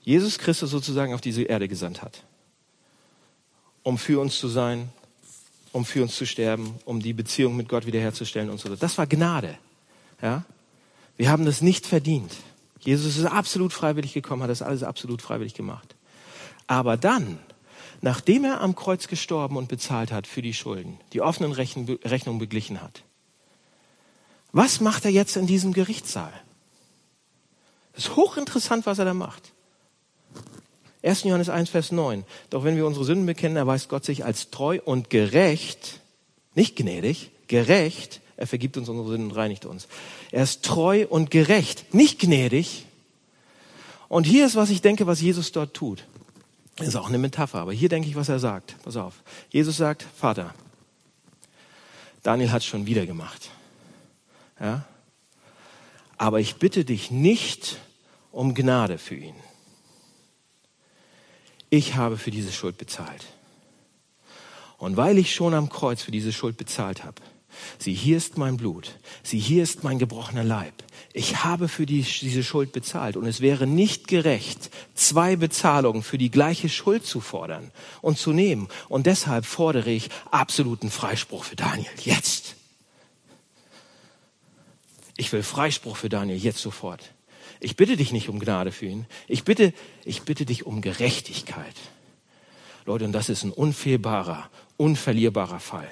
Jesus 0.00 0.38
Christus 0.38 0.70
sozusagen 0.70 1.14
auf 1.14 1.20
diese 1.20 1.42
Erde 1.42 1.66
gesandt 1.66 2.02
hat. 2.02 2.24
Um 3.82 3.96
für 3.96 4.20
uns 4.20 4.38
zu 4.38 4.48
sein, 4.48 4.90
um 5.72 5.84
für 5.84 6.02
uns 6.02 6.14
zu 6.16 6.26
sterben, 6.26 6.78
um 6.84 7.00
die 7.00 7.12
Beziehung 7.12 7.56
mit 7.56 7.68
Gott 7.68 7.86
wiederherzustellen 7.86 8.50
und 8.50 8.60
so 8.60 8.68
weiter. 8.68 8.80
Das 8.80 8.98
war 8.98 9.06
Gnade. 9.06 9.58
Ja? 10.20 10.44
Wir 11.16 11.30
haben 11.30 11.44
das 11.44 11.62
nicht 11.62 11.86
verdient. 11.86 12.32
Jesus 12.80 13.16
ist 13.16 13.24
absolut 13.24 13.72
freiwillig 13.72 14.12
gekommen, 14.12 14.42
hat 14.42 14.50
das 14.50 14.62
alles 14.62 14.82
absolut 14.82 15.22
freiwillig 15.22 15.54
gemacht. 15.54 15.96
Aber 16.66 16.96
dann 16.96 17.38
nachdem 18.00 18.44
er 18.44 18.60
am 18.60 18.74
Kreuz 18.74 19.08
gestorben 19.08 19.56
und 19.56 19.68
bezahlt 19.68 20.12
hat 20.12 20.26
für 20.26 20.42
die 20.42 20.54
Schulden, 20.54 20.98
die 21.12 21.20
offenen 21.20 21.52
Rechnungen 21.52 22.38
beglichen 22.38 22.80
hat. 22.80 23.02
Was 24.52 24.80
macht 24.80 25.04
er 25.04 25.10
jetzt 25.10 25.36
in 25.36 25.46
diesem 25.46 25.72
Gerichtssaal? 25.72 26.32
Es 27.92 28.06
ist 28.06 28.16
hochinteressant, 28.16 28.86
was 28.86 28.98
er 28.98 29.04
da 29.04 29.14
macht. 29.14 29.52
1. 31.02 31.24
Johannes 31.24 31.48
1, 31.48 31.70
Vers 31.70 31.92
9. 31.92 32.24
Doch 32.50 32.64
wenn 32.64 32.76
wir 32.76 32.86
unsere 32.86 33.04
Sünden 33.04 33.26
bekennen, 33.26 33.56
erweist 33.56 33.88
Gott 33.88 34.04
sich 34.04 34.24
als 34.24 34.50
treu 34.50 34.80
und 34.84 35.10
gerecht, 35.10 36.00
nicht 36.54 36.76
gnädig, 36.76 37.30
gerecht, 37.46 38.20
er 38.36 38.46
vergibt 38.46 38.76
uns 38.76 38.88
unsere 38.88 39.08
Sünden 39.08 39.30
und 39.30 39.36
reinigt 39.36 39.64
uns. 39.66 39.86
Er 40.32 40.42
ist 40.42 40.64
treu 40.64 41.06
und 41.08 41.30
gerecht, 41.30 41.94
nicht 41.94 42.18
gnädig. 42.18 42.86
Und 44.08 44.24
hier 44.24 44.46
ist, 44.46 44.56
was 44.56 44.70
ich 44.70 44.82
denke, 44.82 45.06
was 45.06 45.20
Jesus 45.20 45.52
dort 45.52 45.74
tut. 45.74 46.04
Ist 46.80 46.96
auch 46.96 47.08
eine 47.08 47.18
Metapher, 47.18 47.60
aber 47.60 47.72
hier 47.72 47.88
denke 47.88 48.08
ich, 48.08 48.16
was 48.16 48.28
er 48.28 48.38
sagt. 48.38 48.76
Pass 48.82 48.96
auf. 48.96 49.22
Jesus 49.50 49.76
sagt, 49.76 50.04
Vater, 50.16 50.54
Daniel 52.22 52.50
hat 52.50 52.62
es 52.62 52.66
schon 52.66 52.86
wieder 52.86 53.06
gemacht. 53.06 53.50
Ja? 54.58 54.84
Aber 56.16 56.40
ich 56.40 56.56
bitte 56.56 56.84
dich 56.84 57.10
nicht 57.10 57.78
um 58.32 58.54
Gnade 58.54 58.98
für 58.98 59.14
ihn. 59.14 59.36
Ich 61.70 61.94
habe 61.94 62.18
für 62.18 62.30
diese 62.30 62.52
Schuld 62.52 62.78
bezahlt. 62.78 63.26
Und 64.78 64.96
weil 64.96 65.18
ich 65.18 65.34
schon 65.34 65.54
am 65.54 65.68
Kreuz 65.68 66.02
für 66.02 66.10
diese 66.10 66.32
Schuld 66.32 66.56
bezahlt 66.56 67.04
habe, 67.04 67.22
sieh, 67.78 67.94
hier 67.94 68.16
ist 68.16 68.38
mein 68.38 68.56
Blut, 68.56 68.98
sieh, 69.22 69.38
hier 69.38 69.62
ist 69.62 69.84
mein 69.84 69.98
gebrochener 69.98 70.44
Leib, 70.44 70.74
ich 71.16 71.44
habe 71.44 71.68
für 71.68 71.86
die, 71.86 72.02
diese 72.02 72.42
Schuld 72.42 72.72
bezahlt 72.72 73.16
und 73.16 73.24
es 73.26 73.40
wäre 73.40 73.68
nicht 73.68 74.08
gerecht, 74.08 74.68
zwei 74.94 75.36
Bezahlungen 75.36 76.02
für 76.02 76.18
die 76.18 76.30
gleiche 76.30 76.68
Schuld 76.68 77.06
zu 77.06 77.20
fordern 77.20 77.70
und 78.02 78.18
zu 78.18 78.32
nehmen. 78.32 78.66
Und 78.88 79.06
deshalb 79.06 79.46
fordere 79.46 79.90
ich 79.90 80.08
absoluten 80.32 80.90
Freispruch 80.90 81.44
für 81.44 81.54
Daniel. 81.54 81.86
Jetzt. 82.02 82.56
Ich 85.16 85.32
will 85.32 85.44
Freispruch 85.44 85.96
für 85.96 86.08
Daniel 86.08 86.36
jetzt 86.36 86.58
sofort. 86.58 87.12
Ich 87.60 87.76
bitte 87.76 87.96
dich 87.96 88.10
nicht 88.10 88.28
um 88.28 88.40
Gnade 88.40 88.72
für 88.72 88.86
ihn. 88.86 89.06
Ich 89.28 89.44
bitte, 89.44 89.72
ich 90.04 90.22
bitte 90.22 90.44
dich 90.44 90.66
um 90.66 90.80
Gerechtigkeit. 90.80 91.76
Leute, 92.86 93.04
und 93.04 93.12
das 93.12 93.28
ist 93.28 93.44
ein 93.44 93.52
unfehlbarer, 93.52 94.50
unverlierbarer 94.76 95.60
Fall. 95.60 95.88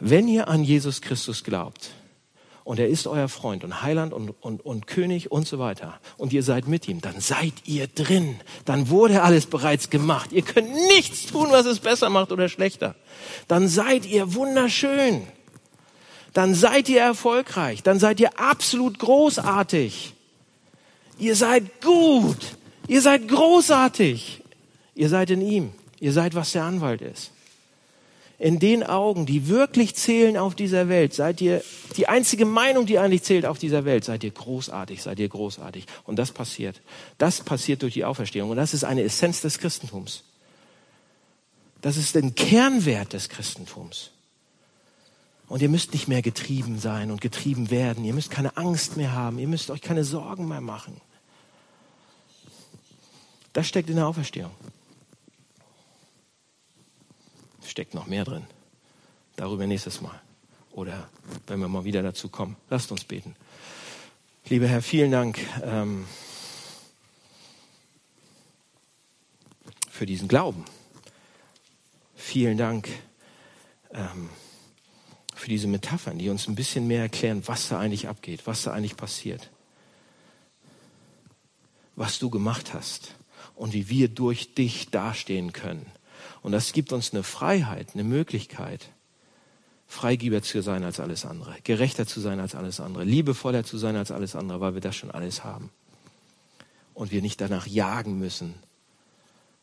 Wenn 0.00 0.28
ihr 0.28 0.48
an 0.48 0.64
Jesus 0.64 1.00
Christus 1.00 1.44
glaubt, 1.44 1.90
und 2.64 2.78
er 2.78 2.88
ist 2.88 3.06
euer 3.06 3.28
Freund 3.28 3.62
und 3.62 3.82
Heiland 3.82 4.14
und, 4.14 4.30
und, 4.40 4.64
und 4.64 4.86
König 4.86 5.30
und 5.30 5.46
so 5.46 5.58
weiter 5.58 6.00
und 6.16 6.32
ihr 6.32 6.42
seid 6.42 6.66
mit 6.66 6.88
ihm, 6.88 7.02
dann 7.02 7.20
seid 7.20 7.52
ihr 7.66 7.86
drin. 7.86 8.36
Dann 8.64 8.88
wurde 8.88 9.22
alles 9.22 9.44
bereits 9.44 9.90
gemacht. 9.90 10.32
Ihr 10.32 10.42
könnt 10.42 10.72
nichts 10.72 11.26
tun, 11.26 11.48
was 11.50 11.66
es 11.66 11.78
besser 11.80 12.08
macht 12.08 12.32
oder 12.32 12.48
schlechter. 12.48 12.94
Dann 13.48 13.68
seid 13.68 14.06
ihr 14.06 14.34
wunderschön. 14.34 15.22
Dann 16.32 16.54
seid 16.54 16.88
ihr 16.88 17.02
erfolgreich. 17.02 17.82
Dann 17.82 17.98
seid 17.98 18.18
ihr 18.18 18.40
absolut 18.40 18.98
großartig. 18.98 20.14
Ihr 21.18 21.36
seid 21.36 21.82
gut. 21.82 22.56
Ihr 22.88 23.02
seid 23.02 23.28
großartig. 23.28 24.42
Ihr 24.94 25.08
seid 25.10 25.30
in 25.30 25.42
ihm. 25.42 25.72
Ihr 26.00 26.12
seid, 26.12 26.34
was 26.34 26.52
der 26.52 26.64
Anwalt 26.64 27.02
ist 27.02 27.33
in 28.44 28.58
den 28.58 28.82
Augen, 28.82 29.24
die 29.24 29.48
wirklich 29.48 29.96
zählen 29.96 30.36
auf 30.36 30.54
dieser 30.54 30.90
Welt, 30.90 31.14
seid 31.14 31.40
ihr 31.40 31.64
die 31.96 32.08
einzige 32.08 32.44
Meinung, 32.44 32.84
die 32.84 32.98
eigentlich 32.98 33.22
zählt 33.22 33.46
auf 33.46 33.58
dieser 33.58 33.86
Welt, 33.86 34.04
seid 34.04 34.22
ihr 34.22 34.32
großartig, 34.32 35.00
seid 35.00 35.18
ihr 35.18 35.30
großartig. 35.30 35.86
Und 36.04 36.18
das 36.18 36.30
passiert. 36.30 36.82
Das 37.16 37.40
passiert 37.40 37.80
durch 37.80 37.94
die 37.94 38.04
Auferstehung. 38.04 38.50
Und 38.50 38.58
das 38.58 38.74
ist 38.74 38.84
eine 38.84 39.00
Essenz 39.00 39.40
des 39.40 39.58
Christentums. 39.58 40.24
Das 41.80 41.96
ist 41.96 42.14
ein 42.18 42.34
Kernwert 42.34 43.14
des 43.14 43.30
Christentums. 43.30 44.10
Und 45.48 45.62
ihr 45.62 45.70
müsst 45.70 45.94
nicht 45.94 46.08
mehr 46.08 46.20
getrieben 46.20 46.78
sein 46.78 47.10
und 47.10 47.22
getrieben 47.22 47.70
werden. 47.70 48.04
Ihr 48.04 48.12
müsst 48.12 48.30
keine 48.30 48.58
Angst 48.58 48.98
mehr 48.98 49.12
haben. 49.12 49.38
Ihr 49.38 49.48
müsst 49.48 49.70
euch 49.70 49.80
keine 49.80 50.04
Sorgen 50.04 50.48
mehr 50.48 50.60
machen. 50.60 51.00
Das 53.54 53.66
steckt 53.66 53.88
in 53.88 53.96
der 53.96 54.06
Auferstehung 54.06 54.50
steckt 57.66 57.94
noch 57.94 58.06
mehr 58.06 58.24
drin. 58.24 58.46
Darüber 59.36 59.66
nächstes 59.66 60.00
Mal. 60.00 60.20
Oder 60.72 61.08
wenn 61.46 61.60
wir 61.60 61.68
mal 61.68 61.84
wieder 61.84 62.02
dazu 62.02 62.28
kommen. 62.28 62.56
Lasst 62.70 62.90
uns 62.90 63.04
beten. 63.04 63.36
Lieber 64.48 64.66
Herr, 64.66 64.82
vielen 64.82 65.10
Dank 65.10 65.38
ähm, 65.62 66.06
für 69.88 70.06
diesen 70.06 70.28
Glauben. 70.28 70.64
Vielen 72.14 72.58
Dank 72.58 72.88
ähm, 73.92 74.28
für 75.34 75.48
diese 75.48 75.66
Metaphern, 75.66 76.18
die 76.18 76.28
uns 76.28 76.48
ein 76.48 76.54
bisschen 76.54 76.86
mehr 76.86 77.02
erklären, 77.02 77.42
was 77.46 77.68
da 77.68 77.78
eigentlich 77.78 78.08
abgeht, 78.08 78.46
was 78.46 78.62
da 78.62 78.72
eigentlich 78.72 78.96
passiert. 78.96 79.50
Was 81.96 82.18
du 82.18 82.30
gemacht 82.30 82.74
hast 82.74 83.14
und 83.54 83.72
wie 83.72 83.88
wir 83.88 84.08
durch 84.08 84.54
dich 84.54 84.90
dastehen 84.90 85.52
können 85.52 85.86
und 86.44 86.52
das 86.52 86.74
gibt 86.74 86.92
uns 86.92 87.14
eine 87.14 87.22
Freiheit, 87.22 87.94
eine 87.94 88.04
Möglichkeit, 88.04 88.90
Freigeber 89.86 90.42
zu 90.42 90.60
sein 90.60 90.84
als 90.84 91.00
alles 91.00 91.24
andere, 91.24 91.56
gerechter 91.64 92.06
zu 92.06 92.20
sein 92.20 92.38
als 92.38 92.54
alles 92.54 92.80
andere, 92.80 93.02
liebevoller 93.04 93.64
zu 93.64 93.78
sein 93.78 93.96
als 93.96 94.10
alles 94.10 94.36
andere, 94.36 94.60
weil 94.60 94.74
wir 94.74 94.82
das 94.82 94.94
schon 94.94 95.10
alles 95.10 95.42
haben. 95.42 95.70
Und 96.92 97.12
wir 97.12 97.22
nicht 97.22 97.40
danach 97.40 97.66
jagen 97.66 98.18
müssen. 98.18 98.56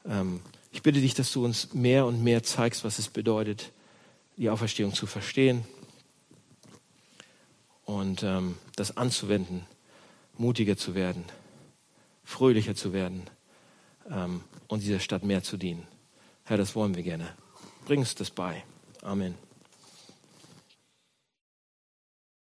Ähm, 0.05 0.41
ich 0.71 0.81
bitte 0.81 1.01
dich, 1.01 1.13
dass 1.13 1.31
du 1.31 1.45
uns 1.45 1.75
mehr 1.75 2.07
und 2.07 2.23
mehr 2.23 2.41
zeigst, 2.41 2.83
was 2.83 2.97
es 2.97 3.09
bedeutet, 3.09 3.71
die 4.37 4.49
Auferstehung 4.49 4.91
zu 4.91 5.05
verstehen 5.05 5.63
und 7.85 8.23
ähm, 8.23 8.57
das 8.75 8.97
anzuwenden, 8.97 9.67
mutiger 10.35 10.77
zu 10.77 10.95
werden, 10.95 11.25
fröhlicher 12.23 12.73
zu 12.73 12.91
werden 12.91 13.29
ähm, 14.09 14.41
und 14.67 14.81
dieser 14.81 14.99
Stadt 14.99 15.23
mehr 15.23 15.43
zu 15.43 15.57
dienen. 15.57 15.85
Herr, 16.51 16.57
das 16.57 16.75
wollen 16.75 16.95
wir 16.95 17.03
gerne. 17.03 17.29
Bring 17.85 18.01
uns 18.01 18.13
das 18.13 18.29
bei. 18.29 18.65
Amen. 19.03 19.35